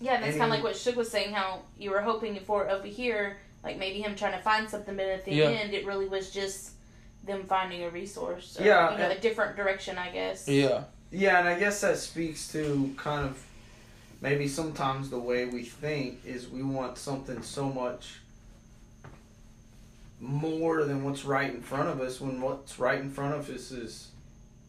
Yeah, 0.02 0.14
and 0.16 0.24
that's 0.24 0.38
kind 0.38 0.46
of 0.46 0.50
like 0.52 0.64
what 0.64 0.78
Shug 0.78 0.96
was 0.96 1.12
saying. 1.12 1.34
How 1.34 1.60
you 1.78 1.92
were 1.92 2.00
hoping 2.02 2.40
for 2.40 2.70
over 2.70 2.88
here, 2.88 3.38
like 3.64 3.78
maybe 3.78 4.02
him 4.02 4.16
trying 4.16 4.32
to 4.32 4.40
find 4.42 4.70
something, 4.70 4.96
but 4.96 5.06
at 5.06 5.26
the 5.26 5.34
Yeah. 5.34 5.50
end, 5.50 5.74
it 5.74 5.86
really 5.86 6.08
was 6.08 6.32
just 6.32 6.72
them 7.24 7.44
finding 7.44 7.84
a 7.84 7.90
resource. 7.90 8.58
Or, 8.60 8.64
Yeah, 8.64 8.92
you 8.92 8.98
know, 8.98 9.04
and- 9.06 9.14
a 9.14 9.20
different 9.22 9.56
direction, 9.56 9.98
I 9.98 10.10
guess. 10.10 10.48
Yeah. 10.48 10.84
yeah, 11.12 11.40
and 11.40 11.48
I 11.48 11.60
guess 11.60 11.82
that 11.82 11.98
speaks 11.98 12.52
to 12.54 12.94
kind 12.98 13.26
of 13.26 13.44
maybe 14.22 14.48
sometimes 14.48 15.10
the 15.10 15.20
way 15.20 15.46
we 15.46 15.64
think 15.64 16.20
is 16.26 16.48
we 16.50 16.62
want 16.64 16.98
something 16.98 17.42
so 17.42 17.66
much 17.70 18.20
more 20.20 20.84
than 20.84 21.04
what's 21.04 21.24
right 21.24 21.50
in 21.54 21.62
front 21.62 21.88
of 21.90 22.02
us 22.02 22.20
when 22.20 22.42
what's 22.42 22.78
right 22.80 23.00
in 23.00 23.10
front 23.10 23.36
of 23.36 23.50
us 23.50 23.72
is 23.72 24.10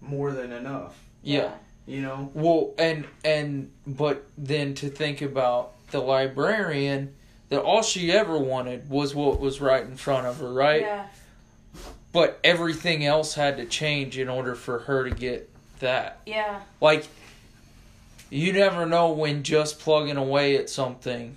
more 0.00 0.30
than 0.32 0.52
enough. 0.52 0.96
Yeah. 1.22 1.52
You 1.86 2.02
know? 2.02 2.30
Well, 2.34 2.74
and 2.78 3.04
and 3.24 3.72
but 3.86 4.26
then 4.38 4.74
to 4.74 4.88
think 4.88 5.22
about 5.22 5.72
the 5.90 5.98
librarian 6.00 7.14
that 7.48 7.60
all 7.62 7.82
she 7.82 8.12
ever 8.12 8.38
wanted 8.38 8.88
was 8.88 9.12
what 9.14 9.40
was 9.40 9.60
right 9.60 9.82
in 9.84 9.96
front 9.96 10.26
of 10.26 10.38
her, 10.38 10.52
right? 10.52 10.82
Yeah. 10.82 11.06
But 12.12 12.40
everything 12.42 13.04
else 13.04 13.34
had 13.34 13.56
to 13.58 13.64
change 13.66 14.18
in 14.18 14.28
order 14.28 14.54
for 14.54 14.80
her 14.80 15.08
to 15.08 15.14
get 15.14 15.48
that. 15.78 16.20
Yeah. 16.26 16.60
Like 16.80 17.06
you 18.30 18.52
never 18.52 18.86
know 18.86 19.12
when 19.12 19.42
just 19.42 19.78
plugging 19.80 20.16
away 20.16 20.56
at 20.56 20.70
something 20.70 21.36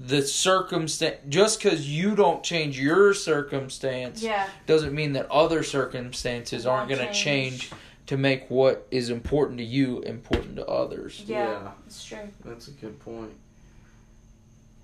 the 0.00 0.22
circumstance 0.22 1.16
just 1.28 1.60
cuz 1.60 1.88
you 1.88 2.14
don't 2.14 2.44
change 2.44 2.78
your 2.78 3.12
circumstance 3.12 4.22
Yeah. 4.22 4.46
doesn't 4.66 4.94
mean 4.94 5.14
that 5.14 5.28
other 5.28 5.64
circumstances 5.64 6.66
aren't 6.66 6.88
going 6.88 7.00
to 7.00 7.06
change. 7.12 7.70
change 7.70 7.72
to 8.06 8.16
make 8.16 8.48
what 8.48 8.86
is 8.92 9.10
important 9.10 9.58
to 9.58 9.64
you 9.64 9.98
important 10.02 10.54
to 10.56 10.66
others. 10.66 11.22
Yeah. 11.26 11.44
Yeah. 11.50 11.70
It's 11.86 12.04
true. 12.04 12.28
That's 12.44 12.68
a 12.68 12.72
good 12.72 12.98
point. 13.00 13.32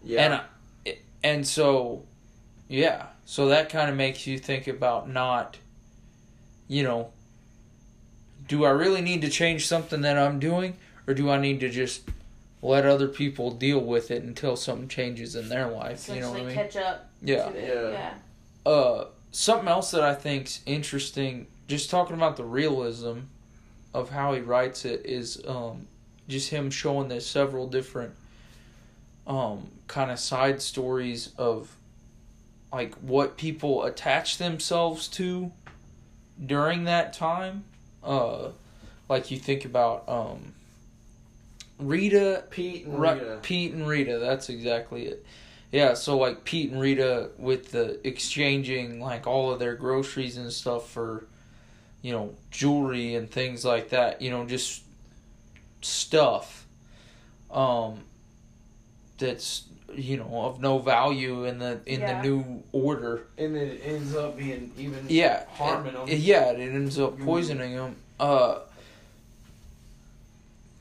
And 0.03 0.11
Yeah. 0.11 0.43
I, 0.87 0.97
and 1.23 1.47
so 1.47 2.03
yeah, 2.69 3.07
so 3.25 3.49
that 3.49 3.69
kind 3.69 3.91
of 3.91 3.97
makes 3.97 4.27
you 4.27 4.39
think 4.39 4.67
about 4.67 5.09
not 5.09 5.57
you 6.69 6.83
know 6.83 7.11
do 8.47 8.65
I 8.65 8.71
really 8.71 9.01
need 9.01 9.23
to 9.23 9.31
change 9.31 9.67
something 9.67 10.03
that 10.03 10.19
I'm 10.19 10.39
doing 10.39 10.77
or 11.07 11.15
do 11.15 11.31
I 11.31 11.39
need 11.39 11.61
to 11.61 11.69
just 11.71 12.03
let 12.63 12.87
other 12.87 13.09
people 13.09 13.51
deal 13.51 13.79
with 13.79 14.11
it 14.11 14.23
until 14.23 14.57
something 14.57 14.89
changes 14.89 15.37
in 15.37 15.49
their 15.51 15.69
life, 15.69 16.09
you 16.09 16.21
know 16.21 16.31
what 16.31 16.41
I 16.41 16.45
mean? 16.45 16.55
catch 16.55 16.77
up 16.77 17.11
Yeah. 17.23 17.51
Yeah. 17.55 17.91
Yeah. 17.91 18.15
uh 18.71 19.05
something 19.33 19.69
else 19.69 19.91
that 19.91 20.03
I 20.03 20.15
think's 20.15 20.61
interesting, 20.65 21.47
just 21.69 21.91
talking 21.91 22.17
about 22.17 22.37
the 22.37 22.45
realism 22.45 23.21
of 23.93 24.11
how 24.11 24.33
he 24.35 24.41
writes 24.41 24.85
it 24.85 25.05
is 25.05 25.41
um 25.47 25.87
just 26.29 26.51
him 26.51 26.71
showing 26.71 27.09
the 27.09 27.21
several 27.21 27.67
different 27.67 28.15
um 29.27 29.69
kind 29.89 30.11
of 30.11 30.19
side 30.19 30.61
stories 30.61 31.31
of 31.39 31.75
like 32.75 32.95
what 32.97 33.37
people 33.37 33.85
attach 33.85 34.39
themselves 34.39 35.09
to 35.09 35.53
during 36.45 36.85
that 36.85 37.13
time. 37.13 37.65
Uh 38.03 38.49
like 39.09 39.31
you 39.31 39.39
think 39.39 39.65
about 39.65 40.09
um 40.09 40.55
Rita 41.79 42.45
Pete 42.51 42.87
and 42.87 43.01
Rita. 43.01 43.39
Pete 43.43 43.73
and 43.73 43.87
Rita. 43.87 44.19
That's 44.19 44.49
exactly 44.49 45.07
it. 45.07 45.25
Yeah, 45.73 45.95
so 45.95 46.19
like 46.19 46.45
Pete 46.45 46.71
and 46.71 46.81
Rita 46.81 47.31
with 47.37 47.73
the 47.73 47.99
exchanging 48.07 49.01
like 49.01 49.27
all 49.27 49.53
of 49.53 49.59
their 49.59 49.75
groceries 49.75 50.37
and 50.37 50.53
stuff 50.53 50.89
for, 50.89 51.27
you 52.01 52.13
know, 52.13 52.35
jewelry 52.53 53.17
and 53.17 53.29
things 53.29 53.65
like 53.65 53.89
that. 53.91 54.23
You 54.23 54.31
know, 54.31 54.45
just 54.45 54.85
stuff, 55.81 56.65
um, 57.51 58.01
that's 59.19 59.65
you 59.99 60.17
know 60.17 60.43
of 60.47 60.61
no 60.61 60.79
value 60.79 61.45
in 61.45 61.59
the 61.59 61.81
in 61.87 62.01
Yeah. 62.01 62.21
the 62.23 62.29
new 62.29 62.63
order. 62.73 63.27
And 63.39 63.57
it 63.57 63.81
ends 63.85 64.15
up 64.15 64.37
being 64.37 64.73
even 64.79 65.07
Yeah, 65.09 65.45
harming 65.55 65.95
it- 65.95 66.07
them. 66.07 66.19
Yeah, 66.21 66.51
it 66.51 66.61
ends 66.61 66.99
up 66.99 67.19
Mm. 67.19 67.25
poisoning 67.25 67.75
them. 67.77 67.97
Uh, 68.21 68.61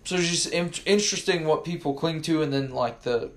so 0.06 0.16
it's 0.16 0.30
just 0.30 0.48
in- 0.48 0.72
interesting 0.86 1.46
what 1.46 1.64
people 1.64 1.94
cling 1.94 2.22
to, 2.24 2.42
and 2.42 2.52
then 2.52 2.72
like 2.74 3.04
the 3.04 3.32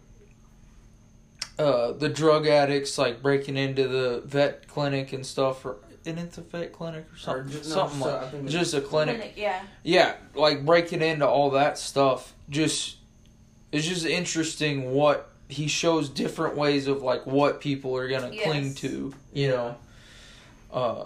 uh, 1.58 1.92
the 1.92 2.08
drug 2.08 2.46
addicts 2.46 2.98
like 2.98 3.22
breaking 3.22 3.56
into 3.56 3.88
the 3.88 4.20
vet 4.26 4.68
clinic 4.68 5.12
and 5.12 5.24
stuff, 5.24 5.64
or 5.64 5.76
and 6.04 6.18
it's 6.18 6.38
a 6.38 6.42
vet 6.42 6.72
clinic 6.72 7.06
or 7.10 7.14
Or 7.14 7.18
something, 7.18 7.52
just, 7.52 7.70
something 7.70 8.00
so 8.00 8.06
like 8.06 8.22
I 8.22 8.28
think 8.30 8.44
it's- 8.46 8.52
just 8.52 8.74
a 8.74 8.80
clinic. 8.80 9.16
Clinic, 9.16 9.34
Yeah. 9.36 9.62
Yeah, 9.82 10.14
like 10.34 10.64
breaking 10.66 11.02
into 11.02 11.26
all 11.26 11.50
that 11.50 11.78
stuff. 11.78 12.34
Just 12.50 12.96
it's 13.72 13.86
just 13.86 14.04
interesting 14.06 14.92
what 14.92 15.30
he 15.48 15.68
shows 15.68 16.08
different 16.08 16.56
ways 16.56 16.86
of 16.86 17.02
like 17.02 17.26
what 17.26 17.60
people 17.60 17.96
are 17.96 18.08
gonna 18.08 18.36
cling 18.42 18.74
to. 18.76 19.14
You 19.32 19.48
know. 19.48 19.76
Uh, 20.72 21.04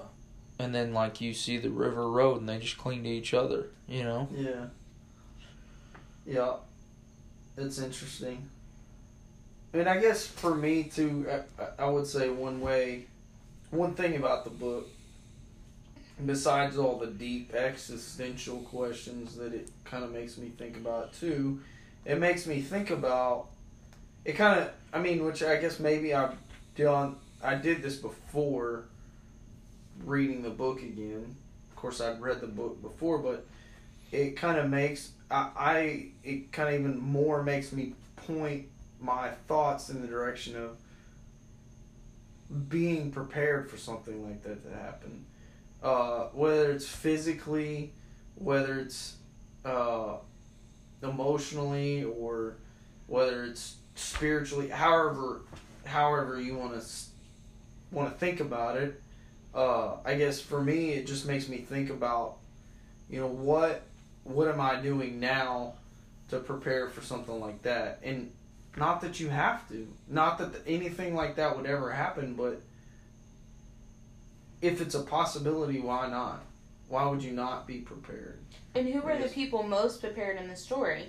and 0.59 0.75
then 0.75 0.93
like 0.93 1.21
you 1.21 1.33
see 1.35 1.59
the 1.59 1.71
river 1.71 2.09
road 2.09 2.41
and 2.41 2.49
they 2.49 2.59
just 2.59 2.79
cling 2.79 3.05
to 3.05 3.09
each 3.09 3.35
other. 3.35 3.67
You 3.89 4.05
know. 4.05 4.29
Yeah. 4.35 4.67
Yeah. 6.27 6.53
It's 7.57 7.79
interesting. 7.79 8.49
And 9.73 9.89
I 9.89 10.01
guess 10.01 10.27
for 10.27 10.55
me 10.55 10.85
too, 10.85 11.27
I, 11.59 11.85
I 11.85 11.89
would 11.89 12.07
say 12.07 12.29
one 12.29 12.61
way, 12.61 13.07
one 13.71 13.95
thing 13.95 14.17
about 14.17 14.45
the 14.45 14.51
book, 14.51 14.89
besides 16.25 16.77
all 16.77 16.99
the 16.99 17.07
deep 17.07 17.55
existential 17.55 18.59
questions 18.61 19.37
that 19.37 19.55
it 19.55 19.69
kind 19.85 20.05
of 20.05 20.13
makes 20.13 20.37
me 20.39 20.51
think 20.59 20.77
about 20.77 21.13
too, 21.13 21.61
it 22.05 22.19
makes 22.19 22.47
me 22.47 22.61
think 22.61 22.91
about, 22.91 23.47
it 24.25 24.33
kind 24.33 24.61
of, 24.61 24.71
I 24.93 24.99
mean, 24.99 25.25
which 25.25 25.43
I 25.43 25.57
guess 25.57 25.79
maybe 25.79 26.15
I've 26.15 26.35
done, 26.77 27.17
I 27.43 27.55
did 27.55 27.83
this 27.83 27.97
before 27.97 28.85
reading 30.05 30.43
the 30.43 30.51
book 30.51 30.83
again. 30.83 31.35
Of 31.71 31.77
course, 31.77 32.01
I'd 32.01 32.21
read 32.21 32.41
the 32.41 32.47
book 32.47 32.81
before, 32.83 33.19
but 33.19 33.47
it 34.13 34.37
kind 34.37 34.59
of 34.59 34.69
makes 34.69 35.13
I, 35.31 35.51
I 35.57 36.07
it 36.25 36.53
kind 36.53 36.69
of 36.69 36.81
even 36.81 36.99
more 36.99 37.43
makes 37.43 37.73
me 37.73 37.95
point 38.17 38.67
my 39.01 39.31
thoughts 39.47 39.89
in 39.89 40.03
the 40.03 40.09
direction 40.09 40.57
of 40.57 40.77
being 42.69 43.13
prepared 43.13 43.71
for 43.71 43.77
something 43.77 44.27
like 44.27 44.43
that 44.43 44.63
to 44.69 44.77
happen. 44.77 45.25
Uh, 45.83 46.25
whether 46.33 46.73
it's 46.73 46.87
physically, 46.87 47.93
whether 48.35 48.81
it's 48.81 49.17
uh, 49.65 50.17
emotionally, 51.03 52.05
or 52.05 52.57
whether 53.07 53.45
it's 53.45 53.77
spiritually, 54.01 54.69
however, 54.69 55.43
however 55.85 56.41
you 56.41 56.57
want 56.57 56.81
to 56.81 56.87
want 57.91 58.13
to 58.13 58.19
think 58.19 58.41
about 58.41 58.77
it. 58.77 59.01
Uh, 59.55 59.97
I 60.05 60.15
guess 60.15 60.41
for 60.41 60.63
me, 60.63 60.91
it 60.91 61.07
just 61.07 61.27
makes 61.27 61.49
me 61.49 61.59
think 61.59 61.91
about, 61.91 62.37
you 63.09 63.21
know, 63.21 63.27
what 63.27 63.83
what 64.25 64.49
am 64.49 64.61
I 64.61 64.77
doing 64.81 65.19
now 65.19 65.75
to 66.29 66.39
prepare 66.39 66.89
for 66.89 67.01
something 67.03 67.41
like 67.41 67.63
that, 67.63 68.01
and 68.03 68.31
not 68.77 69.01
that 69.01 69.19
you 69.19 69.29
have 69.29 69.69
to, 69.69 69.89
not 70.09 70.39
that 70.39 70.63
anything 70.67 71.15
like 71.15 71.37
that 71.37 71.57
would 71.57 71.67
ever 71.67 71.91
happen, 71.91 72.35
but 72.35 72.61
if 74.63 74.81
it's 74.81 74.95
a 74.95 75.01
possibility, 75.01 75.81
why 75.81 76.09
not? 76.09 76.43
Why 76.89 77.09
would 77.09 77.23
you 77.23 77.33
not 77.33 77.67
be 77.67 77.79
prepared? 77.79 78.39
And 78.75 78.89
who 78.89 79.01
were 79.01 79.17
the 79.17 79.29
people 79.29 79.63
most 79.63 80.01
prepared 80.01 80.39
in 80.39 80.49
the 80.49 80.57
story? 80.57 81.07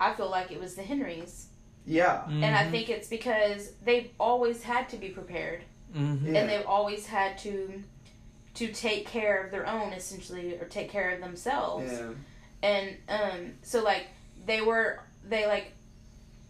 I 0.00 0.14
feel 0.14 0.30
like 0.30 0.50
it 0.50 0.58
was 0.58 0.74
the 0.74 0.82
Henrys. 0.82 1.46
Yeah, 1.84 2.24
And 2.28 2.44
I 2.44 2.64
Mhm. 2.64 2.70
think 2.70 2.88
it's 2.90 3.08
because 3.08 3.72
they've 3.84 4.10
always 4.20 4.62
had 4.62 4.88
to 4.90 4.96
be 4.96 5.08
prepared. 5.08 5.62
Mhm. 5.94 6.32
Yeah. 6.32 6.40
And 6.40 6.48
they've 6.48 6.66
always 6.66 7.06
had 7.06 7.38
to 7.38 7.82
to 8.54 8.70
take 8.70 9.06
care 9.06 9.42
of 9.42 9.50
their 9.50 9.66
own 9.66 9.92
essentially 9.94 10.54
or 10.60 10.66
take 10.66 10.90
care 10.90 11.10
of 11.10 11.20
themselves. 11.20 11.90
yeah, 11.90 12.10
And 12.62 12.96
um 13.08 13.52
so 13.62 13.82
like 13.82 14.06
they 14.46 14.60
were 14.60 15.00
they 15.28 15.46
like 15.46 15.72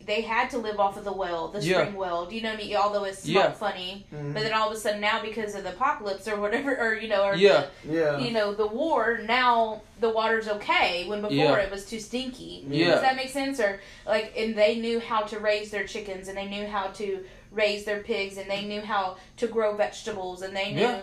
they 0.07 0.21
had 0.23 0.51
to 0.51 0.59
live 0.59 0.79
off 0.81 0.97
of 0.97 1.05
the 1.05 1.13
well, 1.13 1.49
the 1.49 1.61
Yeah. 1.61 1.81
spring 1.83 1.95
well. 1.95 2.27
Do 2.27 2.35
you 2.35 2.43
know 2.43 2.51
what 2.51 2.61
I 2.61 2.65
mean? 2.65 2.77
Although 2.77 3.05
it's 3.05 3.27
Yeah. 3.27 3.43
not 3.45 3.57
funny. 3.57 4.07
Mhm. 4.15 4.35
But 4.35 4.43
then 4.43 4.53
all 4.53 4.69
of 4.71 4.75
a 4.77 4.79
sudden 4.79 5.01
now 5.01 5.21
because 5.23 5.55
of 5.55 5.65
the 5.65 5.71
apocalypse 5.71 6.27
or 6.29 6.37
whatever 6.41 6.77
or 6.77 6.95
you 6.95 7.09
know 7.09 7.25
or 7.25 7.35
Yeah. 7.35 7.65
yeah, 7.89 8.19
you 8.19 8.31
know 8.33 8.53
the 8.55 8.67
war 8.67 9.21
now 9.25 9.83
the 10.01 10.09
water's 10.11 10.49
okay 10.49 11.05
when 11.07 11.21
before 11.21 11.35
Yeah. 11.37 11.55
it 11.57 11.71
was 11.71 11.85
too 11.85 12.01
stinky 12.01 12.65
Yeah. 12.69 12.93
does 12.93 13.03
that 13.03 13.17
make 13.17 13.31
sense 13.31 13.61
or 13.61 13.81
like 14.07 14.33
and 14.37 14.57
they 14.57 14.77
knew 14.77 14.99
how 15.01 15.23
to 15.23 15.39
raise 15.39 15.71
their 15.71 15.85
chickens 15.85 16.29
and 16.29 16.37
they 16.37 16.47
knew 16.47 16.67
how 16.67 16.89
to 16.89 17.25
raise 17.53 17.85
their 17.85 18.01
pigs 18.01 18.37
and 18.39 18.51
they 18.51 18.63
knew 18.63 18.81
how 18.81 19.17
to 19.37 19.47
grow 19.47 19.77
vegetables 19.77 20.43
and 20.43 20.57
they 20.57 20.73
knew 20.73 20.81
Yeah. 20.83 21.01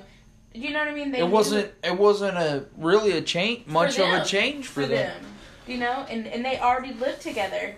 you 0.54 0.72
know 0.72 0.80
what 0.80 0.88
i 0.88 0.94
mean 0.94 1.12
they 1.12 1.20
it 1.20 1.28
wasn't. 1.30 1.72
It 1.84 1.98
wasn't 1.98 2.38
a 2.38 2.66
really 2.78 3.12
a 3.14 3.22
change. 3.22 3.68
Much 3.68 4.00
of 4.00 4.10
a 4.12 4.26
change 4.26 4.66
for, 4.68 4.82
for 4.82 4.88
them. 4.88 5.14
them 5.14 5.26
you 5.68 5.78
know 5.78 6.06
and 6.10 6.26
and 6.28 6.44
they 6.44 6.58
already 6.60 6.94
lived 6.94 7.22
together 7.22 7.76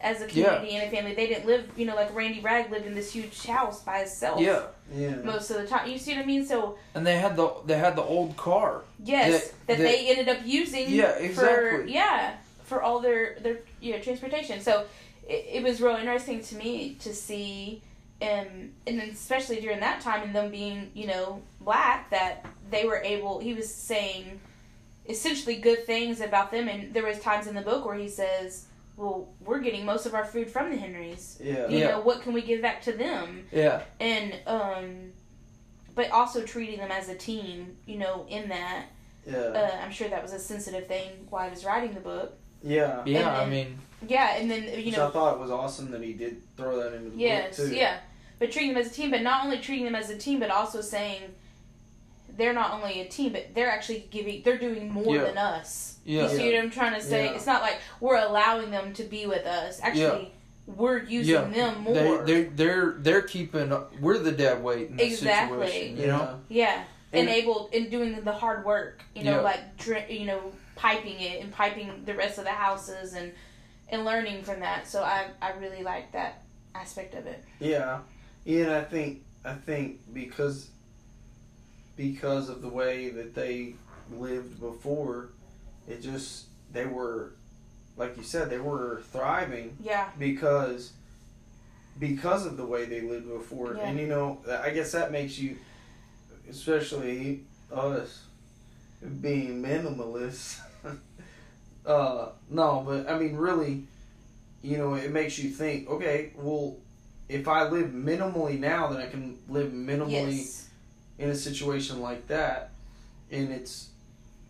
as 0.00 0.22
a 0.22 0.26
community 0.28 0.76
and 0.76 0.86
a 0.86 0.90
family 0.96 1.12
they 1.14 1.26
didn't 1.26 1.44
live 1.46 1.68
you 1.76 1.84
know 1.84 1.96
like 1.96 2.14
randy 2.14 2.40
Bragg 2.40 2.70
lived 2.70 2.86
in 2.86 2.94
this 2.94 3.12
huge 3.12 3.44
house 3.46 3.82
by 3.82 3.98
himself 3.98 4.40
Yeah, 4.40 4.62
yeah, 4.94 5.16
most 5.16 5.50
of 5.50 5.56
the 5.60 5.66
time 5.66 5.90
you 5.90 5.98
see 5.98 6.14
what 6.14 6.22
i 6.22 6.26
mean 6.26 6.46
so 6.46 6.78
and 6.94 7.04
they 7.06 7.18
had 7.18 7.34
the 7.36 7.52
they 7.66 7.76
had 7.78 7.96
the 7.96 8.02
old 8.02 8.36
car. 8.36 8.82
Yes, 9.04 9.30
that- 9.48 9.66
that, 9.66 9.78
that- 9.78 9.82
they 9.84 10.08
ended 10.08 10.28
up 10.28 10.38
using. 10.44 10.88
Yeah, 10.90 11.12
For, 11.16 11.22
exactly. 11.24 11.92
yeah, 11.92 12.36
for 12.64 12.82
all 12.82 13.00
their 13.00 13.38
their 13.40 13.58
you 13.80 13.92
know 13.92 13.98
transportation. 14.00 14.60
So 14.60 14.84
it, 15.28 15.46
it 15.56 15.62
was 15.62 15.80
real 15.80 15.96
interesting 15.96 16.42
to 16.42 16.54
me 16.56 16.96
to 17.00 17.12
see, 17.14 17.82
um, 18.22 18.70
and 18.86 19.00
especially 19.02 19.60
during 19.60 19.80
that 19.80 20.00
time 20.00 20.22
and 20.22 20.34
them 20.34 20.50
being 20.50 20.90
you 20.94 21.06
know 21.06 21.42
black 21.60 22.10
that 22.10 22.44
they 22.70 22.84
were 22.86 22.98
able. 22.98 23.38
He 23.40 23.52
was 23.54 23.72
saying 23.72 24.40
essentially 25.08 25.56
good 25.56 25.84
things 25.86 26.20
about 26.20 26.50
them, 26.50 26.68
and 26.68 26.92
there 26.94 27.04
was 27.04 27.18
times 27.20 27.46
in 27.46 27.54
the 27.54 27.62
book 27.62 27.84
where 27.84 27.96
he 27.96 28.08
says. 28.08 28.64
Well, 28.98 29.28
we're 29.40 29.60
getting 29.60 29.84
most 29.86 30.06
of 30.06 30.14
our 30.14 30.24
food 30.24 30.50
from 30.50 30.70
the 30.70 30.76
Henrys. 30.76 31.38
yeah, 31.42 31.68
You 31.68 31.78
Yeah. 31.78 31.90
know, 31.92 32.00
what 32.00 32.20
can 32.22 32.32
we 32.32 32.42
give 32.42 32.60
back 32.60 32.82
to 32.82 32.92
them? 32.92 33.46
Yeah, 33.52 33.82
And 34.00 34.34
um 34.46 35.12
but 35.94 36.10
also 36.10 36.42
treating 36.42 36.78
them 36.78 36.90
as 36.92 37.08
a 37.08 37.14
team, 37.14 37.76
you 37.86 37.96
know, 37.98 38.26
in 38.28 38.48
that 38.50 38.86
yeah, 39.26 39.36
uh, 39.38 39.76
I'm 39.82 39.90
sure 39.90 40.08
that 40.08 40.22
was 40.22 40.32
a 40.32 40.38
sensitive 40.38 40.86
thing 40.86 41.26
while 41.30 41.46
I 41.46 41.48
was 41.50 41.64
writing 41.64 41.94
the 41.94 42.00
book. 42.00 42.36
yeah. 42.62 43.02
yeah. 43.06 43.30
I 43.38 43.46
mean, 43.48 43.78
Yeah, 44.06 44.36
and 44.36 44.50
then 44.50 44.62
you 44.84 44.90
know, 44.92 45.06
I 45.08 45.10
thought 45.10 45.34
it 45.34 45.40
was 45.40 45.50
awesome 45.50 45.90
that 45.92 46.02
he 46.02 46.12
did 46.14 46.42
throw 46.56 46.76
that 46.82 46.92
into 46.94 47.10
the 47.10 47.16
yes, 47.18 47.56
book 47.56 47.68
too. 47.68 47.74
yeah, 47.76 47.98
but 48.40 48.50
treating 48.50 48.74
them 48.74 48.80
as 48.82 48.90
a 48.90 48.94
team, 48.94 49.10
but 49.12 49.22
not 49.22 49.44
only 49.44 49.58
treating 49.58 49.84
them 49.84 49.94
as 49.94 50.10
a 50.10 50.16
team, 50.18 50.40
but 50.40 50.50
also 50.50 50.80
saying 50.80 51.22
they're 52.38 52.54
not 52.54 52.72
only 52.72 53.00
a 53.02 53.04
team, 53.08 53.32
but 53.32 53.54
they're 53.54 53.70
actually 53.70 54.06
giving, 54.10 54.42
they're 54.42 54.56
doing 54.58 54.90
more 54.90 55.16
Yeah. 55.16 55.24
than 55.24 55.36
us. 55.38 55.98
yeah, 56.04 56.22
You 56.22 56.28
see 56.38 56.52
what 56.54 56.62
I'm 56.64 56.70
trying 56.70 56.94
to 56.94 57.02
say? 57.02 57.26
Yeah. 57.26 57.32
It's 57.32 57.44
not 57.46 57.60
like 57.60 57.78
we're 58.00 58.16
allowing 58.16 58.70
them 58.70 58.94
to 58.94 59.02
be 59.02 59.26
with 59.26 59.44
us. 59.44 59.80
Actually, 59.82 60.32
we're 60.66 61.02
using 61.02 61.34
Yeah. 61.34 61.44
them 61.50 61.82
more. 61.82 61.94
they 62.24 62.32
they 62.32 62.42
they're 62.44 62.94
they're 62.98 63.22
keeping. 63.22 63.74
We're 64.00 64.18
the 64.18 64.32
dead 64.32 64.62
weight 64.62 64.88
in 64.90 64.96
this 64.96 65.18
Exactly. 65.18 65.66
situation. 65.66 65.96
You 65.96 66.02
yeah. 66.06 66.16
know. 66.16 66.40
Yeah, 66.48 66.84
And- 67.12 67.28
enabled 67.28 67.74
in 67.74 67.90
doing 67.90 68.18
the 68.22 68.32
hard 68.32 68.64
work. 68.64 69.02
You 69.14 69.24
know, 69.24 69.36
Yeah. 69.36 69.40
like 69.40 69.76
dri- 69.76 70.06
you 70.18 70.26
know, 70.26 70.52
piping 70.76 71.20
it 71.20 71.42
and 71.42 71.52
piping 71.52 72.04
the 72.04 72.14
rest 72.14 72.38
of 72.38 72.44
the 72.44 72.50
houses 72.52 73.12
and 73.14 73.32
and 73.90 74.04
learning 74.04 74.42
from 74.44 74.60
that. 74.60 74.86
So 74.86 75.02
I 75.02 75.26
I 75.42 75.50
really 75.52 75.82
like 75.82 76.12
that 76.12 76.42
aspect 76.74 77.14
of 77.14 77.26
it. 77.26 77.42
Yeah, 77.60 77.98
yeah, 78.44 78.64
and 78.64 78.72
I 78.72 78.84
think 78.84 79.24
I 79.44 79.54
think 79.54 80.00
because 80.14 80.68
because 81.98 82.48
of 82.48 82.62
the 82.62 82.68
way 82.68 83.10
that 83.10 83.34
they 83.34 83.74
lived 84.10 84.58
before, 84.60 85.30
it 85.86 86.00
just 86.00 86.46
they 86.72 86.86
were 86.86 87.32
like 87.98 88.16
you 88.16 88.22
said 88.22 88.48
they 88.48 88.58
were 88.58 89.02
thriving 89.10 89.76
Yeah, 89.82 90.08
because 90.18 90.92
because 91.98 92.46
of 92.46 92.56
the 92.56 92.64
way 92.64 92.84
they 92.86 93.00
lived 93.00 93.28
before, 93.28 93.74
Yeah. 93.74 93.88
and 93.88 93.98
you 93.98 94.06
know 94.06 94.38
I 94.48 94.70
guess 94.70 94.92
that 94.92 95.12
makes 95.12 95.38
you, 95.38 95.58
especially 96.48 97.40
us, 97.74 98.22
being 99.20 99.60
minimalists. 99.60 100.60
uh, 101.86 102.28
no, 102.48 102.84
but 102.86 103.10
I 103.10 103.18
mean 103.18 103.34
really, 103.34 103.82
you 104.62 104.78
know, 104.78 104.94
it 104.94 105.10
makes 105.10 105.36
you 105.36 105.50
think. 105.50 105.88
Okay, 105.90 106.32
well, 106.36 106.76
if 107.28 107.48
I 107.48 107.68
live 107.68 107.88
minimally 107.88 108.60
now, 108.60 108.86
then 108.86 109.02
I 109.02 109.08
can 109.08 109.36
live 109.48 109.72
minimally 109.72 110.36
yes, 110.36 110.67
in 111.18 111.30
a 111.30 111.34
situation 111.34 112.00
like 112.00 112.26
that, 112.28 112.70
and 113.30 113.50
it's, 113.50 113.88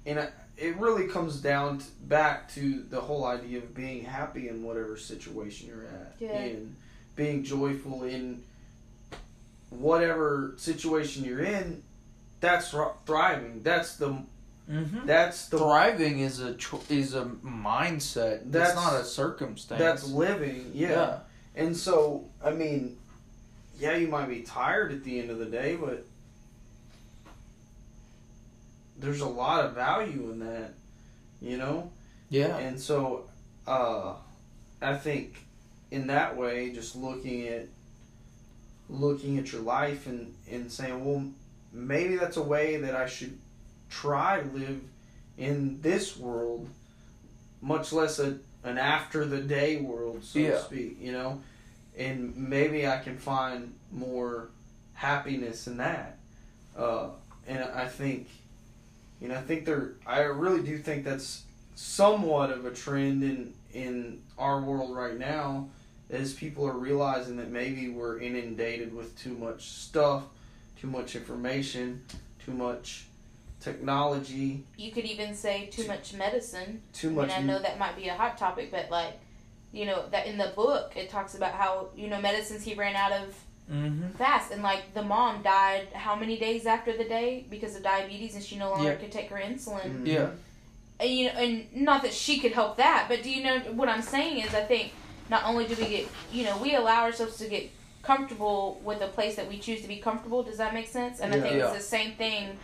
and 0.06 0.28
it 0.56 0.76
really 0.76 1.06
comes 1.06 1.36
down 1.40 1.78
to, 1.78 1.84
back 2.04 2.52
to 2.54 2.82
the 2.90 3.00
whole 3.00 3.24
idea 3.24 3.58
of 3.58 3.74
being 3.74 4.04
happy 4.04 4.48
in 4.48 4.62
whatever 4.62 4.96
situation 4.96 5.68
you're 5.68 5.84
at, 5.86 6.14
Yeah. 6.18 6.38
and 6.38 6.74
being 7.16 7.42
joyful 7.44 8.04
in 8.04 8.42
whatever 9.70 10.54
situation 10.56 11.24
you're 11.24 11.42
in. 11.44 11.82
That's 12.40 12.74
thriving. 13.06 13.62
That's 13.62 13.96
the 13.96 14.22
Mm-hmm. 14.70 15.06
that's 15.06 15.46
the 15.48 15.56
Thriving 15.56 16.18
is 16.20 16.40
a 16.40 16.52
cho- 16.56 16.82
is 16.90 17.14
a 17.14 17.24
mindset. 17.24 18.40
That's 18.52 18.74
That's- 18.74 18.74
not 18.74 19.00
a 19.00 19.02
circumstance. 19.04 19.78
that's 19.80 20.06
living. 20.10 20.72
Yeah. 20.74 20.90
yeah. 20.90 21.18
And 21.56 21.74
so, 21.74 22.26
I 22.44 22.50
mean, 22.50 22.98
yeah, 23.80 23.96
you 23.96 24.08
might 24.08 24.28
be 24.28 24.40
tired 24.42 24.92
at 24.92 25.04
the 25.04 25.20
end 25.20 25.30
of 25.30 25.38
the 25.38 25.46
day, 25.46 25.74
but 25.76 26.04
there's 28.98 29.20
a 29.20 29.28
lot 29.28 29.64
of 29.64 29.74
value 29.74 30.30
in 30.30 30.40
that, 30.40 30.74
you 31.40 31.56
know? 31.56 31.90
Yeah. 32.30 32.56
And 32.58 32.78
so, 32.80 33.24
uh, 33.66 34.14
I 34.82 34.94
think 34.96 35.44
in 35.90 36.06
that 36.08 36.36
way, 36.36 36.70
just 36.72 36.96
looking 36.96 37.46
at 37.48 37.66
looking 38.90 39.38
at 39.38 39.52
your 39.52 39.60
life 39.60 40.06
and, 40.06 40.34
and 40.50 40.70
saying, 40.72 41.04
well, 41.04 41.22
maybe 41.72 42.16
that's 42.16 42.38
a 42.38 42.42
way 42.42 42.78
that 42.78 42.94
I 42.96 43.06
should 43.06 43.36
try 43.90 44.40
to 44.40 44.46
live 44.58 44.80
in 45.36 45.80
this 45.82 46.16
world, 46.16 46.68
much 47.60 47.92
less 47.92 48.18
a, 48.18 48.38
an 48.64 48.78
after 48.78 49.26
the 49.26 49.40
day 49.42 49.76
world, 49.80 50.24
so 50.24 50.38
Yeah. 50.38 50.52
to 50.52 50.60
speak, 50.62 50.96
you 51.00 51.12
know? 51.12 51.40
And 51.98 52.34
maybe 52.36 52.86
I 52.86 52.98
can 52.98 53.18
find 53.18 53.74
more 53.92 54.48
happiness 54.94 55.66
in 55.66 55.76
that. 55.78 56.16
Uh, 56.76 57.08
and 57.46 57.62
I 57.62 57.86
think, 57.88 58.28
you 59.20 59.28
know, 59.28 59.34
I 59.34 59.42
think 59.42 59.64
there, 59.64 59.94
I 60.06 60.20
really 60.20 60.62
do 60.62 60.78
think 60.78 61.04
that's 61.04 61.44
somewhat 61.74 62.50
of 62.50 62.66
a 62.66 62.70
trend 62.70 63.22
in 63.22 63.54
in 63.72 64.22
our 64.38 64.60
world 64.60 64.96
right 64.96 65.18
now 65.18 65.68
as 66.10 66.32
people 66.32 66.66
are 66.66 66.72
realizing 66.72 67.36
that 67.36 67.50
maybe 67.50 67.88
we're 67.88 68.18
inundated 68.18 68.94
with 68.94 69.16
too 69.18 69.34
much 69.34 69.68
stuff, 69.68 70.24
too 70.80 70.86
much 70.86 71.14
information, 71.14 72.02
too 72.44 72.52
much 72.52 73.08
technology, 73.60 74.64
you 74.76 74.92
could 74.92 75.04
even 75.04 75.34
say 75.34 75.66
too 75.66 75.86
much 75.86 76.14
medicine. 76.14 76.80
too 76.92 77.10
much. 77.10 77.30
And 77.30 77.50
I 77.50 77.54
know 77.54 77.60
that 77.60 77.78
might 77.78 77.96
be 77.96 78.08
a 78.08 78.14
hot 78.14 78.38
topic, 78.38 78.70
but 78.70 78.90
like, 78.90 79.18
you 79.72 79.84
know, 79.84 80.04
that 80.10 80.26
in 80.26 80.38
the 80.38 80.52
book 80.54 80.92
it 80.96 81.10
talks 81.10 81.34
about 81.34 81.52
how 81.52 81.88
you 81.96 82.08
know 82.08 82.20
medicines 82.20 82.62
he 82.62 82.74
ran 82.74 82.96
out 82.96 83.12
of 83.12 83.34
Mm-hmm. 83.70 84.16
fast, 84.16 84.50
and 84.50 84.62
like 84.62 84.94
the 84.94 85.02
mom 85.02 85.42
died 85.42 85.88
how 85.92 86.14
many 86.16 86.38
days 86.38 86.64
after 86.66 86.96
the 86.96 87.04
day 87.04 87.44
because 87.50 87.76
of 87.76 87.82
diabetes, 87.82 88.34
and 88.34 88.42
she 88.42 88.56
no 88.56 88.70
longer 88.70 88.90
Yeah. 88.90 88.94
could 88.96 89.12
take 89.12 89.28
her 89.30 89.36
insulin. 89.36 90.02
Mhm. 90.02 90.06
Yeah. 90.06 90.30
and 91.00 91.10
you 91.10 91.26
know, 91.26 91.32
and 91.38 91.66
not 91.76 92.02
that 92.02 92.12
she 92.12 92.40
could 92.40 92.50
help 92.52 92.76
that, 92.78 93.06
but 93.08 93.22
do 93.22 93.30
you 93.30 93.42
know 93.44 93.58
what 93.72 93.88
I'm 93.88 94.02
saying 94.02 94.38
is 94.38 94.52
I 94.54 94.62
think 94.64 94.90
not 95.30 95.44
only 95.44 95.64
do 95.66 95.76
we 95.76 95.84
get, 95.88 96.08
you 96.32 96.42
know, 96.44 96.56
we 96.58 96.74
allow 96.74 97.02
ourselves 97.04 97.36
to 97.38 97.46
get 97.48 97.70
comfortable 98.02 98.80
with 98.82 99.00
a 99.02 99.06
place 99.06 99.36
that 99.36 99.46
we 99.48 99.58
choose 99.58 99.80
to 99.82 99.86
be 99.86 99.98
comfortable. 99.98 100.42
Does 100.42 100.56
that 100.58 100.74
make 100.74 100.88
sense? 100.88 101.20
And 101.20 101.32
I 101.34 101.40
think 101.40 101.54
Yeah. 101.56 101.66
it's 101.68 101.76
the 101.76 101.84
same 101.96 102.12
thing 102.16 102.58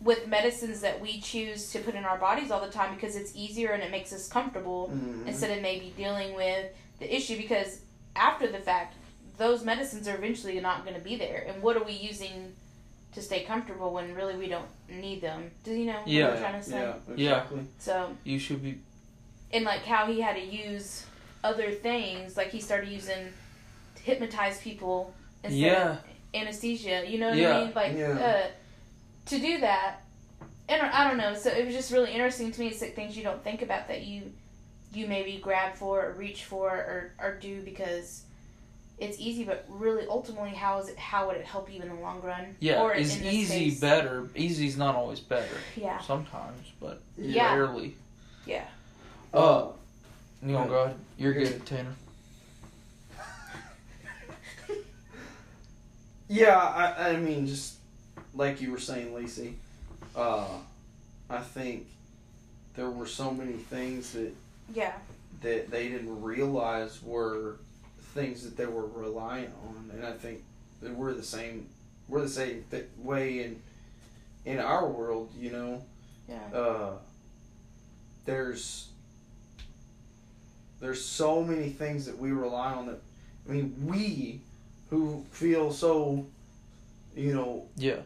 with 0.00 0.26
medicines 0.26 0.80
that 0.80 1.00
we 1.00 1.20
choose 1.20 1.70
to 1.72 1.78
put 1.78 1.94
in 1.94 2.04
our 2.04 2.18
bodies 2.18 2.50
all 2.50 2.60
the 2.60 2.72
time 2.72 2.94
because 2.94 3.14
it's 3.14 3.32
easier 3.36 3.70
and 3.70 3.82
it 3.82 3.90
makes 3.90 4.12
us 4.12 4.26
comfortable 4.26 4.90
Mhm. 4.92 5.26
instead 5.28 5.50
of 5.56 5.62
maybe 5.62 5.92
dealing 5.96 6.34
with 6.34 6.66
the 6.98 7.14
issue 7.14 7.36
because 7.36 7.80
after 8.16 8.50
the 8.50 8.58
fact 8.58 8.94
those 9.36 9.64
medicines 9.64 10.06
are 10.08 10.14
eventually 10.16 10.58
not 10.60 10.84
going 10.84 10.94
to 10.96 11.00
be 11.02 11.16
there 11.16 11.44
and 11.48 11.62
what 11.62 11.76
are 11.76 11.82
we 11.84 11.92
using 11.92 12.52
to 13.14 13.22
stay 13.22 13.42
comfortable 13.44 13.92
when 13.92 14.14
really 14.14 14.36
we 14.36 14.48
don't 14.48 14.66
need 14.88 15.20
them 15.20 15.50
do 15.64 15.72
you 15.72 15.86
know 15.86 16.00
Yeah. 16.06 16.24
what 16.26 16.34
i'm 16.36 16.40
trying 16.42 16.60
to 16.62 16.68
say 16.70 16.80
Yeah, 16.80 16.94
Yeah. 17.16 17.30
exactly. 17.42 17.60
so 17.78 18.10
You 18.24 18.38
should 18.38 18.62
be. 18.62 18.78
and 19.52 19.64
like 19.64 19.84
how 19.84 20.06
he 20.06 20.20
had 20.20 20.34
to 20.36 20.42
use 20.44 21.06
other 21.42 21.70
things 21.72 22.36
like 22.36 22.50
he 22.50 22.60
started 22.60 22.88
using 22.88 23.28
to 23.96 24.02
hypnotize 24.02 24.60
people 24.60 25.12
instead 25.42 25.58
Yeah. 25.58 25.90
of 25.92 25.98
anesthesia 26.34 27.04
you 27.06 27.18
know 27.18 27.28
what 27.30 27.38
Yeah. 27.38 27.58
i 27.58 27.64
mean 27.64 27.74
like 27.74 27.96
Yeah. 27.96 28.08
uh, 28.10 28.46
to 29.26 29.38
do 29.38 29.60
that 29.60 29.96
and 30.68 30.80
i 30.82 31.06
don't 31.08 31.16
know 31.18 31.34
so 31.34 31.50
it 31.50 31.64
was 31.66 31.74
just 31.74 31.92
really 31.92 32.10
interesting 32.12 32.50
to 32.52 32.60
me 32.60 32.68
it's 32.68 32.80
like 32.80 32.94
things 32.94 33.16
you 33.16 33.22
don't 33.22 33.42
think 33.44 33.62
about 33.62 33.88
that 33.88 34.02
you 34.02 34.32
you 34.92 35.06
maybe 35.06 35.38
grab 35.42 35.74
for 35.74 36.04
or 36.06 36.12
reach 36.12 36.44
for 36.44 36.68
or, 36.70 37.12
or 37.20 37.34
do 37.40 37.60
because 37.62 38.22
it's 39.04 39.18
easy 39.20 39.44
but 39.44 39.64
really 39.68 40.06
ultimately 40.08 40.50
how 40.50 40.78
is 40.80 40.88
it 40.88 40.98
how 40.98 41.26
would 41.26 41.36
it 41.36 41.44
help 41.44 41.72
you 41.72 41.80
in 41.82 41.88
the 41.88 41.94
long 41.94 42.20
run 42.22 42.56
Yeah. 42.60 42.80
or 42.82 42.94
is 42.94 43.16
in 43.16 43.22
this 43.24 43.34
easy 43.34 43.70
case- 43.70 43.80
better? 43.80 44.28
Easy's 44.34 44.76
not 44.76 44.94
always 44.94 45.20
better. 45.20 45.56
yeah 45.76 46.00
Sometimes, 46.00 46.72
but 46.80 47.00
Yeah. 47.16 47.54
rarely. 47.54 47.96
yeah 48.46 48.64
Uh, 49.32 49.68
you 50.42 50.52
know, 50.52 50.60
Yeah. 50.62 50.68
go 50.68 50.74
ahead. 50.84 50.96
You're 51.18 51.32
You're 51.34 51.44
good, 51.44 51.66
Tanner. 51.66 51.94
Yeah, 56.28 56.56
I, 56.58 57.10
I 57.10 57.16
mean, 57.16 57.46
just 57.46 57.74
like 58.34 58.60
you 58.60 58.72
were 58.72 58.78
saying, 58.78 59.14
Lacey, 59.14 59.56
uh, 60.16 60.46
I 61.28 61.38
think 61.40 61.86
there 62.76 62.88
were 62.90 63.06
so 63.06 63.30
many 63.30 63.52
things 63.52 64.12
that, 64.12 64.32
yeah 64.74 64.92
that 65.42 65.70
they 65.70 65.88
didn't 65.88 66.22
realize 66.22 67.02
were 67.02 67.56
things 68.14 68.42
that 68.44 68.56
they 68.56 68.66
were 68.66 68.86
reliant 68.86 69.52
on, 69.68 69.90
and 69.92 70.04
I 70.06 70.12
think 70.12 70.42
that 70.82 70.94
we're 70.94 71.12
the 71.12 71.22
same. 71.22 71.68
We're 72.08 72.20
the 72.22 72.28
same 72.28 72.64
th- 72.70 72.86
way 72.98 73.42
in 73.44 73.60
in 74.44 74.58
our 74.58 74.86
world, 74.88 75.30
you 75.38 75.50
know. 75.50 75.82
yeah 76.28 76.38
Uh, 76.58 76.92
there's 78.24 78.88
there's 80.80 81.02
so 81.04 81.42
many 81.42 81.70
things 81.70 82.06
that 82.06 82.18
we 82.18 82.30
rely 82.32 82.72
on 82.72 82.86
that 82.86 83.00
I 83.48 83.52
mean 83.52 83.74
we 83.86 84.40
who 84.90 85.24
feel 85.30 85.72
so 85.72 86.26
you 87.16 87.34
know 87.34 87.64
Yeah. 87.76 88.00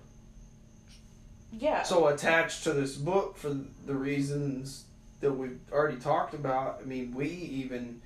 yeah 1.53 1.83
so 1.83 2.07
attached 2.09 2.65
to 2.65 2.73
this 2.73 2.97
book 2.97 3.37
for 3.37 3.57
the 3.87 3.95
reasons 3.95 4.85
that 5.21 5.33
we've 5.33 5.59
already 5.73 5.97
talked 5.99 6.35
about 6.35 6.81
I 6.83 6.85
mean 6.87 7.15
we 7.15 7.29
even 7.29 8.01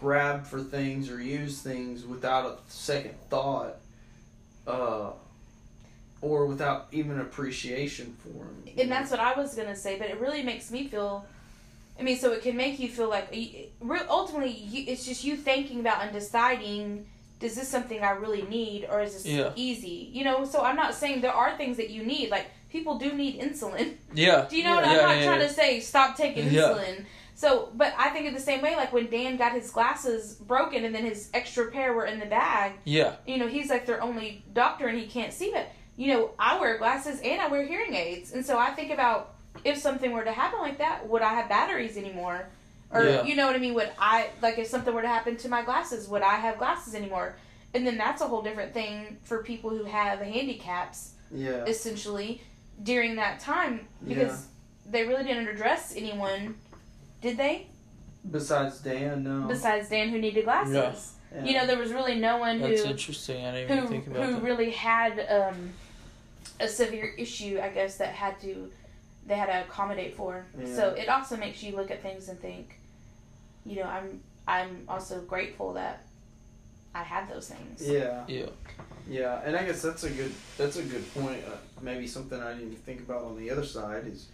grab 0.00 0.46
for 0.46 0.60
things 0.60 1.10
or 1.10 1.20
use 1.20 1.60
things 1.60 2.04
without 2.04 2.44
a 2.46 2.56
second 2.70 3.14
thought 3.30 3.76
uh 4.66 5.10
or 6.20 6.46
without 6.46 6.86
even 6.92 7.20
appreciation 7.20 8.14
for 8.22 8.28
them 8.44 8.62
and 8.76 8.90
that's 8.90 9.10
what 9.10 9.20
I 9.20 9.34
was 9.34 9.54
gonna 9.54 9.76
say, 9.76 9.98
but 9.98 10.08
it 10.08 10.20
really 10.20 10.42
makes 10.42 10.70
me 10.70 10.88
feel. 10.88 11.26
I 11.98 12.02
mean, 12.02 12.16
so 12.16 12.32
it 12.32 12.42
can 12.42 12.56
make 12.56 12.78
you 12.78 12.88
feel 12.88 13.08
like 13.08 13.34
ultimately 14.08 14.52
you, 14.52 14.84
it's 14.86 15.04
just 15.04 15.24
you 15.24 15.36
thinking 15.36 15.80
about 15.80 16.02
and 16.02 16.12
deciding: 16.12 17.06
Does 17.40 17.56
this 17.56 17.68
something 17.68 18.00
I 18.02 18.10
really 18.10 18.42
need, 18.42 18.86
or 18.90 19.00
is 19.00 19.14
this 19.14 19.26
Yeah. 19.26 19.50
easy? 19.56 20.10
You 20.12 20.24
know. 20.24 20.44
So 20.44 20.62
I'm 20.62 20.76
not 20.76 20.94
saying 20.94 21.22
there 21.22 21.32
are 21.32 21.56
things 21.56 21.76
that 21.76 21.90
you 21.90 22.04
need. 22.04 22.30
Like 22.30 22.46
people 22.70 22.98
do 22.98 23.12
need 23.14 23.40
insulin. 23.40 23.94
Yeah. 24.14 24.46
Do 24.50 24.56
you 24.56 24.62
know 24.64 24.76
what 24.76 24.84
Yeah, 24.84 24.90
I'm 24.92 24.96
not 24.96 25.16
yeah, 25.18 25.24
trying 25.24 25.40
yeah. 25.40 25.48
to 25.48 25.52
say? 25.52 25.80
Stop 25.80 26.16
taking 26.16 26.52
Yeah. 26.52 26.60
insulin. 26.62 27.04
So, 27.38 27.70
but 27.76 27.94
I 27.96 28.10
think 28.10 28.26
of 28.26 28.34
the 28.34 28.40
same 28.40 28.62
way. 28.62 28.74
Like 28.74 28.92
when 28.92 29.08
Dan 29.08 29.36
got 29.36 29.52
his 29.52 29.70
glasses 29.70 30.34
broken, 30.34 30.84
and 30.84 30.92
then 30.92 31.04
his 31.04 31.30
extra 31.32 31.70
pair 31.70 31.92
were 31.92 32.04
in 32.04 32.18
the 32.18 32.26
bag 32.26 32.72
Yeah. 32.82 33.14
you 33.28 33.38
know, 33.38 33.46
he's 33.46 33.70
like 33.70 33.86
their 33.86 34.02
only 34.02 34.44
doctor 34.52 34.88
and 34.88 34.98
he 34.98 35.06
can't 35.06 35.32
see 35.32 35.54
it. 35.54 35.68
You 35.96 36.14
know, 36.14 36.30
I 36.36 36.58
wear 36.58 36.78
glasses 36.78 37.20
and 37.22 37.40
I 37.40 37.46
wear 37.46 37.64
hearing 37.64 37.94
aids. 37.94 38.32
And 38.32 38.44
so 38.44 38.58
I 38.58 38.70
think 38.72 38.90
about 38.90 39.36
if 39.62 39.78
something 39.78 40.10
were 40.10 40.24
to 40.24 40.32
happen 40.32 40.58
like 40.58 40.78
that, 40.78 41.08
would 41.08 41.22
I 41.22 41.32
have 41.34 41.48
batteries 41.48 41.96
anymore? 41.96 42.48
Or, 42.90 43.04
Yeah. 43.04 43.22
you 43.22 43.36
know 43.36 43.46
what 43.46 43.54
I 43.54 43.58
mean? 43.60 43.74
Would 43.74 43.92
I, 44.00 44.30
like, 44.42 44.58
if 44.58 44.66
something 44.66 44.92
were 44.92 45.02
to 45.02 45.08
happen 45.08 45.36
to 45.36 45.48
my 45.48 45.62
glasses, 45.62 46.08
would 46.08 46.22
I 46.22 46.34
have 46.36 46.58
glasses 46.58 46.96
anymore? 46.96 47.36
And 47.72 47.86
then 47.86 47.96
that's 47.96 48.20
a 48.20 48.26
whole 48.26 48.42
different 48.42 48.74
thing 48.74 49.18
for 49.22 49.44
people 49.44 49.70
who 49.70 49.84
have 49.84 50.18
handicaps, 50.18 51.12
yeah 51.30 51.64
essentially, 51.66 52.42
during 52.82 53.14
that 53.14 53.38
time. 53.38 53.86
Because 54.04 54.46
they 54.90 55.06
really 55.06 55.22
didn't 55.22 55.46
address 55.46 55.94
anyone, 55.96 56.56
did 57.20 57.36
they? 57.36 57.66
besides 58.30 58.80
Dan 58.80 59.22
no 59.22 59.46
Besides 59.48 59.88
Dan, 59.88 60.08
who 60.10 60.18
needed 60.18 60.44
glasses. 60.44 61.12
Yeah. 61.34 61.44
You 61.44 61.52
know, 61.54 61.66
there 61.66 61.78
was 61.78 61.92
really 61.92 62.16
no 62.18 62.38
one 62.38 62.60
That's 62.60 62.82
who 62.82 62.90
interesting. 62.90 63.44
I 63.44 63.52
didn't 63.52 63.68
who 63.68 63.74
even 63.84 63.88
think 63.88 64.06
about 64.06 64.26
who 64.26 64.32
that. 64.34 64.42
really 64.42 64.70
had 64.70 65.26
um, 65.30 65.70
a 66.60 66.68
severe 66.68 67.14
issue, 67.16 67.60
I 67.62 67.68
guess 67.68 67.96
that 67.98 68.14
had 68.14 68.40
to 68.40 68.70
they 69.26 69.34
had 69.34 69.46
to 69.46 69.60
accommodate 69.66 70.14
for. 70.16 70.46
Yeah. 70.58 70.74
So 70.74 70.88
it 70.90 71.08
also 71.08 71.36
makes 71.36 71.62
you 71.62 71.76
look 71.76 71.90
at 71.90 72.02
things 72.02 72.28
and 72.28 72.40
think, 72.40 72.78
you 73.66 73.76
know, 73.76 73.84
I'm 73.84 74.20
I'm 74.46 74.84
also 74.88 75.20
grateful 75.20 75.74
that 75.74 76.04
I 76.94 77.02
had 77.02 77.28
those 77.30 77.48
things. 77.48 77.86
yeah 77.86 78.24
Yeah. 78.26 78.46
Yeah, 79.10 79.40
and 79.44 79.56
I 79.56 79.64
guess 79.64 79.80
that's 79.80 80.04
a 80.04 80.10
good 80.10 80.32
that's 80.58 80.76
a 80.76 80.82
good 80.82 81.14
point. 81.14 81.42
Uh, 81.46 81.56
maybe 81.80 82.06
something 82.06 82.40
I 82.42 82.52
didn't 82.54 82.76
think 82.76 83.00
about 83.00 83.22
on 83.24 83.38
the 83.38 83.50
other 83.50 83.64
side 83.64 84.06
is 84.06 84.26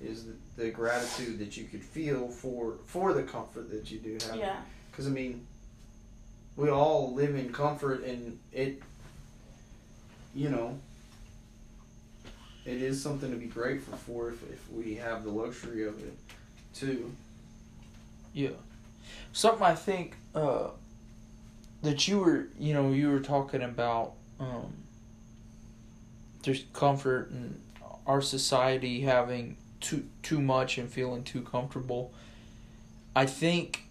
is 0.00 0.26
the, 0.26 0.34
the 0.56 0.70
gratitude 0.70 1.38
that 1.38 1.56
you 1.56 1.64
could 1.64 1.82
feel 1.82 2.28
for 2.28 2.74
for 2.86 3.12
the 3.12 3.22
comfort 3.22 3.70
that 3.70 3.90
you 3.90 3.98
do 3.98 4.18
have. 4.26 4.36
Yeah. 4.36 4.56
Because 4.90 5.06
I 5.06 5.10
mean, 5.10 5.46
we 6.56 6.70
all 6.70 7.14
live 7.14 7.34
in 7.34 7.52
comfort, 7.52 8.04
and 8.04 8.38
it, 8.52 8.82
you 10.34 10.48
know, 10.48 10.78
it 12.64 12.82
is 12.82 13.02
something 13.02 13.30
to 13.30 13.36
be 13.36 13.46
grateful 13.46 13.96
for 13.98 14.30
if 14.30 14.42
if 14.50 14.70
we 14.72 14.94
have 14.96 15.24
the 15.24 15.30
luxury 15.30 15.86
of 15.86 15.98
it, 16.02 16.16
too. 16.74 17.12
Yeah. 18.32 18.50
Something 19.32 19.62
I 19.62 19.74
think 19.74 20.16
uh, 20.34 20.68
that 21.82 22.08
you 22.08 22.18
were, 22.18 22.48
you 22.58 22.74
know, 22.74 22.90
you 22.90 23.10
were 23.10 23.20
talking 23.20 23.62
about 23.62 24.12
um, 24.40 24.72
there's 26.42 26.64
comfort 26.72 27.30
in 27.30 27.60
our 28.06 28.22
society 28.22 29.00
having 29.00 29.56
too 29.80 30.06
too 30.22 30.40
much 30.40 30.78
and 30.78 30.90
feeling 30.90 31.22
too 31.22 31.42
comfortable. 31.42 32.12
I 33.14 33.26
think 33.26 33.82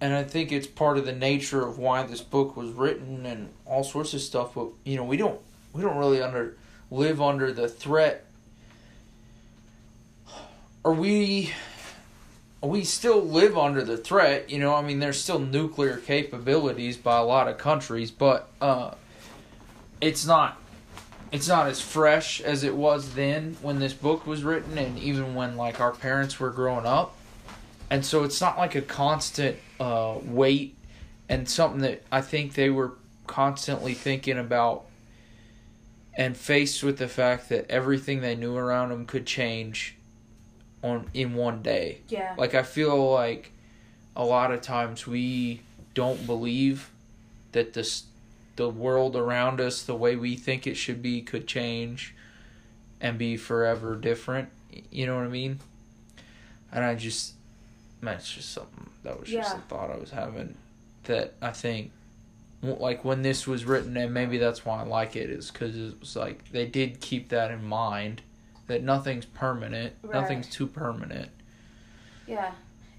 and 0.00 0.14
I 0.14 0.24
think 0.24 0.52
it's 0.52 0.66
part 0.66 0.98
of 0.98 1.06
the 1.06 1.12
nature 1.12 1.66
of 1.66 1.78
why 1.78 2.02
this 2.02 2.20
book 2.20 2.56
was 2.56 2.70
written 2.70 3.24
and 3.24 3.50
all 3.64 3.82
sorts 3.82 4.12
of 4.14 4.20
stuff, 4.20 4.54
but 4.54 4.68
you 4.84 4.96
know, 4.96 5.04
we 5.04 5.16
don't 5.16 5.40
we 5.72 5.82
don't 5.82 5.96
really 5.96 6.22
under 6.22 6.56
live 6.90 7.20
under 7.20 7.52
the 7.52 7.68
threat 7.68 8.26
are 10.86 10.92
we 10.92 11.52
we 12.62 12.84
still 12.84 13.20
live 13.20 13.58
under 13.58 13.82
the 13.82 13.96
threat. 13.96 14.48
You 14.50 14.60
know, 14.60 14.74
I 14.74 14.82
mean, 14.82 15.00
there's 15.00 15.20
still 15.20 15.40
nuclear 15.40 15.96
capabilities 15.96 16.96
by 16.96 17.18
a 17.18 17.24
lot 17.24 17.48
of 17.48 17.58
countries, 17.58 18.10
but 18.10 18.48
uh, 18.60 18.92
it's 20.00 20.24
not 20.24 20.58
it's 21.32 21.48
not 21.48 21.66
as 21.66 21.80
fresh 21.80 22.40
as 22.40 22.64
it 22.64 22.74
was 22.74 23.14
then 23.14 23.56
when 23.62 23.78
this 23.78 23.92
book 23.92 24.26
was 24.26 24.44
written, 24.44 24.78
and 24.78 24.98
even 24.98 25.34
when 25.34 25.56
like 25.56 25.80
our 25.80 25.92
parents 25.92 26.38
were 26.38 26.50
growing 26.50 26.86
up. 26.86 27.16
And 27.90 28.04
so 28.04 28.24
it's 28.24 28.40
not 28.40 28.58
like 28.58 28.74
a 28.74 28.82
constant 28.82 29.56
uh, 29.78 30.16
weight 30.24 30.76
and 31.28 31.48
something 31.48 31.80
that 31.80 32.02
I 32.10 32.20
think 32.20 32.54
they 32.54 32.70
were 32.70 32.94
constantly 33.26 33.94
thinking 33.94 34.38
about 34.38 34.86
and 36.16 36.36
faced 36.36 36.82
with 36.82 36.98
the 36.98 37.08
fact 37.08 37.48
that 37.50 37.70
everything 37.70 38.20
they 38.20 38.34
knew 38.34 38.56
around 38.56 38.88
them 38.88 39.06
could 39.06 39.26
change 39.26 39.96
on 40.82 41.06
in 41.12 41.34
one 41.34 41.62
day. 41.62 42.00
Yeah. 42.08 42.34
Like 42.38 42.54
I 42.54 42.62
feel 42.62 43.12
like 43.12 43.52
a 44.14 44.24
lot 44.24 44.50
of 44.50 44.62
times 44.62 45.06
we 45.06 45.60
don't 45.94 46.26
believe 46.26 46.90
that 47.52 47.74
this 47.74 48.04
the 48.56 48.68
world 48.68 49.16
around 49.16 49.60
us, 49.60 49.82
the 49.82 49.94
way 49.94 50.16
we 50.16 50.36
think 50.36 50.66
it 50.66 50.74
should 50.76 51.02
be, 51.02 51.20
could 51.22 51.46
change 51.46 52.14
and 53.00 53.18
be 53.18 53.36
forever 53.36 53.94
different. 53.96 54.48
You 54.90 55.06
know 55.06 55.16
what 55.16 55.24
I 55.24 55.28
mean? 55.28 55.60
And 56.72 56.84
I 56.84 56.94
just, 56.94 57.34
that's 58.02 58.30
just 58.32 58.50
something 58.52 58.88
that 59.02 59.18
was 59.20 59.28
just 59.28 59.52
Yeah. 59.52 59.58
a 59.58 59.60
thought 59.62 59.90
I 59.90 59.96
was 59.96 60.10
having 60.10 60.56
that 61.04 61.34
I 61.40 61.50
think, 61.52 61.92
like 62.62 63.04
when 63.04 63.22
this 63.22 63.46
was 63.46 63.64
written, 63.64 63.96
and 63.96 64.12
maybe 64.12 64.38
that's 64.38 64.64
why 64.64 64.80
I 64.80 64.84
like 64.84 65.14
it, 65.16 65.30
is 65.30 65.50
because 65.50 65.76
it 65.76 66.00
was 66.00 66.16
like 66.16 66.50
they 66.50 66.66
did 66.66 67.00
keep 67.00 67.28
that 67.28 67.50
in 67.50 67.64
mind 67.64 68.22
that 68.66 68.82
nothing's 68.82 69.26
permanent, 69.26 69.94
Right. 70.02 70.14
nothing's 70.14 70.48
too 70.48 70.66
permanent. 70.66 71.30
Yeah. 72.26 72.52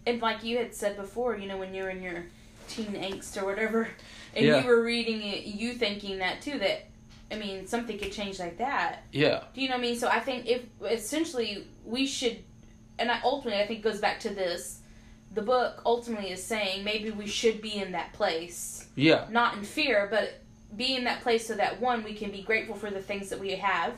and 0.05 0.22
like 0.22 0.41
you 0.43 0.58
had 0.58 0.74
said 0.74 0.95
before, 0.95 1.36
you 1.36 1.47
know, 1.47 1.58
when 1.58 1.74
you're 1.74 1.89
in 1.89 2.01
your 2.01 2.26
teen 2.68 2.93
angst 2.93 3.41
or 3.41 3.45
whatever, 3.45 3.89
and 4.36 4.45
Yeah. 4.45 4.61
you 4.61 4.68
were 4.68 4.84
reading 4.84 5.22
it, 5.22 5.45
you 5.45 5.74
thinking 5.74 6.20
that 6.20 6.41
too. 6.41 6.59
That 6.59 6.86
I 7.32 7.36
mean, 7.36 7.68
something 7.68 7.97
could 7.97 8.11
change 8.13 8.39
like 8.39 8.57
that. 8.59 9.03
Yeah. 9.11 9.43
Do 9.53 9.61
you 9.61 9.68
know 9.68 9.76
what 9.76 9.80
I 9.80 9.88
mean? 9.88 9.97
So 9.99 10.07
I 10.07 10.20
think 10.20 10.47
if 10.47 10.61
essentially 10.82 11.65
we 11.86 12.05
should, 12.07 12.38
and 12.99 13.11
I 13.11 13.20
ultimately 13.24 13.61
I 13.61 13.68
think 13.68 13.84
goes 13.84 13.99
back 13.99 14.20
to 14.22 14.30
this. 14.30 14.80
The 15.34 15.41
book 15.41 15.82
ultimately 15.86 16.32
is 16.32 16.41
saying 16.43 16.84
maybe 16.86 17.11
we 17.11 17.28
should 17.28 17.61
be 17.61 17.76
in 17.76 17.91
that 17.91 18.13
place, 18.13 18.88
Yeah. 18.95 19.26
not 19.30 19.57
in 19.57 19.63
fear, 19.63 20.07
but 20.09 20.39
be 20.76 20.95
in 20.95 21.03
that 21.03 21.22
place 21.22 21.45
so 21.45 21.53
that 21.55 21.82
one 21.82 22.03
we 22.03 22.13
can 22.13 22.32
be 22.32 22.41
grateful 22.41 22.76
for 22.76 22.89
the 22.89 23.01
things 23.01 23.30
that 23.30 23.39
we 23.39 23.51
have, 23.51 23.93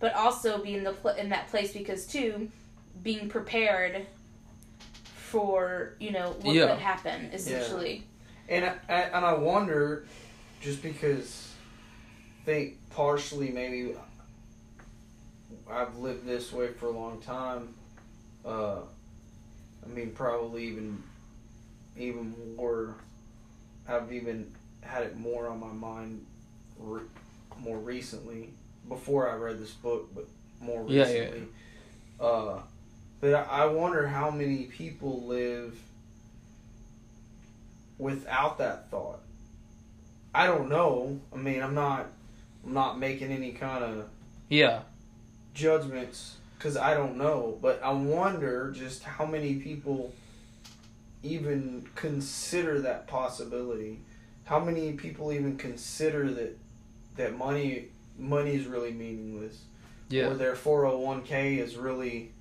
but 0.00 0.14
also 0.14 0.58
be 0.58 0.74
in 0.74 0.82
the 0.84 0.94
in 1.18 1.28
that 1.28 1.48
place 1.48 1.72
because 1.72 2.06
two, 2.06 2.50
being 3.02 3.28
prepared 3.28 4.06
for 5.36 5.92
you 6.00 6.12
know 6.12 6.34
what 6.42 6.54
Yeah. 6.54 6.68
could 6.68 6.78
happen 6.78 7.30
essentially. 7.32 8.04
And 8.48 8.64
I, 8.64 8.74
I, 8.88 9.00
and 9.02 9.24
I 9.24 9.34
wonder, 9.34 10.06
just 10.60 10.82
because, 10.82 11.52
I 12.42 12.44
think 12.46 12.78
partially 12.90 13.50
maybe 13.50 13.94
I've 15.70 15.96
lived 15.98 16.26
this 16.26 16.52
way 16.52 16.68
for 16.68 16.86
a 16.86 16.90
long 16.90 17.20
time. 17.20 17.74
Uh, 18.44 18.78
I 19.84 19.88
mean, 19.88 20.12
probably 20.12 20.64
even 20.64 21.02
even 21.98 22.56
more. 22.56 22.94
I've 23.88 24.12
even 24.12 24.52
had 24.80 25.02
it 25.02 25.16
more 25.16 25.48
on 25.48 25.60
my 25.60 25.72
mind 25.72 26.24
re- 26.78 27.02
more 27.60 27.78
recently 27.78 28.50
before 28.88 29.30
I 29.30 29.34
read 29.34 29.58
this 29.58 29.72
book, 29.72 30.08
but 30.14 30.26
more 30.60 30.84
Yeah, 30.88 31.06
yeah. 31.08 31.20
recently. 31.20 31.42
Uh, 32.20 32.58
but 33.20 33.34
I, 33.34 33.66
wonder 33.66 34.06
how 34.06 34.30
many 34.30 34.64
people 34.64 35.24
live 35.26 35.76
without 37.98 38.58
that 38.58 38.90
thought. 38.90 39.20
I 40.34 40.46
don't 40.46 40.68
know. 40.68 41.18
I 41.32 41.36
mean, 41.36 41.62
I'm 41.62 41.74
not 41.74 42.06
I'm 42.64 42.74
not 42.74 42.98
making 42.98 43.30
any 43.30 43.52
kind 43.52 43.82
of 43.82 44.08
Yeah. 44.48 44.82
judgments 45.54 46.36
cuz 46.58 46.76
I 46.76 46.94
don't 46.94 47.16
know, 47.16 47.58
but 47.62 47.82
I 47.82 47.92
wonder 47.92 48.70
just 48.72 49.02
how 49.04 49.24
many 49.24 49.54
people 49.56 50.12
even 51.22 51.88
consider 51.94 52.80
that 52.82 53.06
possibility. 53.06 54.00
How 54.44 54.60
many 54.60 54.92
people 54.92 55.32
even 55.32 55.56
consider 55.56 56.30
that 56.32 56.58
that 57.16 57.36
money 57.36 57.86
money 58.18 58.54
is 58.54 58.66
really 58.66 58.92
meaningless 58.92 59.62
Yeah. 60.08 60.28
or 60.28 60.34
their 60.34 60.54
401k 60.54 61.58
is 61.58 61.76
really 61.76 62.32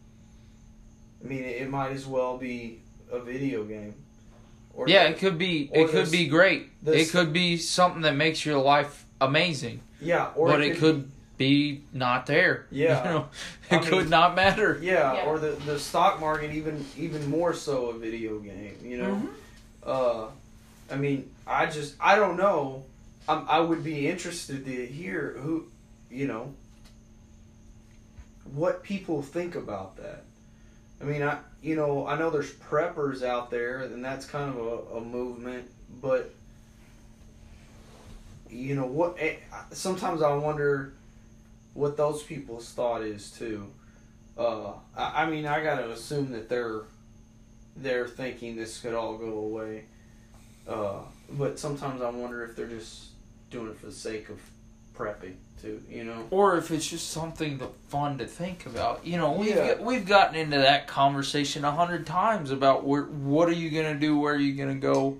I 1.25 1.27
mean 1.27 1.43
it, 1.43 1.61
it 1.63 1.69
might 1.69 1.91
as 1.91 2.05
well 2.05 2.37
be 2.37 2.79
a 3.11 3.19
video 3.19 3.63
game. 3.63 3.95
Or 4.73 4.87
Yeah, 4.87 5.03
it 5.05 5.17
could 5.17 5.37
be 5.37 5.69
or 5.73 5.85
it 5.85 5.89
could 5.89 6.11
be 6.11 6.27
great. 6.27 6.69
this- 6.83 7.07
It 7.09 7.11
could 7.11 7.33
be 7.33 7.57
something 7.57 8.01
that 8.03 8.15
makes 8.15 8.45
your 8.45 8.59
life 8.59 9.05
amazing. 9.19 9.79
yeah, 10.01 10.31
or 10.35 10.49
but 10.49 10.61
it 10.61 10.77
could 10.77 11.09
be 11.37 11.81
not 11.93 12.25
there. 12.27 12.65
Yeah. 12.71 12.97
You 13.03 13.09
know, 13.13 13.27
I 13.71 13.75
it 13.77 13.83
could 13.83 13.99
mean- 14.03 14.09
not 14.09 14.35
matter. 14.35 14.77
Yeah, 14.81 15.13
Yeah. 15.15 15.25
or 15.25 15.39
the 15.39 15.51
the 15.65 15.79
stock 15.79 16.19
market 16.19 16.51
even 16.53 16.85
even 16.97 17.27
more 17.29 17.53
so 17.53 17.87
a 17.87 17.97
video 17.97 18.39
game. 18.39 18.77
You 18.83 18.97
know, 18.97 19.15
Mhm. 19.15 19.29
uh, 19.83 20.27
I 20.91 20.95
mean, 20.97 21.29
I 21.47 21.65
just 21.65 21.95
I 21.99 22.15
don't 22.17 22.37
know. 22.37 22.83
I'm, 23.27 23.45
I 23.49 23.59
would 23.59 23.83
be 23.83 24.07
interested 24.07 24.65
to 24.65 24.85
hear 24.85 25.35
who, 25.41 25.65
you 26.11 26.27
know, 26.27 26.53
what 28.53 28.83
people 28.83 29.21
think 29.23 29.55
about 29.55 29.97
that. 29.97 30.23
I 31.01 31.03
mean, 31.03 31.21
I 31.23 31.37
you 31.61 31.75
know 31.75 32.05
I 32.07 32.17
know 32.17 32.29
there's 32.29 32.51
preppers 32.53 33.23
out 33.23 33.51
there, 33.51 33.79
and 33.83 34.03
that's 34.03 34.25
kind 34.25 34.49
of 34.49 34.57
a, 34.57 34.97
a 34.97 35.01
movement, 35.01 35.69
but 36.01 36.33
you 38.49 38.75
know 38.75 38.85
what? 38.85 39.15
eh, 39.19 39.35
Sometimes 39.71 40.21
I 40.21 40.33
wonder 40.35 40.93
what 41.73 41.97
those 41.97 42.23
people's 42.23 42.69
thought 42.71 43.01
is 43.01 43.31
too. 43.31 43.67
Uh, 44.37 44.73
I, 44.95 45.23
I 45.23 45.29
mean, 45.29 45.45
I 45.45 45.63
got 45.63 45.77
to 45.77 45.91
assume 45.91 46.31
that 46.31 46.49
they're 46.49 46.81
they're 47.77 48.07
thinking 48.07 48.55
this 48.55 48.79
could 48.79 48.93
all 48.93 49.17
go 49.17 49.39
away. 49.39 49.83
Uh, 50.67 50.99
but 51.31 51.59
sometimes 51.59 52.01
I 52.01 52.09
wonder 52.09 52.43
if 52.45 52.55
they're 52.55 52.67
just 52.67 53.07
doing 53.51 53.67
it 53.69 53.77
for 53.77 53.87
the 53.87 53.91
sake 53.91 54.29
of 54.29 54.39
prepping 54.97 55.35
too. 55.65 55.81
You 55.89 56.03
know? 56.03 56.27
Or 56.31 56.57
if 56.57 56.71
it's 56.71 56.87
just 56.87 57.09
something 57.09 57.57
that 57.57 57.69
fun 57.89 58.17
to 58.19 58.25
think 58.27 58.65
about. 58.65 59.05
You 59.05 59.17
know, 59.17 59.31
we've 59.33 59.55
Yeah. 59.55 59.75
we've 59.81 60.05
gotten 60.05 60.35
into 60.35 60.57
that 60.57 60.87
conversation 60.87 61.65
a 61.65 61.71
hundred 61.71 62.05
times 62.05 62.51
about 62.51 62.85
where 62.85 63.03
what 63.03 63.49
are 63.49 63.53
you 63.53 63.69
gonna 63.69 63.99
do, 63.99 64.17
where 64.19 64.35
are 64.35 64.39
you 64.39 64.53
gonna 64.55 64.75
go 64.75 65.17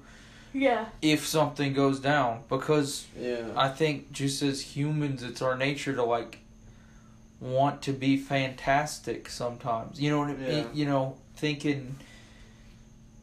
Yeah. 0.53 0.85
if 1.01 1.25
something 1.27 1.73
goes 1.73 1.99
down. 1.99 2.43
Because 2.49 3.05
Yeah. 3.19 3.47
I 3.55 3.69
think 3.69 4.11
just 4.11 4.41
as 4.41 4.61
humans, 4.61 5.23
it's 5.23 5.41
our 5.41 5.57
nature 5.57 5.93
to 5.95 6.03
like 6.03 6.39
want 7.41 7.81
to 7.83 7.91
be 7.91 8.15
fantastic 8.17 9.29
sometimes. 9.29 9.99
You 9.99 10.09
know 10.09 10.19
what 10.19 10.29
I 10.29 10.33
mean? 10.33 10.49
Yeah. 10.49 10.63
You 10.73 10.85
know, 10.85 11.15
thinking 11.35 11.97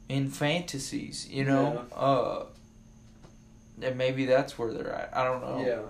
in 0.08 0.28
fantasies. 0.30 1.26
You 1.30 1.44
know, 1.44 1.84
uh, 1.96 2.44
and 3.80 3.96
maybe 3.96 4.26
that's 4.26 4.58
where 4.58 4.72
they're 4.72 4.92
at. 4.92 5.16
I 5.16 5.24
don't 5.24 5.40
know. 5.40 5.64
Yeah. 5.66 5.80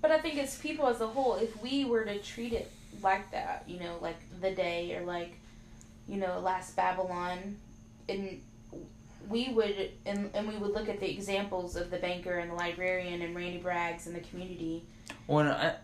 But 0.00 0.10
I 0.10 0.18
think 0.18 0.38
as 0.38 0.56
people 0.58 0.86
as 0.86 1.00
a 1.00 1.06
whole. 1.06 1.34
If 1.36 1.60
we 1.62 1.84
were 1.84 2.04
to 2.04 2.18
treat 2.18 2.52
it 2.52 2.70
like 3.02 3.30
that, 3.32 3.64
you 3.66 3.80
know, 3.80 3.96
like 4.00 4.16
the 4.40 4.50
day 4.50 4.94
or 4.96 5.02
like, 5.04 5.34
you 6.08 6.16
know, 6.18 6.38
Alas 6.38 6.70
Babylon, 6.72 7.56
and 8.08 8.40
we 9.28 9.48
would 9.52 9.90
and, 10.06 10.30
and 10.34 10.48
we 10.48 10.56
would 10.56 10.72
look 10.72 10.88
at 10.88 11.00
the 11.00 11.10
examples 11.10 11.76
of 11.76 11.90
the 11.90 11.96
banker 11.98 12.38
and 12.38 12.50
the 12.50 12.54
librarian 12.54 13.22
and 13.22 13.34
Randy 13.34 13.60
Braggs 13.60 14.06
and 14.06 14.14
the 14.14 14.20
community. 14.20 14.84
When 15.26 15.46
I 15.48 15.74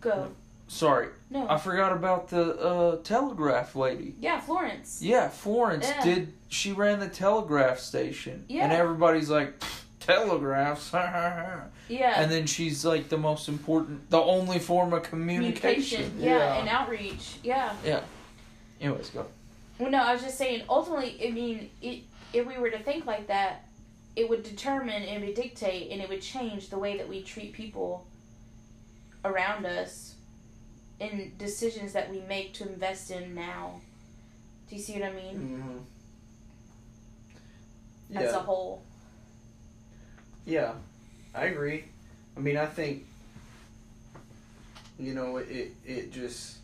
Go 0.00 0.30
sorry, 0.68 1.08
no, 1.30 1.46
I 1.48 1.58
forgot 1.58 1.92
about 1.92 2.28
the 2.28 2.58
uh, 2.58 2.96
telegraph 3.02 3.76
lady. 3.76 4.14
yeah, 4.18 4.40
Florence. 4.40 5.00
Yeah, 5.02 5.28
Florence 5.28 5.86
Yeah. 5.86 6.02
did. 6.02 6.32
She 6.48 6.72
ran 6.72 6.98
the 6.98 7.08
telegraph 7.08 7.78
station, 7.78 8.44
Yeah. 8.48 8.64
and 8.64 8.72
everybody's 8.72 9.28
like, 9.30 9.62
telegraphs. 10.06 10.92
Yeah, 11.88 12.14
and 12.22 12.30
then 12.30 12.46
she's 12.46 12.84
like 12.86 13.08
the 13.10 13.18
most 13.18 13.48
important, 13.48 14.08
the 14.08 14.20
only 14.20 14.58
form 14.58 14.94
of 14.94 15.02
communication. 15.02 16.14
yeah, 16.18 16.36
Yeah. 16.36 16.58
and 16.60 16.68
outreach. 16.68 17.34
Yeah. 17.42 17.74
Yeah. 17.84 18.00
Anyways, 18.80 19.10
go. 19.10 19.26
Well, 19.78 19.90
no, 19.90 19.98
I 20.02 20.12
was 20.14 20.22
just 20.22 20.38
saying. 20.38 20.62
Ultimately, 20.70 21.18
I 21.26 21.30
mean, 21.32 21.68
it, 21.82 22.04
if 22.32 22.46
we 22.46 22.56
were 22.56 22.70
to 22.70 22.78
think 22.78 23.04
like 23.04 23.26
that, 23.26 23.66
it 24.16 24.28
would 24.30 24.42
determine 24.42 25.02
and 25.02 25.22
it 25.22 25.26
would 25.26 25.34
dictate, 25.34 25.90
and 25.90 26.00
it 26.00 26.08
would 26.08 26.22
change 26.22 26.70
the 26.70 26.78
way 26.78 26.96
that 26.96 27.08
we 27.08 27.22
treat 27.22 27.52
people 27.52 28.06
around 29.24 29.66
us, 29.66 30.14
and 31.00 31.36
decisions 31.36 31.92
that 31.92 32.08
we 32.10 32.20
make 32.20 32.54
to 32.54 32.66
invest 32.66 33.10
in 33.10 33.34
now. 33.34 33.80
Do 34.70 34.76
you 34.76 34.80
see 34.82 34.94
what 34.94 35.02
I 35.02 35.12
mean? 35.12 35.84
Mm-hmm. 38.10 38.16
As 38.18 38.32
a 38.32 38.40
whole. 38.40 38.82
Yeah. 40.44 40.72
I 41.34 41.46
agree. 41.46 41.84
I 42.36 42.40
mean, 42.40 42.56
I 42.56 42.66
think. 42.66 43.06
You 44.98 45.14
know, 45.14 45.38
it 45.38 45.72
it 45.84 46.12
just. 46.12 46.58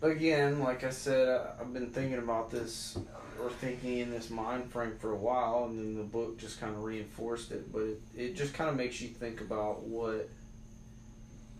Again, 0.00 0.60
like 0.60 0.84
I 0.84 0.90
said, 0.90 1.28
I've 1.60 1.72
been 1.72 1.90
thinking 1.90 2.18
about 2.18 2.50
this 2.50 2.96
or 3.42 3.50
thinking 3.50 3.98
in 3.98 4.10
this 4.10 4.30
mind 4.30 4.70
frame 4.70 4.94
for 4.98 5.12
a 5.12 5.16
while, 5.16 5.64
and 5.64 5.78
then 5.78 5.96
the 5.96 6.04
book 6.04 6.38
just 6.38 6.60
kind 6.60 6.74
of 6.74 6.84
reinforced 6.84 7.50
it. 7.50 7.72
But 7.72 7.82
it, 7.82 8.00
it 8.16 8.36
just 8.36 8.54
kind 8.54 8.70
of 8.70 8.76
makes 8.76 9.00
you 9.00 9.08
think 9.08 9.40
about 9.40 9.82
what, 9.82 10.28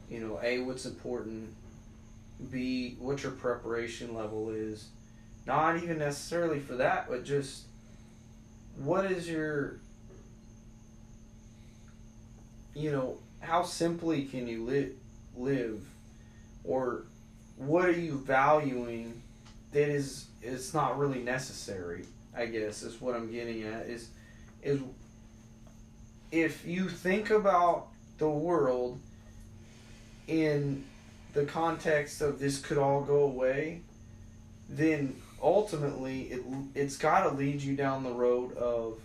you 0.09 0.20
know, 0.20 0.39
A, 0.43 0.61
what's 0.61 0.87
important, 0.87 1.53
B, 2.51 2.97
what 2.99 3.22
your 3.22 3.33
preparation 3.33 4.14
level 4.14 4.51
is. 4.51 4.89
Not 5.47 5.83
even 5.83 5.99
necessarily 5.99 6.61
for 6.61 6.74
that, 6.76 7.09
but 7.09 7.24
just 7.24 7.62
what 8.79 9.11
is 9.11 9.29
your, 9.29 9.76
you 12.74 12.91
know, 12.93 13.18
how 13.41 13.62
simply 13.62 14.24
can 14.24 14.47
you 14.47 14.64
li- 14.64 14.93
live? 15.37 15.81
Or 16.64 17.05
what 17.59 17.85
are 17.87 17.93
you 17.93 18.18
valuing 18.18 19.20
that 19.72 19.89
is 19.89 20.26
it's 20.43 20.72
not 20.72 20.99
really 20.99 21.18
necessary 21.18 22.05
i 22.37 22.47
guess 22.47 22.83
is 22.83 23.01
what 23.01 23.14
i'm 23.14 23.31
getting 23.31 23.64
at 23.64 23.87
is 23.87 24.09
is 24.62 24.81
if 26.31 26.64
you 26.64 26.89
think 26.89 27.31
about 27.31 27.87
the 28.18 28.29
world 28.29 28.99
in 30.29 30.85
the 31.33 31.45
context 31.45 32.20
of 32.20 32.39
this 32.39 32.61
could 32.61 32.79
all 32.79 33.03
go 33.03 33.24
away 33.24 33.81
then 34.68 35.14
ultimately 35.43 36.22
it 36.22 36.43
it's 36.74 36.97
got 36.97 37.22
to 37.22 37.30
lead 37.30 37.61
you 37.62 37.76
down 37.76 38.03
the 38.03 38.11
road 38.12 38.57
of 38.57 38.99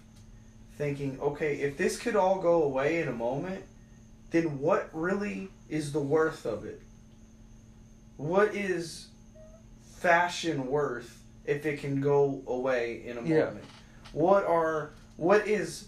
thinking 0.78 1.20
okay 1.22 1.56
if 1.58 1.78
this 1.78 1.98
could 1.98 2.16
all 2.16 2.40
go 2.42 2.64
away 2.64 3.00
in 3.02 3.08
a 3.08 3.14
moment 3.14 3.64
then 4.32 4.60
what 4.60 4.90
really 4.94 5.50
is 5.70 5.92
the 5.92 6.00
worth 6.00 6.46
of 6.46 6.66
it 6.66 6.82
what 8.18 8.54
is 8.56 9.08
fashion 9.98 10.68
worth 10.68 11.22
if 11.46 11.66
it 11.66 11.80
can 11.80 12.02
go 12.02 12.42
away 12.48 13.04
in 13.06 13.18
a 13.18 13.22
Yeah. 13.22 13.46
moment? 13.46 13.66
What 14.12 14.46
are 14.46 14.92
what 15.18 15.48
is 15.48 15.88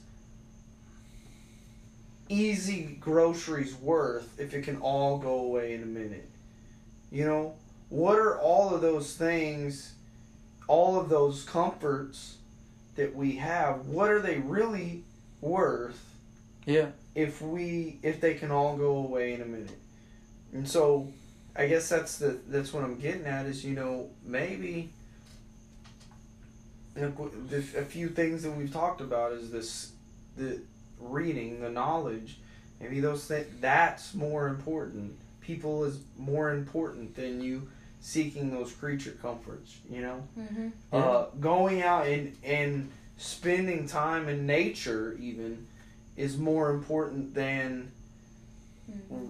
easy 2.29 2.97
groceries 2.99 3.75
worth 3.75 4.39
if 4.39 4.53
it 4.53 4.63
can 4.63 4.77
all 4.77 5.17
go 5.17 5.39
away 5.39 5.73
in 5.73 5.83
a 5.83 5.85
minute? 5.85 6.29
You 7.11 7.25
know, 7.25 7.53
what 7.89 8.17
are 8.17 8.39
all 8.39 8.73
of 8.73 8.81
those 8.81 9.15
things, 9.15 9.93
all 10.67 10.99
of 10.99 11.09
those 11.09 11.43
comforts 11.43 12.37
that 12.95 13.15
we 13.15 13.33
have, 13.37 13.87
what 13.87 14.09
are 14.09 14.21
they 14.21 14.39
really 14.39 15.03
worth 15.41 16.01
Yeah. 16.65 16.87
if 17.13 17.41
we 17.41 17.99
if 18.01 18.19
they 18.21 18.33
can 18.35 18.51
all 18.51 18.77
go 18.77 18.97
away 18.97 19.33
in 19.33 19.41
a 19.41 19.45
minute? 19.45 19.77
And 20.53 20.67
so 20.67 21.11
I 21.55 21.67
guess 21.67 21.89
that's 21.89 22.17
the 22.17 22.37
that's 22.47 22.73
what 22.73 22.83
I'm 22.83 22.97
getting 22.99 23.25
at 23.25 23.45
is 23.45 23.63
you 23.65 23.75
know 23.75 24.09
maybe 24.23 24.89
like, 26.95 27.15
w- 27.17 27.31
the, 27.49 27.57
a 27.79 27.83
few 27.83 28.09
things 28.09 28.43
that 28.43 28.51
we've 28.51 28.71
talked 28.71 29.01
about 29.01 29.33
is 29.33 29.51
this 29.51 29.91
the 30.37 30.59
reading 30.99 31.59
the 31.61 31.69
knowledge 31.69 32.37
maybe 32.79 32.99
those 33.01 33.25
things 33.25 33.45
that's 33.59 34.13
more 34.13 34.47
important 34.47 35.13
people 35.41 35.83
is 35.83 35.99
more 36.17 36.51
important 36.51 37.13
than 37.15 37.41
you 37.41 37.67
seeking 38.09 38.51
those 38.51 38.71
creature 38.71 39.15
comforts 39.19 39.77
you 39.89 39.99
know 39.99 40.21
Mm-hmm. 40.39 40.67
uh, 40.93 41.23
going 41.39 41.81
out 41.81 42.05
and 42.05 42.35
and 42.43 42.91
spending 43.17 43.87
time 43.87 44.29
in 44.29 44.45
nature 44.45 45.17
even 45.19 45.65
is 46.15 46.37
more 46.37 46.69
important 46.69 47.33
than 47.33 47.91
Mm-hmm. 48.91 49.25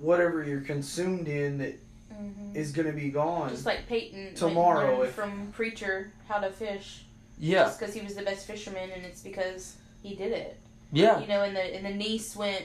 whatever 0.00 0.44
you're 0.44 0.60
consumed 0.60 1.26
in 1.28 1.58
that 1.58 1.74
Mm-hmm. 2.22 2.56
is 2.56 2.72
going 2.72 2.86
to 2.86 2.94
be 2.94 3.10
gone 3.10 3.50
Just 3.50 3.66
like 3.66 3.86
Peyton 3.88 4.34
Tomorrow, 4.34 4.86
went 4.86 4.98
learned 5.00 5.08
if- 5.10 5.14
from 5.14 5.52
Preacher 5.52 6.12
how 6.28 6.38
to 6.38 6.50
fish, 6.50 7.04
Yeah. 7.38 7.64
just 7.64 7.78
because 7.78 7.94
he 7.94 8.00
was 8.00 8.14
the 8.14 8.22
best 8.22 8.46
fisherman, 8.46 8.88
and 8.90 9.04
it's 9.04 9.20
because 9.20 9.76
he 10.02 10.14
did 10.14 10.32
it. 10.32 10.58
Yeah. 10.92 11.20
You 11.20 11.26
know, 11.26 11.42
and 11.42 11.54
the 11.54 11.60
and 11.76 11.84
the 11.84 11.90
niece 11.92 12.34
went 12.34 12.64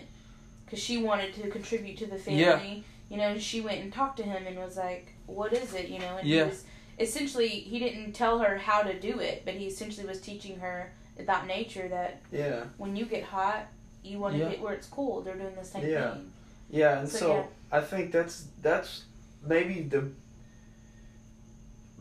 because 0.64 0.80
she 0.80 0.98
wanted 1.00 1.34
to 1.34 1.50
contribute 1.50 1.98
to 1.98 2.06
the 2.06 2.18
family. 2.18 2.40
Yeah. 2.42 2.76
You 3.10 3.18
know, 3.18 3.38
she 3.40 3.60
went 3.60 3.82
and 3.82 3.92
talked 3.92 4.16
to 4.18 4.24
him 4.24 4.48
and 4.48 4.58
was 4.58 4.78
like, 4.78 5.12
"What 5.32 5.54
is 5.54 5.74
it?" 5.74 5.90
You 5.90 6.00
know, 6.00 6.18
and 6.18 6.28
Yeah. 6.28 6.44
he 6.46 6.50
was 6.50 6.64
essentially 7.00 7.48
he 7.50 7.80
didn't 7.80 8.14
tell 8.14 8.40
her 8.40 8.58
how 8.58 8.82
to 8.84 9.00
do 9.00 9.20
it, 9.20 9.44
but 9.46 9.54
he 9.56 9.66
essentially 9.68 10.06
was 10.08 10.22
teaching 10.22 10.60
her 10.60 10.92
about 11.20 11.46
nature 11.48 11.88
that 11.88 12.22
yeah 12.32 12.64
when 12.78 12.96
you 12.96 13.06
get 13.06 13.24
hot, 13.24 13.66
you 14.04 14.18
want 14.20 14.34
to 14.36 14.40
Yeah. 14.40 14.50
get 14.50 14.62
where 14.62 14.74
it's 14.74 14.88
cool. 14.88 15.22
They're 15.22 15.36
doing 15.36 15.56
the 15.56 15.66
same 15.66 15.88
Yeah. 15.88 16.14
thing. 16.14 16.32
yeah 16.70 17.00
and 17.00 17.10
So, 17.10 17.18
so, 17.20 17.36
yeah. 17.36 17.44
i 17.72 17.82
think 17.82 18.12
that's 18.14 18.46
that's 18.62 19.04
maybe 19.46 19.82
the 19.82 20.10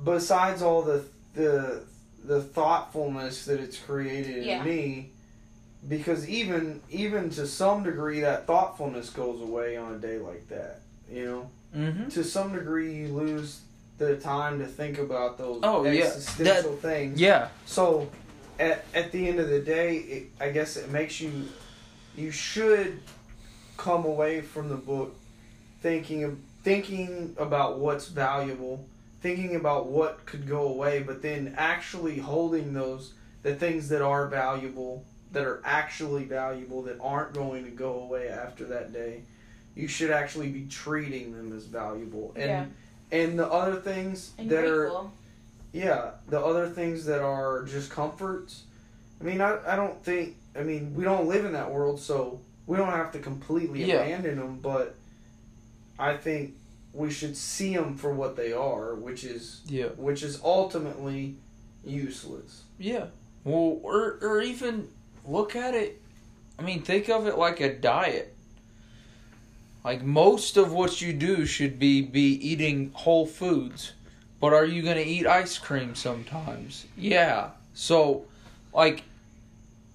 besides 0.03 0.63
all 0.63 0.83
the 0.83 1.05
the 1.35 1.83
the 2.25 2.43
thoughtfulness 2.43 3.45
that 3.47 3.61
it's 3.61 3.79
created 3.79 4.47
in 4.47 4.65
me 4.65 5.11
because 5.89 6.29
even 6.29 6.81
even 6.91 7.31
to 7.31 7.47
some 7.47 7.83
degree 7.83 8.21
that 8.21 8.47
thoughtfulness 8.47 9.11
goes 9.11 9.41
away 9.41 9.77
on 9.77 9.95
a 9.95 9.99
day 9.99 10.19
like 10.19 10.47
that 10.49 10.81
you 11.11 11.25
know 11.25 11.51
Mm-hmm. 11.77 12.09
to 12.09 12.25
some 12.25 12.53
degree 12.53 12.95
you 12.95 13.09
lose 13.09 13.61
the 13.99 14.17
time 14.17 14.59
to 14.59 14.67
think 14.67 14.99
about 14.99 15.39
those 15.39 15.61
Oh, 15.63 15.85
yeah. 15.85 16.05
existential 16.05 16.75
things 16.77 17.21
Yeah. 17.21 17.49
So, 17.67 18.11
at, 18.59 18.85
at 18.95 19.13
the 19.13 19.29
end 19.29 19.39
of 19.39 19.49
the 19.49 19.61
day, 19.61 19.97
it, 19.97 20.25
I 20.41 20.51
guess 20.51 20.77
it 20.77 20.91
makes 20.91 21.21
you, 21.21 21.31
you 22.17 22.31
should 22.31 23.01
come 23.77 24.05
away 24.05 24.41
from 24.41 24.69
the 24.69 24.77
book 24.77 25.15
thinking 25.81 26.43
thinking 26.63 27.35
about 27.39 27.79
what's 27.79 28.09
valuable, 28.09 28.85
thinking 29.23 29.57
about 29.57 29.87
what 29.87 30.27
could 30.27 30.47
go 30.47 30.69
away, 30.69 31.03
but 31.03 31.23
then 31.23 31.55
actually 31.57 32.19
holding 32.19 32.75
those 32.75 33.15
the 33.43 33.55
things 33.55 33.89
that 33.89 34.03
are 34.03 34.27
valuable, 34.27 35.03
that 35.33 35.45
are 35.45 35.63
actually 35.65 36.25
valuable, 36.25 36.83
that 36.83 36.99
aren't 37.01 37.33
going 37.33 37.65
to 37.65 37.71
go 37.71 37.95
away 38.01 38.29
after 38.29 38.65
that 38.65 38.93
day. 38.93 39.23
You 39.75 39.89
should 39.89 40.11
actually 40.11 40.49
be 40.51 40.67
treating 40.67 41.33
them 41.33 41.57
as 41.57 41.65
valuable, 41.65 42.33
and 42.37 42.45
yeah, 42.51 43.19
and 43.19 43.39
the 43.39 43.47
other 43.51 43.77
things 43.77 44.33
and 44.39 44.51
that 44.51 44.65
are 44.65 44.91
yeah, 45.73 46.11
the 46.29 46.41
other 46.41 46.69
things 46.69 47.05
that 47.05 47.21
are 47.23 47.65
just 47.65 47.91
comforts. 47.91 48.65
I 49.21 49.25
mean, 49.25 49.41
I, 49.41 49.59
I 49.67 49.77
don't 49.77 50.03
think. 50.03 50.37
I 50.57 50.63
mean, 50.65 50.95
we 50.95 51.05
don't 51.05 51.29
live 51.29 51.45
in 51.45 51.53
that 51.53 51.71
world, 51.71 52.01
so 52.01 52.41
we 52.67 52.77
don't 52.77 52.89
have 52.89 53.13
to 53.13 53.19
completely 53.21 53.85
Yeah. 53.85 53.97
abandon 54.03 54.37
them. 54.39 54.59
But 54.61 54.97
I 55.99 56.17
think 56.17 56.55
we 56.93 57.11
should 57.11 57.37
see 57.37 57.75
them 57.77 57.97
for 57.97 58.13
what 58.13 58.35
they 58.37 58.53
are, 58.53 58.95
which 58.97 59.23
is 59.23 59.61
Yeah. 59.67 59.89
which 59.97 60.23
is 60.25 60.41
ultimately 60.43 61.37
useless. 61.85 62.63
Yeah. 62.79 63.07
Well, 63.45 63.79
or 63.83 64.19
or 64.21 64.41
even 64.43 64.89
look 65.25 65.55
at 65.55 65.75
it. 65.75 66.01
I 66.59 66.63
mean, 66.63 66.83
think 66.83 67.09
of 67.09 67.27
it 67.27 67.39
like 67.39 67.61
a 67.61 67.73
diet. 67.73 68.35
Like 69.85 70.03
most 70.03 70.57
of 70.57 70.73
what 70.73 71.01
you 71.01 71.13
do 71.13 71.47
should 71.47 71.79
be 71.79 72.03
be 72.03 72.35
eating 72.47 72.91
whole 72.95 73.27
foods. 73.27 73.93
But 74.41 74.53
are 74.53 74.65
you 74.65 74.83
going 74.83 74.97
to 74.97 75.05
eat 75.05 75.27
ice 75.27 75.59
cream 75.59 75.95
sometimes? 75.95 76.87
Yeah. 76.97 77.51
So 77.75 78.25
like 78.73 79.05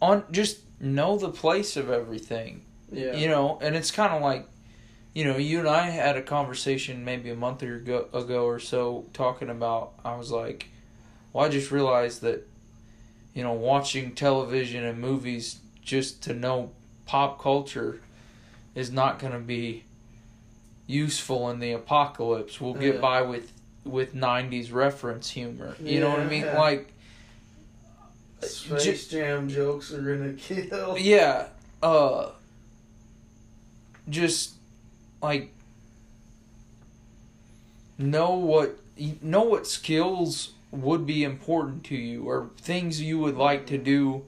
on 0.02 0.24
just 0.32 0.60
know 0.80 1.18
the 1.18 1.30
place 1.30 1.78
of 1.78 1.90
everything. 1.90 2.62
Yeah. 2.92 3.16
You 3.16 3.28
know, 3.28 3.60
and 3.62 3.76
it's 3.76 3.92
kind 3.92 4.14
of 4.14 4.22
like, 4.22 4.48
you 5.14 5.26
know, 5.26 5.38
you 5.38 5.60
and 5.60 5.68
I 5.68 5.90
had 5.90 6.18
a 6.18 6.22
conversation 6.22 7.06
maybe 7.06 7.30
a 7.30 7.36
month 7.36 7.64
or 7.64 7.76
ago, 7.76 8.08
ago 8.14 8.46
or 8.46 8.60
so 8.60 9.06
talking 9.14 9.50
about. 9.50 9.94
I 10.04 10.16
was 10.16 10.32
like, 10.32 10.68
well, 11.34 11.46
I 11.46 11.50
just 11.50 11.72
realized 11.72 12.22
that, 12.22 12.48
you 13.34 13.44
know, 13.44 13.54
watching 13.54 14.14
television 14.14 14.84
and 14.84 15.00
movies 15.00 15.60
just 15.82 16.24
to 16.24 16.34
know 16.34 16.72
pop 17.06 17.42
culture 17.42 18.02
is 18.76 18.92
not 18.92 19.18
going 19.20 19.34
to 19.34 19.40
be 19.40 19.84
useful 20.86 21.50
in 21.50 21.60
the 21.60 21.72
apocalypse. 21.72 22.62
We'll 22.62 22.74
get 22.76 22.96
Yeah. 22.96 23.02
by 23.02 23.22
with 23.24 23.52
with 23.84 24.14
'90s 24.16 24.72
reference 24.74 25.30
humor. 25.30 25.76
You 25.80 26.00
know 26.00 26.10
what 26.10 26.20
I 26.20 26.26
mean? 26.28 26.44
yeah. 26.44 26.60
Like, 26.60 26.92
Space 28.42 29.08
Jam 29.08 29.48
jokes 29.48 29.94
are 29.94 30.02
gonna 30.02 30.34
kill. 30.34 30.98
yeah 31.00 31.48
uh 31.82 32.30
just 34.10 34.52
like 35.22 35.52
know 37.98 38.32
what 38.36 38.78
know 39.22 39.42
what 39.42 39.66
skills 39.68 40.52
would 40.72 41.06
be 41.06 41.24
important 41.24 41.84
to 41.86 41.96
you 41.96 42.24
or 42.28 42.50
things 42.58 43.02
you 43.02 43.18
would 43.20 43.38
like 43.38 43.66
to 43.68 43.78
do 43.78 44.24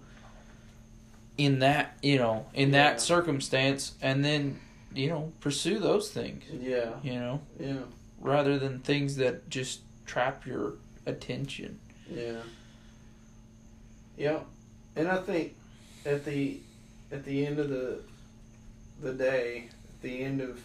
in 1.37 1.59
that 1.59 1.97
you 2.01 2.17
know 2.17 2.45
in 2.53 2.69
Yeah. 2.69 2.83
that 2.89 3.01
circumstance 3.01 3.93
and 4.01 4.23
then 4.25 4.59
you 4.93 5.09
know 5.09 5.31
pursue 5.39 5.79
those 5.79 6.09
things 6.11 6.43
Yeah. 6.51 6.93
you 7.03 7.13
know 7.13 7.41
Yeah. 7.59 7.79
rather 8.19 8.57
than 8.57 8.79
things 8.79 9.17
that 9.17 9.49
just 9.49 9.81
trap 10.05 10.45
your 10.45 10.73
attention 11.05 11.79
Yeah. 12.09 12.41
Yeah. 14.17 14.39
And 14.95 15.07
I 15.07 15.17
think 15.17 15.53
at 16.05 16.25
the 16.25 16.59
at 17.11 17.23
the 17.23 17.45
end 17.45 17.59
of 17.59 17.69
the 17.69 17.99
the 19.01 19.13
day, 19.13 19.69
at 19.93 20.01
the 20.01 20.21
end 20.23 20.41
of 20.41 20.59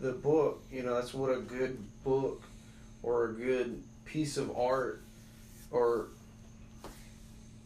the 0.00 0.12
book, 0.12 0.62
you 0.70 0.82
know, 0.82 0.94
that's 0.94 1.14
what 1.14 1.30
a 1.30 1.40
good 1.40 1.78
book 2.04 2.42
or 3.02 3.26
a 3.30 3.32
good 3.32 3.82
piece 4.04 4.36
of 4.36 4.54
art 4.56 5.02
or 5.70 6.08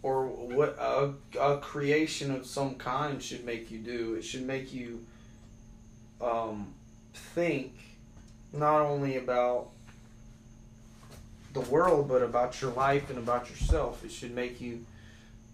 or 0.02 0.26
what 0.26 0.76
a, 0.78 1.12
a 1.40 1.58
creation 1.58 2.30
of 2.30 2.46
some 2.46 2.74
kind 2.76 3.22
should 3.22 3.44
make 3.44 3.70
you 3.70 3.78
do. 3.78 4.14
It 4.14 4.22
should 4.22 4.46
make 4.46 4.72
you 4.72 5.04
um, 6.20 6.72
think 7.14 7.72
not 8.52 8.82
only 8.82 9.16
about 9.16 9.68
the 11.52 11.60
world, 11.60 12.08
but 12.08 12.22
about 12.22 12.60
your 12.60 12.72
life 12.72 13.10
and 13.10 13.18
about 13.18 13.48
yourself. 13.50 14.04
It 14.04 14.12
should 14.12 14.34
make 14.34 14.60
you 14.60 14.84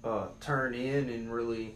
uh, 0.04 0.26
turn 0.40 0.74
in 0.74 1.08
and 1.08 1.32
really 1.32 1.74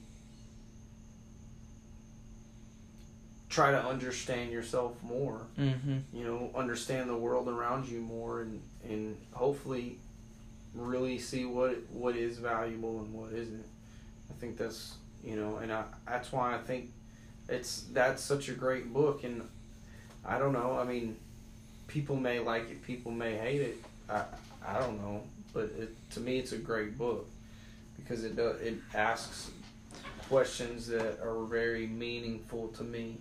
try 3.49 3.71
to 3.71 3.83
understand 3.83 4.51
yourself 4.51 4.93
more. 5.03 5.41
mm-hmm 5.59 5.99
You 6.12 6.25
know, 6.25 6.51
understand 6.55 7.09
the 7.09 7.17
world 7.17 7.49
around 7.49 7.89
you 7.89 8.01
more, 8.01 8.43
and 8.43 8.61
and 8.89 9.17
hopefully 9.33 9.99
really 10.77 11.18
see 11.18 11.45
what 11.45 11.77
what 11.93 12.16
is 12.16 12.39
valuable 12.39 13.01
and 13.01 13.12
what 13.12 13.33
isn't. 13.33 13.64
I 14.31 14.35
think 14.41 14.57
that's 14.59 14.95
you 15.24 15.37
know, 15.37 15.57
and 15.57 15.72
I, 15.72 15.85
that's 16.07 16.33
why 16.33 16.55
I 16.55 16.59
think 16.59 16.91
it's 17.49 17.83
that's 17.93 18.22
such 18.22 18.49
a 18.49 18.53
great 18.53 18.93
book, 18.93 19.24
and 19.24 19.49
I 20.24 20.39
don't 20.39 20.53
know. 20.53 20.79
I 20.79 20.85
mean, 20.85 21.16
people 21.89 22.16
may 22.16 22.39
like 22.41 22.70
it, 22.70 22.83
people 22.85 23.12
may 23.12 23.37
hate 23.37 23.61
it. 23.61 23.77
I 24.09 24.24
I 24.66 24.79
don't 24.79 25.01
know, 25.01 25.22
but 25.53 25.64
it, 25.79 25.95
to 26.12 26.20
me, 26.20 26.39
it's 26.39 26.53
a 26.53 26.59
great 26.59 26.99
book 26.99 27.27
because 27.97 28.24
it 28.24 28.37
does 28.37 28.61
it 28.61 28.74
asks 28.95 29.51
questions 30.29 30.89
that 30.89 31.20
are 31.22 31.45
very 31.45 31.87
meaningful 31.87 32.68
to 32.68 32.83
me. 32.85 33.18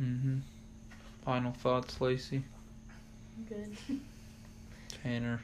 mm-hmm 0.00 0.38
final 1.24 1.52
thoughts 1.52 2.00
lacey 2.00 2.42
Good. 3.48 3.76
Tanner. 5.02 5.40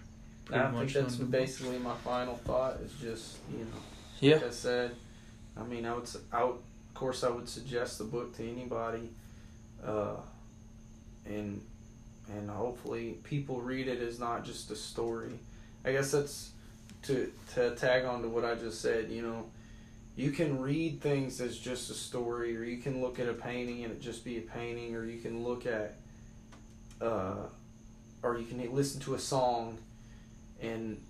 I 0.53 0.71
think 0.71 0.93
that's 0.93 1.17
summed 1.17 1.21
it 1.21 1.23
up. 1.23 1.31
basically 1.31 1.79
my 1.79 1.95
final 1.97 2.37
thought. 2.37 2.81
Is 2.81 2.93
just 3.01 3.37
you 3.51 3.59
know, 3.65 3.81
Yeah. 4.21 4.37
like 4.37 4.47
I 4.47 4.51
said, 4.51 4.95
I 5.57 5.63
mean, 5.63 5.87
I 5.87 5.95
would, 5.95 6.09
I 6.33 6.45
would, 6.45 6.55
of 6.57 6.95
course, 6.95 7.25
I 7.25 7.31
would 7.31 7.49
suggest 7.49 7.99
the 7.99 8.05
book 8.05 8.37
to 8.37 8.49
anybody, 8.49 9.09
uh, 9.85 10.17
and 11.27 11.61
and 12.33 12.51
hopefully 12.51 13.19
people 13.25 13.61
read 13.61 13.87
it 13.89 14.01
as 14.01 14.19
not 14.19 14.45
just 14.45 14.71
a 14.71 14.77
story. 14.77 15.39
I 15.85 15.93
guess 15.93 16.11
that's 16.13 16.51
to 17.05 17.31
to 17.55 17.75
tag 17.75 18.05
on 18.05 18.23
to 18.23 18.29
what 18.29 18.45
I 18.45 18.55
just 18.55 18.81
said. 18.81 19.11
You 19.11 19.23
know, 19.23 19.47
you 20.17 20.31
can 20.31 20.61
read 20.61 21.01
things 21.01 21.41
as 21.41 21.59
just 21.59 21.91
a 21.91 21.95
story, 21.95 22.57
or 22.57 22.65
you 22.65 22.79
can 22.79 23.01
look 23.01 23.19
at 23.19 23.29
a 23.29 23.35
painting 23.35 23.83
and 23.85 23.93
it 23.93 24.01
just 24.01 24.25
be 24.25 24.37
a 24.39 24.43
painting, 24.43 24.95
or 24.95 25.05
you 25.07 25.21
can 25.21 25.43
look 25.43 25.67
at, 25.67 25.97
uh, 27.01 27.47
or 28.25 28.39
you 28.39 28.47
can 28.47 28.75
listen 28.75 29.01
to 29.03 29.15
a 29.15 29.19
song, 29.19 29.79
and 30.61 31.01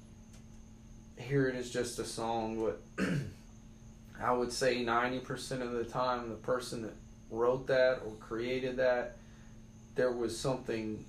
hear 1.17 1.49
it 1.49 1.55
as 1.55 1.71
just 1.71 1.99
a 1.99 2.05
song. 2.05 2.73
But 2.99 3.07
I 4.21 4.33
would 4.33 4.53
say 4.53 4.83
ninety 4.83 5.21
percent 5.21 5.62
of 5.62 5.73
the 5.73 5.85
time, 5.85 6.29
the 6.29 6.35
person 6.35 6.83
that 6.83 6.95
wrote 7.31 7.69
that 7.69 8.01
or 8.05 8.12
created 8.21 8.77
that, 8.77 9.17
there 9.95 10.12
was 10.12 10.39
something 10.39 11.05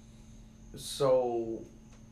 so 0.76 1.62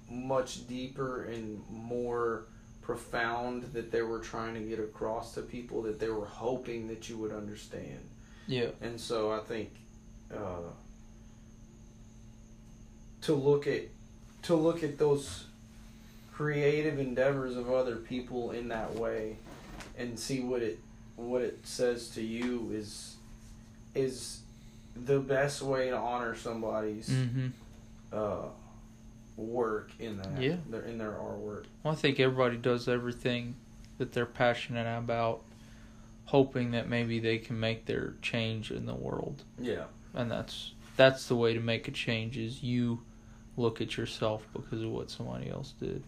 much 0.09 0.67
deeper 0.67 1.25
and 1.25 1.61
more 1.69 2.45
profound 2.81 3.63
that 3.73 3.91
they 3.91 4.01
were 4.01 4.19
trying 4.19 4.53
to 4.53 4.59
get 4.59 4.79
across 4.79 5.33
to 5.33 5.41
people 5.41 5.81
that 5.83 5.99
they 5.99 6.09
were 6.09 6.25
hoping 6.25 6.87
that 6.87 7.09
you 7.09 7.17
would 7.17 7.31
understand. 7.31 7.99
Yeah. 8.47 8.67
And 8.81 8.99
so 8.99 9.31
I 9.31 9.39
think 9.39 9.69
uh, 10.33 10.69
to 13.23 13.33
look 13.33 13.67
at 13.67 13.83
to 14.43 14.55
look 14.55 14.83
at 14.83 14.97
those 14.97 15.45
creative 16.33 16.99
endeavors 16.99 17.55
of 17.55 17.71
other 17.71 17.95
people 17.97 18.51
in 18.51 18.67
that 18.69 18.93
way 18.95 19.37
and 19.97 20.17
see 20.19 20.39
what 20.41 20.61
it 20.61 20.79
what 21.15 21.41
it 21.41 21.59
says 21.63 22.09
to 22.09 22.21
you 22.21 22.71
is 22.73 23.15
is 23.95 24.39
the 24.95 25.19
best 25.19 25.61
way 25.61 25.89
to 25.89 25.95
honor 25.97 26.35
somebody's 26.35 27.09
Mm-hmm. 27.09 27.47
uh, 28.11 28.45
work 29.37 29.89
in 29.99 30.17
that 30.17 30.39
Yeah. 30.41 30.57
their 30.69 30.81
in 30.83 30.97
their 30.97 31.11
artwork. 31.13 31.65
Well, 31.83 31.93
I 31.93 31.95
think 31.95 32.19
everybody 32.19 32.57
does 32.57 32.87
everything 32.87 33.55
that 33.97 34.11
they're 34.11 34.25
passionate 34.27 34.97
about, 34.97 35.41
hoping 36.25 36.71
that 36.71 36.87
maybe 36.89 37.19
they 37.19 37.37
can 37.39 37.59
make 37.59 37.85
their 37.85 38.13
change 38.21 38.69
in 38.71 38.85
the 38.85 38.93
world. 38.93 39.43
Yeah. 39.59 39.85
And 40.13 40.29
that's 40.29 40.73
that's 40.97 41.27
the 41.27 41.35
way 41.35 41.53
to 41.55 41.59
make 41.59 41.87
a 41.87 41.91
change 41.91 42.37
is 42.37 42.61
you 42.61 43.01
look 43.57 43.81
at 43.81 43.97
yourself 43.97 44.45
because 44.53 44.81
of 44.81 44.89
what 44.89 45.09
somebody 45.09 45.49
else 45.49 45.73
did. 45.79 46.03